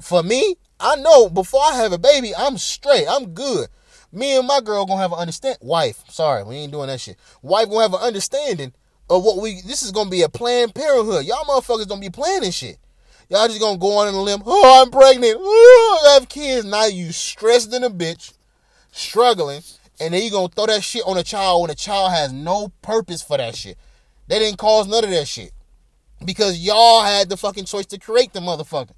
For 0.00 0.22
me, 0.22 0.56
I 0.78 0.96
know 0.96 1.28
before 1.28 1.62
I 1.62 1.76
have 1.76 1.92
a 1.92 1.98
baby, 1.98 2.32
I'm 2.36 2.58
straight. 2.58 3.06
I'm 3.08 3.30
good. 3.30 3.68
Me 4.12 4.36
and 4.36 4.46
my 4.46 4.60
girl 4.60 4.86
gonna 4.86 5.00
have 5.00 5.12
an 5.12 5.18
understand. 5.18 5.58
Wife, 5.60 6.04
sorry, 6.08 6.44
we 6.44 6.56
ain't 6.56 6.72
doing 6.72 6.88
that 6.88 7.00
shit. 7.00 7.18
Wife 7.42 7.68
gonna 7.68 7.82
have 7.82 7.94
an 7.94 8.00
understanding 8.00 8.72
of 9.10 9.24
what 9.24 9.40
we. 9.40 9.60
This 9.62 9.82
is 9.82 9.92
gonna 9.92 10.10
be 10.10 10.22
a 10.22 10.28
planned 10.28 10.74
parenthood. 10.74 11.24
Y'all 11.24 11.44
motherfuckers 11.44 11.86
don't 11.86 12.00
be 12.00 12.10
planning 12.10 12.50
shit. 12.50 12.78
Y'all 13.28 13.48
just 13.48 13.60
gonna 13.60 13.78
go 13.78 13.98
on 13.98 14.08
in 14.08 14.14
a 14.14 14.22
limb. 14.22 14.42
Oh, 14.46 14.82
I'm 14.82 14.90
pregnant. 14.90 15.36
Oh, 15.38 16.04
I 16.06 16.14
have 16.14 16.28
kids. 16.28 16.64
Now 16.64 16.86
you 16.86 17.10
stressed 17.12 17.74
in 17.74 17.82
a 17.82 17.90
bitch, 17.90 18.32
struggling, 18.92 19.62
and 20.00 20.14
then 20.14 20.22
you 20.22 20.30
gonna 20.30 20.48
throw 20.48 20.66
that 20.66 20.84
shit 20.84 21.02
on 21.06 21.16
a 21.16 21.22
child 21.22 21.62
when 21.62 21.70
a 21.70 21.74
child 21.74 22.12
has 22.12 22.32
no 22.32 22.72
purpose 22.82 23.22
for 23.22 23.36
that 23.36 23.56
shit. 23.56 23.76
They 24.28 24.38
didn't 24.38 24.58
cause 24.58 24.86
none 24.86 25.04
of 25.04 25.10
that 25.10 25.26
shit 25.26 25.52
because 26.24 26.58
y'all 26.58 27.02
had 27.02 27.28
the 27.28 27.36
fucking 27.36 27.64
choice 27.64 27.86
to 27.86 27.98
create 27.98 28.32
the 28.32 28.40
motherfucker. 28.40 28.92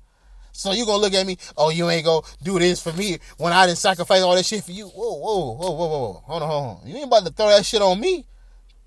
So 0.59 0.73
you 0.73 0.85
gonna 0.85 0.99
look 0.99 1.14
at 1.14 1.25
me, 1.25 1.38
oh, 1.57 1.71
you 1.71 1.88
ain't 1.88 2.05
gonna 2.05 2.27
do 2.42 2.59
this 2.59 2.83
for 2.83 2.92
me 2.92 3.18
when 3.37 3.53
I 3.53 3.64
didn't 3.64 3.79
sacrifice 3.79 4.23
all 4.23 4.35
that 4.35 4.44
shit 4.44 4.64
for 4.64 4.73
you. 4.73 4.88
Whoa, 4.88 5.14
whoa, 5.14 5.53
whoa, 5.53 5.71
whoa, 5.71 5.87
whoa. 5.87 6.23
Hold 6.25 6.42
on, 6.42 6.49
hold 6.49 6.64
on. 6.83 6.88
You 6.88 6.97
ain't 6.97 7.07
about 7.07 7.25
to 7.27 7.33
throw 7.33 7.49
that 7.49 7.64
shit 7.64 7.81
on 7.81 8.01
me. 8.01 8.27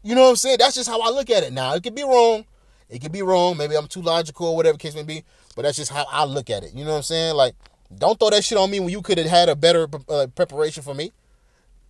You 0.03 0.13
know 0.13 0.23
what 0.23 0.29
I'm 0.31 0.35
saying? 0.35 0.57
That's 0.59 0.75
just 0.75 0.89
how 0.89 0.99
I 0.99 1.11
look 1.11 1.29
at 1.29 1.43
it 1.43 1.53
now. 1.53 1.73
It 1.73 1.81
could 1.81 1.95
be 1.95 2.03
wrong. 2.03 2.43
It 2.89 3.01
could 3.01 3.13
be 3.13 3.21
wrong. 3.21 3.55
Maybe 3.55 3.77
I'm 3.77 3.87
too 3.87 4.01
logical 4.01 4.47
or 4.47 4.57
whatever 4.57 4.77
case 4.77 4.95
may 4.95 5.03
be. 5.03 5.23
But 5.55 5.61
that's 5.61 5.77
just 5.77 5.93
how 5.93 6.05
I 6.11 6.25
look 6.25 6.49
at 6.49 6.63
it. 6.65 6.73
You 6.73 6.83
know 6.83 6.91
what 6.91 6.97
I'm 6.97 7.03
saying? 7.03 7.35
Like, 7.35 7.55
don't 7.97 8.19
throw 8.19 8.31
that 8.31 8.43
shit 8.43 8.57
on 8.57 8.69
me 8.69 8.81
when 8.81 8.89
you 8.89 9.01
could 9.01 9.17
have 9.17 9.27
had 9.27 9.47
a 9.47 9.55
better 9.55 9.87
uh, 10.09 10.27
preparation 10.35 10.83
for 10.83 10.93
me. 10.93 11.13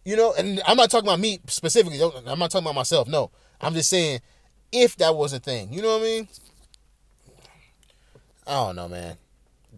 You 0.05 0.15
know, 0.15 0.35
and 0.37 0.61
I'm 0.67 0.77
not 0.77 0.91
talking 0.91 1.07
about 1.07 1.19
me 1.19 1.39
specifically. 1.47 1.99
I'm 2.27 2.37
not 2.37 2.51
talking 2.51 2.67
about 2.67 2.75
myself. 2.75 3.07
No, 3.07 3.31
I'm 3.59 3.73
just 3.73 3.89
saying 3.89 4.19
if 4.71 4.95
that 4.97 5.15
was 5.15 5.33
a 5.33 5.39
thing. 5.39 5.73
You 5.73 5.81
know 5.81 5.97
what 5.97 6.01
I 6.01 6.05
mean? 6.05 6.27
I 8.45 8.51
don't 8.51 8.75
know, 8.75 8.87
man. 8.87 9.17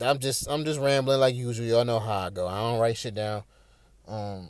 I'm 0.01 0.19
just 0.19 0.47
I'm 0.49 0.65
just 0.65 0.79
rambling 0.79 1.19
like 1.19 1.35
usual. 1.35 1.65
Y'all 1.65 1.85
know 1.85 1.99
how 1.99 2.19
I 2.19 2.29
go. 2.29 2.47
I 2.47 2.59
don't 2.59 2.79
write 2.79 2.97
shit 2.97 3.15
down. 3.15 3.43
Um, 4.07 4.49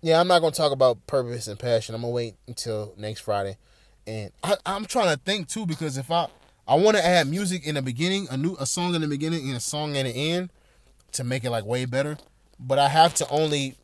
yeah, 0.00 0.20
I'm 0.20 0.28
not 0.28 0.40
gonna 0.40 0.52
talk 0.52 0.72
about 0.72 1.06
purpose 1.06 1.48
and 1.48 1.58
passion. 1.58 1.94
I'm 1.94 2.00
gonna 2.00 2.12
wait 2.12 2.34
until 2.46 2.94
next 2.96 3.20
Friday, 3.20 3.56
and 4.06 4.30
I, 4.42 4.56
I'm 4.64 4.86
trying 4.86 5.14
to 5.14 5.22
think 5.22 5.48
too 5.48 5.66
because 5.66 5.98
if 5.98 6.10
I 6.10 6.28
I 6.66 6.74
want 6.74 6.96
to 6.96 7.04
add 7.04 7.26
music 7.26 7.66
in 7.66 7.74
the 7.74 7.82
beginning, 7.82 8.26
a 8.30 8.36
new 8.36 8.56
a 8.58 8.66
song 8.66 8.94
in 8.94 9.00
the 9.00 9.08
beginning 9.08 9.46
and 9.48 9.56
a 9.56 9.60
song 9.60 9.96
in 9.96 10.06
the 10.06 10.12
end 10.12 10.50
to 11.12 11.24
make 11.24 11.44
it 11.44 11.50
like 11.50 11.64
way 11.64 11.84
better, 11.84 12.18
but 12.58 12.78
I 12.78 12.88
have 12.88 13.14
to 13.14 13.28
only 13.28 13.74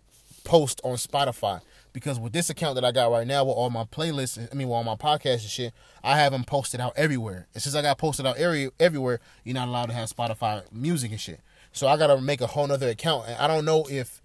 post 0.45 0.81
on 0.85 0.97
Spotify 0.97 1.61
because 1.95 2.19
with 2.19 2.33
this 2.33 2.51
account 2.51 2.75
that 2.75 2.85
I 2.85 2.93
got 2.93 3.11
right 3.11 3.27
now 3.27 3.45
with 3.45 3.55
all 3.57 3.71
my 3.71 3.85
playlists, 3.85 4.37
I 4.53 4.55
mean, 4.55 4.69
with 4.69 4.75
all 4.75 4.85
my 4.85 4.97
podcasts 4.97 5.43
and 5.43 5.51
shit, 5.51 5.73
I 6.03 6.19
have 6.19 6.33
them 6.33 6.45
posted 6.45 6.81
out 6.81 6.93
everywhere. 6.97 7.47
And 7.55 7.63
since 7.63 7.75
I 7.75 7.83
got 7.83 7.97
posted 7.97 8.27
out 8.27 8.37
every, 8.37 8.69
everywhere, 8.79 9.21
you're 9.45 9.55
not 9.55 9.69
allowed 9.69 9.87
to 9.87 9.95
have 9.95 10.11
Spotify 10.11 10.71
music 10.73 11.13
and 11.13 11.21
shit. 11.21 11.41
So 11.73 11.87
I 11.87 11.97
gotta 11.97 12.21
make 12.21 12.41
a 12.41 12.49
whole 12.49 12.67
nother 12.67 12.89
account, 12.89 13.29
and 13.29 13.37
I 13.37 13.47
don't 13.47 13.65
know 13.65 13.87
if 13.89 14.21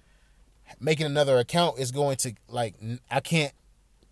making 0.79 1.05
another 1.05 1.37
account 1.37 1.79
is 1.79 1.91
going 1.91 2.17
to 2.17 2.33
like 2.47 2.75
I 3.09 3.21
can't 3.21 3.53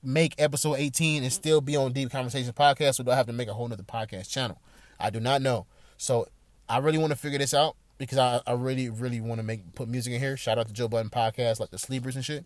make 0.04 0.36
episode 0.38 0.76
18 0.76 1.24
and 1.24 1.34
still 1.34 1.60
be 1.60 1.76
on 1.76 1.92
Deep 1.92 2.12
Conversations 2.12 2.52
podcast, 2.54 2.96
so 2.96 3.04
do 3.04 3.12
I 3.12 3.16
have 3.16 3.28
to 3.28 3.34
make 3.34 3.48
a 3.48 3.54
whole 3.54 3.68
nother 3.68 3.84
podcast 3.84 4.30
channel? 4.30 4.62
I 5.00 5.10
do 5.10 5.20
not 5.20 5.42
know. 5.42 5.66
So 5.98 6.28
I 6.70 6.78
really 6.78 6.98
want 6.98 7.12
to 7.12 7.18
figure 7.18 7.40
this 7.40 7.54
out 7.54 7.76
because 7.98 8.18
I, 8.18 8.42
I 8.46 8.54
really, 8.54 8.90
really 8.90 9.20
want 9.20 9.40
to 9.40 9.44
make 9.44 9.74
put 9.76 9.88
music 9.88 10.14
in 10.14 10.20
here. 10.20 10.38
Shout 10.38 10.58
out 10.58 10.68
to 10.68 10.74
Joe 10.74 10.88
Budden 10.88 11.10
podcast, 11.10 11.60
like 11.60 11.72
the 11.72 11.80
sleepers 11.80 12.16
and 12.16 12.24
shit. 12.24 12.46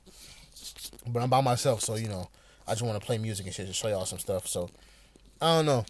But 1.07 1.21
I'm 1.21 1.29
by 1.29 1.41
myself, 1.41 1.81
so 1.81 1.95
you 1.95 2.07
know, 2.07 2.29
I 2.67 2.71
just 2.71 2.83
want 2.83 2.99
to 2.99 3.05
play 3.05 3.17
music 3.17 3.45
and 3.45 3.55
shit 3.55 3.67
to 3.67 3.73
show 3.73 3.87
y'all 3.87 4.05
some 4.05 4.19
stuff. 4.19 4.47
So 4.47 4.69
I 5.41 5.57
don't 5.57 5.65
know. 5.65 5.85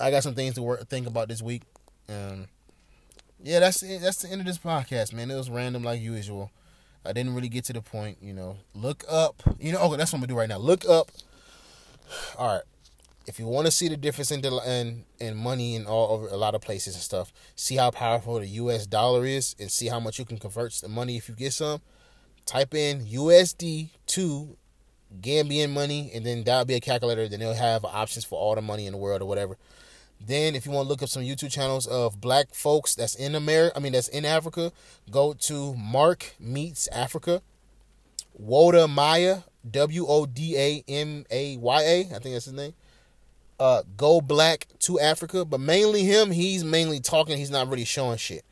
I 0.00 0.10
got 0.10 0.22
some 0.22 0.34
things 0.34 0.54
to 0.54 0.62
work 0.62 0.88
think 0.88 1.06
about 1.06 1.28
this 1.28 1.42
week. 1.42 1.62
Um, 2.08 2.46
yeah, 3.42 3.60
that's 3.60 3.82
it. 3.82 4.00
That's 4.00 4.22
the 4.22 4.28
end 4.28 4.40
of 4.40 4.46
this 4.46 4.58
podcast, 4.58 5.12
man. 5.12 5.30
It 5.30 5.36
was 5.36 5.50
random 5.50 5.82
like 5.82 6.00
usual. 6.00 6.50
I 7.04 7.12
didn't 7.12 7.34
really 7.34 7.48
get 7.48 7.64
to 7.64 7.72
the 7.72 7.82
point, 7.82 8.18
you 8.22 8.32
know. 8.32 8.58
Look 8.74 9.04
up, 9.08 9.42
you 9.58 9.72
know. 9.72 9.80
Okay, 9.82 9.96
that's 9.96 10.12
what 10.12 10.18
I'm 10.18 10.20
gonna 10.22 10.32
do 10.32 10.38
right 10.38 10.48
now. 10.48 10.58
Look 10.58 10.88
up. 10.88 11.10
All 12.38 12.54
right, 12.54 12.62
if 13.26 13.38
you 13.38 13.46
want 13.46 13.66
to 13.66 13.72
see 13.72 13.88
the 13.88 13.96
difference 13.96 14.30
in 14.30 14.44
in 14.44 15.04
in 15.18 15.36
money 15.36 15.74
in 15.74 15.86
all 15.86 16.14
over 16.14 16.28
a 16.28 16.36
lot 16.36 16.54
of 16.54 16.60
places 16.60 16.94
and 16.94 17.02
stuff, 17.02 17.32
see 17.54 17.76
how 17.76 17.90
powerful 17.90 18.38
the 18.40 18.46
U.S. 18.46 18.86
dollar 18.86 19.24
is, 19.24 19.54
and 19.58 19.70
see 19.70 19.88
how 19.88 20.00
much 20.00 20.18
you 20.18 20.24
can 20.24 20.38
convert 20.38 20.72
the 20.74 20.88
money 20.88 21.16
if 21.16 21.28
you 21.28 21.34
get 21.34 21.52
some 21.52 21.80
type 22.46 22.74
in 22.74 23.06
USD 23.06 23.90
to 24.06 24.56
Gambian 25.20 25.70
money, 25.70 26.10
and 26.14 26.24
then 26.24 26.44
that'll 26.44 26.64
be 26.64 26.74
a 26.74 26.80
calculator. 26.80 27.28
Then 27.28 27.40
they'll 27.40 27.54
have 27.54 27.84
options 27.84 28.24
for 28.24 28.38
all 28.38 28.54
the 28.54 28.62
money 28.62 28.86
in 28.86 28.92
the 28.92 28.98
world 28.98 29.22
or 29.22 29.26
whatever. 29.26 29.56
Then, 30.24 30.54
if 30.54 30.66
you 30.66 30.72
want 30.72 30.86
to 30.86 30.88
look 30.88 31.02
up 31.02 31.08
some 31.08 31.22
YouTube 31.22 31.50
channels 31.50 31.86
of 31.86 32.20
black 32.20 32.54
folks 32.54 32.94
that's 32.94 33.14
in 33.14 33.34
America, 33.34 33.76
I 33.76 33.80
mean 33.80 33.92
that's 33.92 34.08
in 34.08 34.24
Africa, 34.24 34.72
go 35.10 35.34
to 35.34 35.74
Mark 35.74 36.34
Meets 36.38 36.88
Africa. 36.88 37.42
Woda 38.34 38.88
Maya, 38.88 39.40
W 39.70 40.06
O 40.06 40.26
D 40.26 40.56
A 40.56 40.84
M 40.88 41.24
A 41.30 41.56
Y 41.56 41.82
A, 41.82 42.00
I 42.00 42.18
think 42.18 42.34
that's 42.34 42.46
his 42.46 42.54
name. 42.54 42.72
Uh, 43.60 43.82
go 43.96 44.20
black 44.20 44.66
to 44.80 44.98
Africa, 44.98 45.44
but 45.44 45.60
mainly 45.60 46.04
him. 46.04 46.30
He's 46.30 46.64
mainly 46.64 46.98
talking. 46.98 47.36
He's 47.36 47.50
not 47.50 47.68
really 47.68 47.84
showing 47.84 48.16
shit 48.16 48.44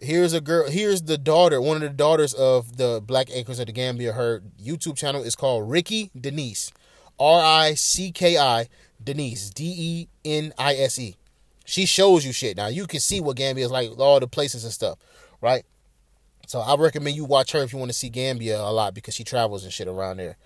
here's 0.00 0.32
a 0.32 0.40
girl 0.40 0.68
here's 0.70 1.02
the 1.02 1.18
daughter 1.18 1.60
one 1.60 1.76
of 1.76 1.82
the 1.82 1.88
daughters 1.88 2.34
of 2.34 2.76
the 2.76 3.02
black 3.04 3.28
acres 3.32 3.58
of 3.58 3.66
the 3.66 3.72
gambia. 3.72 4.12
Her 4.12 4.42
youtube 4.62 4.96
channel 4.96 5.22
is 5.22 5.34
called 5.34 5.68
ricki 5.68 6.10
denise. 6.18 6.72
R-i-c-k-i 7.18 8.68
denise 9.02 9.50
d-e-n-i-s-e 9.50 11.16
she 11.64 11.84
shows 11.84 12.24
you 12.24 12.32
shit. 12.32 12.56
Now 12.56 12.68
you 12.68 12.86
can 12.86 13.00
see 13.00 13.20
what 13.20 13.36
gambia 13.36 13.64
is 13.64 13.70
like 13.70 13.90
all 13.98 14.20
the 14.20 14.28
places 14.28 14.64
and 14.64 14.72
stuff 14.72 14.98
right? 15.40 15.64
So 16.46 16.60
i 16.60 16.74
recommend 16.76 17.16
you 17.16 17.24
watch 17.24 17.52
her 17.52 17.60
if 17.60 17.72
you 17.72 17.78
want 17.78 17.90
to 17.90 17.96
see 17.96 18.08
gambia 18.08 18.60
a 18.60 18.72
lot 18.72 18.94
because 18.94 19.14
she 19.14 19.24
travels 19.24 19.64
and 19.64 19.72
shit 19.72 19.88
around 19.88 20.18
there. 20.18 20.36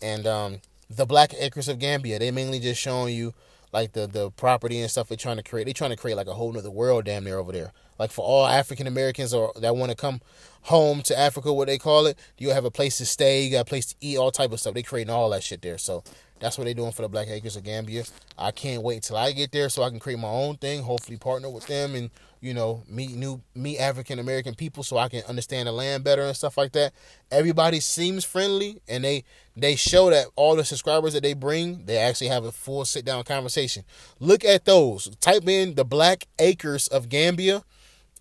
And 0.00 0.26
um 0.26 0.60
the 0.88 1.06
black 1.06 1.34
acres 1.38 1.68
of 1.68 1.78
gambia 1.78 2.18
they 2.18 2.30
mainly 2.30 2.60
just 2.60 2.80
showing 2.80 3.14
you 3.14 3.34
like 3.72 3.92
the 3.92 4.06
the 4.06 4.30
property 4.32 4.80
and 4.80 4.90
stuff 4.90 5.08
they're 5.08 5.16
trying 5.16 5.36
to 5.36 5.42
create 5.42 5.64
they're 5.64 5.74
trying 5.74 5.90
to 5.90 5.96
create 5.96 6.16
like 6.16 6.26
a 6.26 6.34
whole 6.34 6.52
nother 6.52 6.70
world 6.70 7.04
damn 7.04 7.24
near 7.24 7.38
over 7.38 7.52
there 7.52 7.72
like 8.00 8.10
for 8.10 8.24
all 8.24 8.46
African 8.46 8.86
Americans 8.86 9.34
or 9.34 9.52
that 9.56 9.76
want 9.76 9.90
to 9.90 9.96
come 9.96 10.22
home 10.62 11.02
to 11.02 11.18
Africa, 11.18 11.52
what 11.52 11.68
they 11.68 11.76
call 11.76 12.06
it, 12.06 12.18
you 12.38 12.48
have 12.48 12.64
a 12.64 12.70
place 12.70 12.96
to 12.96 13.04
stay, 13.04 13.44
you 13.44 13.50
got 13.50 13.60
a 13.60 13.64
place 13.66 13.86
to 13.86 13.94
eat, 14.00 14.16
all 14.16 14.30
type 14.30 14.52
of 14.52 14.58
stuff. 14.58 14.72
They 14.72 14.82
creating 14.82 15.12
all 15.12 15.28
that 15.30 15.42
shit 15.42 15.60
there. 15.60 15.76
So 15.76 16.02
that's 16.38 16.56
what 16.56 16.64
they're 16.64 16.72
doing 16.72 16.92
for 16.92 17.02
the 17.02 17.10
Black 17.10 17.28
Acres 17.28 17.56
of 17.56 17.64
Gambia. 17.64 18.04
I 18.38 18.52
can't 18.52 18.82
wait 18.82 19.02
till 19.02 19.18
I 19.18 19.32
get 19.32 19.52
there 19.52 19.68
so 19.68 19.82
I 19.82 19.90
can 19.90 19.98
create 19.98 20.18
my 20.18 20.28
own 20.28 20.56
thing. 20.56 20.82
Hopefully, 20.82 21.18
partner 21.18 21.50
with 21.50 21.66
them 21.66 21.94
and 21.94 22.10
you 22.40 22.54
know 22.54 22.82
meet 22.88 23.10
new 23.10 23.42
meet 23.54 23.78
African 23.78 24.18
American 24.18 24.54
people 24.54 24.82
so 24.82 24.96
I 24.98 25.08
can 25.08 25.22
understand 25.28 25.68
the 25.68 25.72
land 25.72 26.04
better 26.04 26.22
and 26.22 26.36
stuff 26.36 26.56
like 26.56 26.72
that. 26.72 26.92
Everybody 27.30 27.80
seems 27.80 28.24
friendly 28.24 28.80
and 28.88 29.04
they 29.04 29.24
they 29.56 29.76
show 29.76 30.10
that 30.10 30.26
all 30.36 30.56
the 30.56 30.64
subscribers 30.64 31.12
that 31.14 31.22
they 31.22 31.34
bring 31.34 31.84
they 31.86 31.98
actually 31.98 32.28
have 32.28 32.44
a 32.44 32.52
full 32.52 32.84
sit 32.84 33.04
down 33.04 33.24
conversation. 33.24 33.84
Look 34.18 34.44
at 34.44 34.64
those. 34.64 35.14
Type 35.16 35.48
in 35.48 35.74
the 35.74 35.84
Black 35.84 36.26
Acres 36.38 36.88
of 36.88 37.08
Gambia 37.08 37.64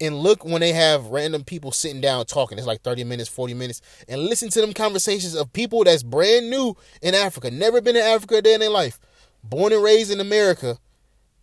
and 0.02 0.18
look 0.18 0.46
when 0.46 0.62
they 0.62 0.74
have 0.74 1.08
random 1.08 1.44
people 1.44 1.72
sitting 1.72 2.02
down 2.02 2.26
talking. 2.26 2.58
It's 2.58 2.68
like 2.68 2.82
30 2.82 3.04
minutes, 3.04 3.30
40 3.30 3.54
minutes. 3.54 3.82
And 4.08 4.22
listen 4.22 4.50
to 4.52 4.62
them 4.62 4.74
conversations 4.74 5.36
of 5.36 5.52
people 5.54 5.84
that's 5.84 6.04
brand 6.04 6.50
new 6.50 6.76
in 7.02 7.16
Africa, 7.16 7.52
never 7.52 7.82
been 7.82 7.96
in 7.96 8.02
Africa 8.04 8.38
a 8.38 8.42
day 8.42 8.54
in 8.54 8.60
their 8.62 8.70
life. 8.70 9.00
born 9.44 9.74
and 9.74 9.84
raised 9.84 10.12
in 10.12 10.20
America, 10.20 10.78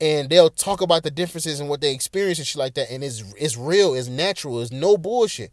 and 0.00 0.28
they'll 0.28 0.50
talk 0.50 0.80
about 0.80 1.02
the 1.02 1.10
differences 1.10 1.60
and 1.60 1.68
what 1.68 1.80
they 1.80 1.92
experience 1.92 2.38
and 2.38 2.46
shit 2.46 2.58
like 2.58 2.74
that, 2.74 2.90
and 2.90 3.02
it's 3.02 3.22
it's 3.38 3.56
real, 3.56 3.94
it's 3.94 4.08
natural, 4.08 4.60
it's 4.60 4.72
no 4.72 4.96
bullshit. 4.96 5.52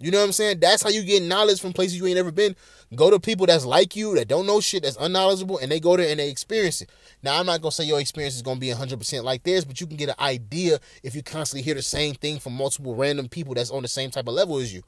You 0.00 0.10
know 0.10 0.18
what 0.18 0.24
I'm 0.24 0.32
saying? 0.32 0.58
That's 0.58 0.82
how 0.82 0.90
you 0.90 1.02
get 1.02 1.22
knowledge 1.22 1.60
from 1.60 1.72
places 1.72 1.96
you 1.96 2.06
ain't 2.06 2.18
ever 2.18 2.32
been. 2.32 2.56
Go 2.94 3.10
to 3.10 3.20
people 3.20 3.46
that's 3.46 3.64
like 3.64 3.94
you, 3.94 4.14
that 4.16 4.28
don't 4.28 4.44
know 4.44 4.60
shit, 4.60 4.82
that's 4.82 4.98
unknowledgeable, 5.00 5.58
and 5.58 5.70
they 5.70 5.80
go 5.80 5.96
there 5.96 6.10
and 6.10 6.18
they 6.18 6.28
experience 6.28 6.82
it. 6.82 6.90
Now, 7.22 7.38
I'm 7.38 7.46
not 7.46 7.62
gonna 7.62 7.72
say 7.72 7.84
your 7.84 8.00
experience 8.00 8.34
is 8.34 8.42
gonna 8.42 8.60
be 8.60 8.68
100% 8.68 9.22
like 9.22 9.44
theirs, 9.44 9.64
but 9.64 9.80
you 9.80 9.86
can 9.86 9.96
get 9.96 10.10
an 10.10 10.16
idea 10.18 10.80
if 11.02 11.14
you 11.14 11.22
constantly 11.22 11.62
hear 11.62 11.74
the 11.74 11.82
same 11.82 12.14
thing 12.14 12.38
from 12.38 12.54
multiple 12.54 12.94
random 12.94 13.28
people 13.28 13.54
that's 13.54 13.70
on 13.70 13.82
the 13.82 13.88
same 13.88 14.10
type 14.10 14.26
of 14.26 14.34
level 14.34 14.58
as 14.58 14.74
you. 14.74 14.82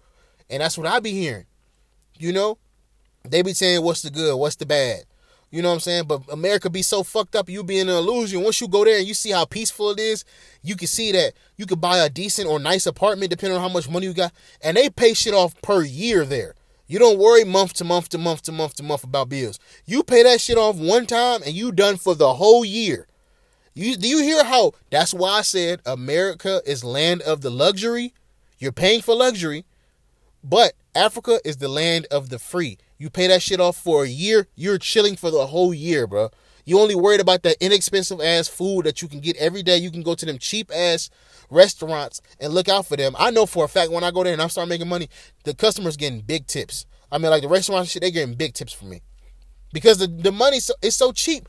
And 0.51 0.61
that's 0.61 0.77
what 0.77 0.87
I 0.87 1.01
be 1.01 1.13
hearing. 1.13 1.47
You 2.19 2.33
know? 2.33 2.59
They 3.25 3.43
be 3.43 3.55
saying 3.55 3.83
what's 3.83 4.03
the 4.03 4.11
good, 4.11 4.37
what's 4.37 4.57
the 4.57 4.67
bad. 4.67 5.05
You 5.57 5.63
know 5.63 5.69
what 5.69 5.77
I'm 5.77 5.81
saying? 5.81 6.05
But 6.07 6.31
America 6.31 6.69
be 6.69 6.83
so 6.83 7.03
fucked 7.03 7.35
up, 7.35 7.49
you 7.49 7.65
be 7.65 7.79
in 7.79 7.89
an 7.89 7.97
illusion. 7.97 8.43
Once 8.43 8.61
you 8.61 8.69
go 8.69 8.85
there 8.85 8.99
and 8.99 9.07
you 9.07 9.15
see 9.15 9.31
how 9.31 9.47
peaceful 9.47 9.89
it 9.89 9.99
is, 9.99 10.23
you 10.63 10.77
can 10.77 10.87
see 10.87 11.13
that 11.13 11.33
you 11.57 11.65
could 11.65 11.81
buy 11.81 11.97
a 11.97 12.11
decent 12.11 12.47
or 12.47 12.59
nice 12.59 12.85
apartment 12.85 13.31
depending 13.31 13.57
on 13.57 13.63
how 13.63 13.73
much 13.73 13.89
money 13.89 14.05
you 14.05 14.13
got. 14.13 14.35
And 14.61 14.77
they 14.77 14.91
pay 14.91 15.15
shit 15.15 15.33
off 15.33 15.59
per 15.63 15.83
year 15.83 16.27
there. 16.27 16.55
You 16.89 16.99
don't 16.99 17.19
worry 17.19 17.43
month 17.43 17.73
to 17.75 17.85
month 17.85 18.11
to 18.11 18.19
month 18.19 18.43
to 18.43 18.53
month 18.53 18.75
to 18.75 18.83
month 18.83 19.03
about 19.03 19.31
bills. 19.31 19.59
You 19.87 20.03
pay 20.03 20.23
that 20.25 20.43
shit 20.43 20.59
off 20.59 20.77
one 20.77 21.07
time 21.07 21.41
and 21.43 21.55
you 21.55 21.73
done 21.73 21.97
for 21.97 22.15
the 22.15 22.35
whole 22.35 22.63
year. 22.63 23.07
You 23.73 23.97
do 23.97 24.09
you 24.09 24.19
hear 24.19 24.45
how 24.45 24.73
that's 24.91 25.15
why 25.15 25.39
I 25.39 25.41
said 25.41 25.81
America 25.87 26.61
is 26.67 26.85
land 26.85 27.23
of 27.23 27.41
the 27.41 27.51
luxury? 27.51 28.13
You're 28.59 28.73
paying 28.73 29.01
for 29.01 29.15
luxury, 29.15 29.65
but 30.45 30.75
Africa 30.95 31.41
is 31.47 31.57
the 31.57 31.69
land 31.69 32.07
of 32.11 32.29
the 32.29 32.39
free. 32.39 32.77
You 32.99 33.11
pay 33.11 33.27
that 33.27 33.43
shit 33.43 33.61
off 33.61 33.77
for 33.77 34.05
a 34.05 34.09
year, 34.09 34.49
you're 34.55 34.79
chilling 34.79 35.17
for 35.17 35.31
the 35.31 35.47
whole 35.47 35.75
year, 35.75 36.07
bro. 36.07 36.31
You 36.65 36.81
only 36.81 36.97
worried 36.97 37.21
about 37.21 37.43
that 37.45 37.57
inexpensive 37.61 38.21
ass 38.21 38.49
food 38.49 38.87
that 38.87 39.01
you 39.01 39.07
can 39.07 39.21
get 39.21 39.37
every 39.37 39.63
day. 39.63 39.77
You 39.77 39.91
can 39.91 40.03
go 40.03 40.15
to 40.17 40.27
them 40.27 40.37
cheap 40.39 40.71
ass 40.75 41.11
restaurants 41.49 42.21
and 42.41 42.53
look 42.53 42.69
out 42.69 42.87
for 42.87 42.97
them. 42.97 43.15
I 43.19 43.31
know 43.31 43.47
for 43.47 43.65
a 43.65 43.69
fact 43.69 43.93
when 43.93 44.03
I 44.03 44.11
go 44.11 44.25
there 44.25 44.33
and 44.33 44.43
I 44.43 44.49
start 44.49 44.69
making 44.69 44.89
money, 44.89 45.09
the 45.45 45.55
customers 45.55 45.97
getting 45.97 46.21
big 46.21 46.49
tips. 46.49 46.87
I 47.13 47.19
mean, 47.19 47.31
like 47.31 47.43
the 47.43 47.49
restaurant 47.49 47.87
shit, 47.87 48.03
they 48.03 48.11
getting 48.11 48.35
big 48.35 48.55
tips 48.55 48.73
from 48.73 48.91
me 48.91 49.03
because 49.73 49.99
the 49.99 50.09
the 50.09 50.33
money 50.33 50.59
so, 50.59 50.75
is 50.83 50.97
so 50.97 51.13
cheap. 51.13 51.49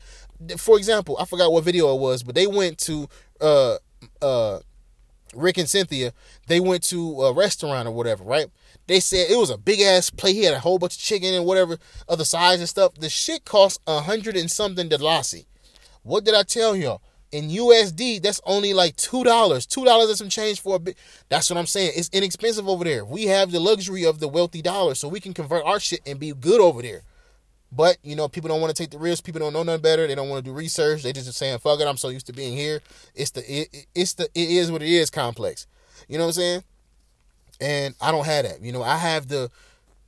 For 0.56 0.78
example, 0.78 1.16
I 1.18 1.24
forgot 1.24 1.50
what 1.50 1.64
video 1.64 1.92
it 1.94 2.00
was, 2.00 2.22
but 2.22 2.36
they 2.36 2.46
went 2.46 2.78
to 2.78 3.08
uh 3.40 3.76
uh 4.22 4.60
Rick 5.34 5.58
and 5.58 5.68
Cynthia. 5.68 6.12
They 6.46 6.60
went 6.60 6.84
to 6.84 7.22
a 7.22 7.32
restaurant 7.32 7.88
or 7.88 7.92
whatever, 7.92 8.24
right? 8.24 8.46
They 8.88 9.00
said 9.00 9.30
it 9.30 9.36
was 9.36 9.50
a 9.50 9.58
big 9.58 9.80
ass 9.80 10.08
plate. 10.08 10.34
He 10.34 10.44
had 10.44 10.54
a 10.54 10.60
whole 10.60 10.78
bunch 10.78 10.96
of 10.96 11.00
chicken 11.00 11.34
and 11.34 11.44
whatever 11.44 11.78
other 12.08 12.24
sides 12.24 12.60
and 12.60 12.68
stuff. 12.68 12.94
The 12.94 13.10
shit 13.10 13.44
cost 13.44 13.80
a 13.86 14.00
hundred 14.00 14.34
and 14.34 14.50
something 14.50 14.88
Dalasi. 14.88 15.44
What 16.02 16.24
did 16.24 16.34
I 16.34 16.42
tell 16.42 16.74
y'all? 16.74 17.02
In 17.30 17.50
USD, 17.50 18.22
that's 18.22 18.40
only 18.46 18.72
like 18.72 18.96
two 18.96 19.24
dollars. 19.24 19.66
Two 19.66 19.84
dollars 19.84 20.08
and 20.08 20.16
some 20.16 20.28
change 20.30 20.62
for 20.62 20.76
a 20.76 20.78
bit. 20.78 20.96
That's 21.28 21.50
what 21.50 21.58
I'm 21.58 21.66
saying. 21.66 21.92
It's 21.96 22.08
inexpensive 22.14 22.66
over 22.66 22.82
there. 22.82 23.04
We 23.04 23.24
have 23.24 23.50
the 23.52 23.60
luxury 23.60 24.06
of 24.06 24.20
the 24.20 24.28
wealthy 24.28 24.62
dollar, 24.62 24.94
so 24.94 25.06
we 25.06 25.20
can 25.20 25.34
convert 25.34 25.66
our 25.66 25.78
shit 25.78 26.00
and 26.06 26.18
be 26.18 26.32
good 26.32 26.62
over 26.62 26.80
there. 26.80 27.02
But 27.70 27.98
you 28.02 28.16
know, 28.16 28.26
people 28.26 28.48
don't 28.48 28.62
want 28.62 28.74
to 28.74 28.82
take 28.82 28.90
the 28.90 28.98
risk. 28.98 29.22
People 29.22 29.40
don't 29.40 29.52
know 29.52 29.64
nothing 29.64 29.82
better. 29.82 30.06
They 30.06 30.14
don't 30.14 30.30
want 30.30 30.42
to 30.42 30.50
do 30.50 30.56
research. 30.56 31.02
They 31.02 31.12
just 31.12 31.30
saying, 31.34 31.58
"Fuck 31.58 31.78
it." 31.80 31.86
I'm 31.86 31.98
so 31.98 32.08
used 32.08 32.26
to 32.28 32.32
being 32.32 32.56
here. 32.56 32.80
It's 33.14 33.32
the 33.32 33.42
it, 33.42 33.86
it's 33.94 34.14
the 34.14 34.24
it 34.34 34.48
is 34.48 34.72
what 34.72 34.80
it 34.80 34.88
is 34.88 35.10
complex. 35.10 35.66
You 36.08 36.16
know 36.16 36.24
what 36.24 36.28
I'm 36.28 36.32
saying? 36.32 36.62
And 37.60 37.94
I 38.00 38.10
don't 38.10 38.26
have 38.26 38.44
that. 38.44 38.62
You 38.62 38.72
know, 38.72 38.82
I 38.82 38.96
have 38.96 39.28
the 39.28 39.50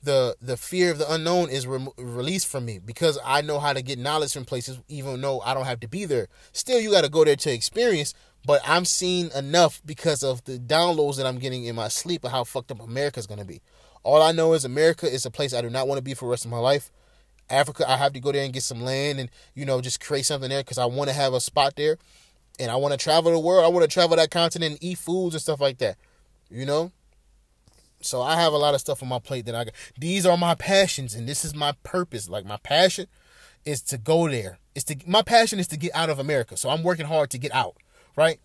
the 0.02 0.36
the 0.40 0.56
fear 0.56 0.90
of 0.90 0.98
the 0.98 1.12
unknown 1.12 1.50
is 1.50 1.66
re- 1.66 1.86
released 1.98 2.46
from 2.46 2.64
me 2.64 2.78
because 2.78 3.18
I 3.24 3.42
know 3.42 3.58
how 3.58 3.72
to 3.72 3.82
get 3.82 3.98
knowledge 3.98 4.32
from 4.32 4.44
places, 4.44 4.78
even 4.88 5.20
though 5.20 5.40
I 5.40 5.54
don't 5.54 5.66
have 5.66 5.80
to 5.80 5.88
be 5.88 6.04
there. 6.04 6.28
Still, 6.52 6.80
you 6.80 6.90
got 6.90 7.04
to 7.04 7.10
go 7.10 7.24
there 7.24 7.36
to 7.36 7.52
experience. 7.52 8.14
But 8.46 8.62
I'm 8.66 8.86
seeing 8.86 9.30
enough 9.36 9.82
because 9.84 10.22
of 10.22 10.42
the 10.44 10.58
downloads 10.58 11.18
that 11.18 11.26
I'm 11.26 11.38
getting 11.38 11.64
in 11.64 11.76
my 11.76 11.88
sleep 11.88 12.24
of 12.24 12.30
how 12.30 12.44
fucked 12.44 12.70
up 12.70 12.80
America's 12.80 13.26
gonna 13.26 13.44
be. 13.44 13.60
All 14.02 14.22
I 14.22 14.32
know 14.32 14.54
is 14.54 14.64
America 14.64 15.06
is 15.12 15.26
a 15.26 15.30
place 15.30 15.52
I 15.52 15.60
do 15.60 15.68
not 15.68 15.86
want 15.86 15.98
to 15.98 16.02
be 16.02 16.14
for 16.14 16.24
the 16.24 16.30
rest 16.30 16.46
of 16.46 16.50
my 16.50 16.58
life. 16.58 16.90
Africa, 17.50 17.84
I 17.86 17.96
have 17.96 18.12
to 18.14 18.20
go 18.20 18.32
there 18.32 18.44
and 18.44 18.52
get 18.52 18.62
some 18.62 18.80
land 18.80 19.20
and 19.20 19.28
you 19.54 19.66
know 19.66 19.80
just 19.80 20.00
create 20.00 20.24
something 20.24 20.48
there 20.48 20.62
because 20.62 20.78
I 20.78 20.86
want 20.86 21.10
to 21.10 21.14
have 21.14 21.34
a 21.34 21.40
spot 21.40 21.74
there, 21.76 21.98
and 22.58 22.70
I 22.70 22.76
want 22.76 22.92
to 22.92 22.98
travel 22.98 23.32
the 23.32 23.38
world. 23.38 23.64
I 23.64 23.68
want 23.68 23.82
to 23.82 23.92
travel 23.92 24.16
that 24.16 24.30
continent 24.30 24.72
and 24.72 24.84
eat 24.84 24.98
foods 24.98 25.34
and 25.34 25.42
stuff 25.42 25.60
like 25.60 25.78
that. 25.78 25.98
You 26.48 26.64
know, 26.64 26.92
so 28.00 28.22
I 28.22 28.36
have 28.36 28.52
a 28.52 28.58
lot 28.58 28.74
of 28.74 28.80
stuff 28.80 29.02
on 29.02 29.08
my 29.08 29.18
plate 29.18 29.46
that 29.46 29.54
I 29.54 29.64
got. 29.64 29.74
These 29.98 30.26
are 30.26 30.36
my 30.36 30.54
passions, 30.54 31.14
and 31.14 31.28
this 31.28 31.44
is 31.44 31.54
my 31.54 31.72
purpose. 31.82 32.28
Like 32.28 32.46
my 32.46 32.56
passion 32.58 33.06
is 33.64 33.82
to 33.82 33.98
go 33.98 34.28
there. 34.28 34.58
It's 34.74 34.84
to 34.84 34.96
my 35.06 35.22
passion 35.22 35.58
is 35.58 35.68
to 35.68 35.76
get 35.76 35.94
out 35.94 36.10
of 36.10 36.18
America. 36.18 36.56
So 36.56 36.70
I'm 36.70 36.82
working 36.82 37.06
hard 37.06 37.30
to 37.30 37.38
get 37.38 37.54
out, 37.54 37.76
right? 38.16 38.40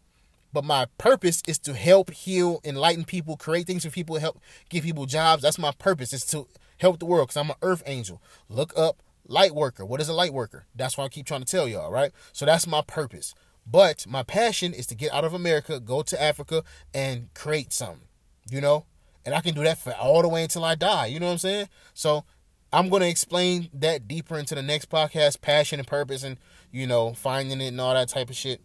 But 0.51 0.63
my 0.63 0.87
purpose 0.97 1.41
is 1.47 1.57
to 1.59 1.73
help 1.73 2.11
heal, 2.11 2.61
enlighten 2.63 3.03
people, 3.03 3.35
create 3.37 3.67
things 3.67 3.83
for 3.83 3.91
people, 3.91 4.17
help 4.17 4.39
give 4.69 4.83
people 4.83 5.05
jobs. 5.05 5.41
That's 5.41 5.59
my 5.59 5.71
purpose. 5.71 6.13
Is 6.13 6.25
to 6.27 6.47
help 6.77 6.99
the 6.99 7.05
world 7.05 7.27
because 7.27 7.37
I'm 7.37 7.49
an 7.49 7.57
earth 7.61 7.83
angel. 7.85 8.21
Look 8.49 8.73
up 8.77 9.01
light 9.27 9.53
worker. 9.53 9.85
What 9.85 10.01
is 10.01 10.09
a 10.09 10.13
light 10.13 10.33
worker? 10.33 10.65
That's 10.75 10.97
what 10.97 11.05
I 11.05 11.09
keep 11.09 11.25
trying 11.25 11.41
to 11.41 11.45
tell 11.45 11.67
y'all, 11.67 11.91
right? 11.91 12.11
So 12.31 12.45
that's 12.45 12.67
my 12.67 12.81
purpose. 12.81 13.33
But 13.65 14.05
my 14.07 14.23
passion 14.23 14.73
is 14.73 14.85
to 14.87 14.95
get 14.95 15.11
out 15.11 15.25
of 15.25 15.33
America, 15.33 15.79
go 15.79 16.03
to 16.03 16.21
Africa, 16.21 16.63
and 16.93 17.33
create 17.33 17.73
something. 17.73 18.07
You 18.49 18.61
know, 18.61 18.85
and 19.25 19.33
I 19.33 19.41
can 19.41 19.53
do 19.53 19.63
that 19.63 19.77
for 19.77 19.93
all 19.93 20.21
the 20.21 20.29
way 20.29 20.43
until 20.43 20.63
I 20.63 20.75
die. 20.75 21.07
You 21.07 21.19
know 21.19 21.27
what 21.27 21.33
I'm 21.33 21.37
saying? 21.39 21.69
So 21.93 22.25
I'm 22.71 22.89
gonna 22.89 23.05
explain 23.05 23.69
that 23.73 24.07
deeper 24.07 24.37
into 24.37 24.55
the 24.55 24.61
next 24.61 24.89
podcast, 24.89 25.41
passion 25.41 25.79
and 25.79 25.87
purpose, 25.87 26.23
and 26.23 26.37
you 26.71 26.87
know 26.87 27.13
finding 27.13 27.61
it 27.61 27.67
and 27.67 27.81
all 27.81 27.93
that 27.93 28.09
type 28.09 28.29
of 28.29 28.35
shit. 28.35 28.61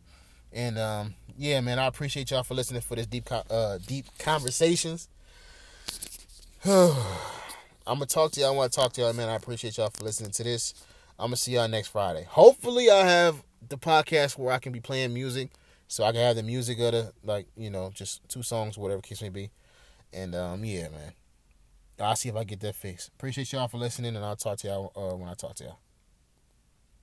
And 0.52 0.78
um, 0.78 1.14
yeah, 1.36 1.60
man, 1.60 1.78
I 1.78 1.86
appreciate 1.86 2.30
y'all 2.30 2.42
for 2.42 2.54
listening 2.54 2.80
for 2.80 2.96
this 2.96 3.06
deep, 3.06 3.28
uh, 3.30 3.78
deep 3.86 4.06
conversations. 4.18 5.08
I'm 6.64 6.94
gonna 7.86 8.06
talk 8.06 8.32
to 8.32 8.40
y'all. 8.40 8.52
I 8.52 8.56
want 8.56 8.72
to 8.72 8.76
talk 8.76 8.92
to 8.94 9.00
y'all, 9.00 9.12
man. 9.12 9.28
I 9.28 9.36
appreciate 9.36 9.78
y'all 9.78 9.90
for 9.90 10.04
listening 10.04 10.32
to 10.32 10.44
this. 10.44 10.74
I'm 11.18 11.26
gonna 11.26 11.36
see 11.36 11.52
y'all 11.52 11.68
next 11.68 11.88
Friday. 11.88 12.26
Hopefully, 12.28 12.90
I 12.90 13.06
have 13.06 13.42
the 13.68 13.78
podcast 13.78 14.38
where 14.38 14.52
I 14.52 14.58
can 14.58 14.72
be 14.72 14.80
playing 14.80 15.14
music, 15.14 15.50
so 15.88 16.04
I 16.04 16.12
can 16.12 16.20
have 16.20 16.36
the 16.36 16.42
music 16.42 16.78
of 16.80 16.92
the 16.92 17.12
like, 17.24 17.46
you 17.56 17.70
know, 17.70 17.90
just 17.94 18.28
two 18.28 18.42
songs, 18.42 18.76
whatever 18.76 19.00
case 19.00 19.22
may 19.22 19.28
be. 19.28 19.50
And 20.12 20.34
um, 20.34 20.64
yeah, 20.64 20.88
man. 20.88 21.12
I'll 21.98 22.16
see 22.16 22.30
if 22.30 22.36
I 22.36 22.44
get 22.44 22.60
that 22.60 22.74
fixed. 22.74 23.08
Appreciate 23.08 23.52
y'all 23.52 23.68
for 23.68 23.76
listening, 23.76 24.16
and 24.16 24.24
I'll 24.24 24.36
talk 24.36 24.58
to 24.58 24.68
y'all 24.68 24.92
uh, 24.96 25.16
when 25.16 25.28
I 25.28 25.34
talk 25.34 25.54
to 25.56 25.64
y'all. 25.64 25.78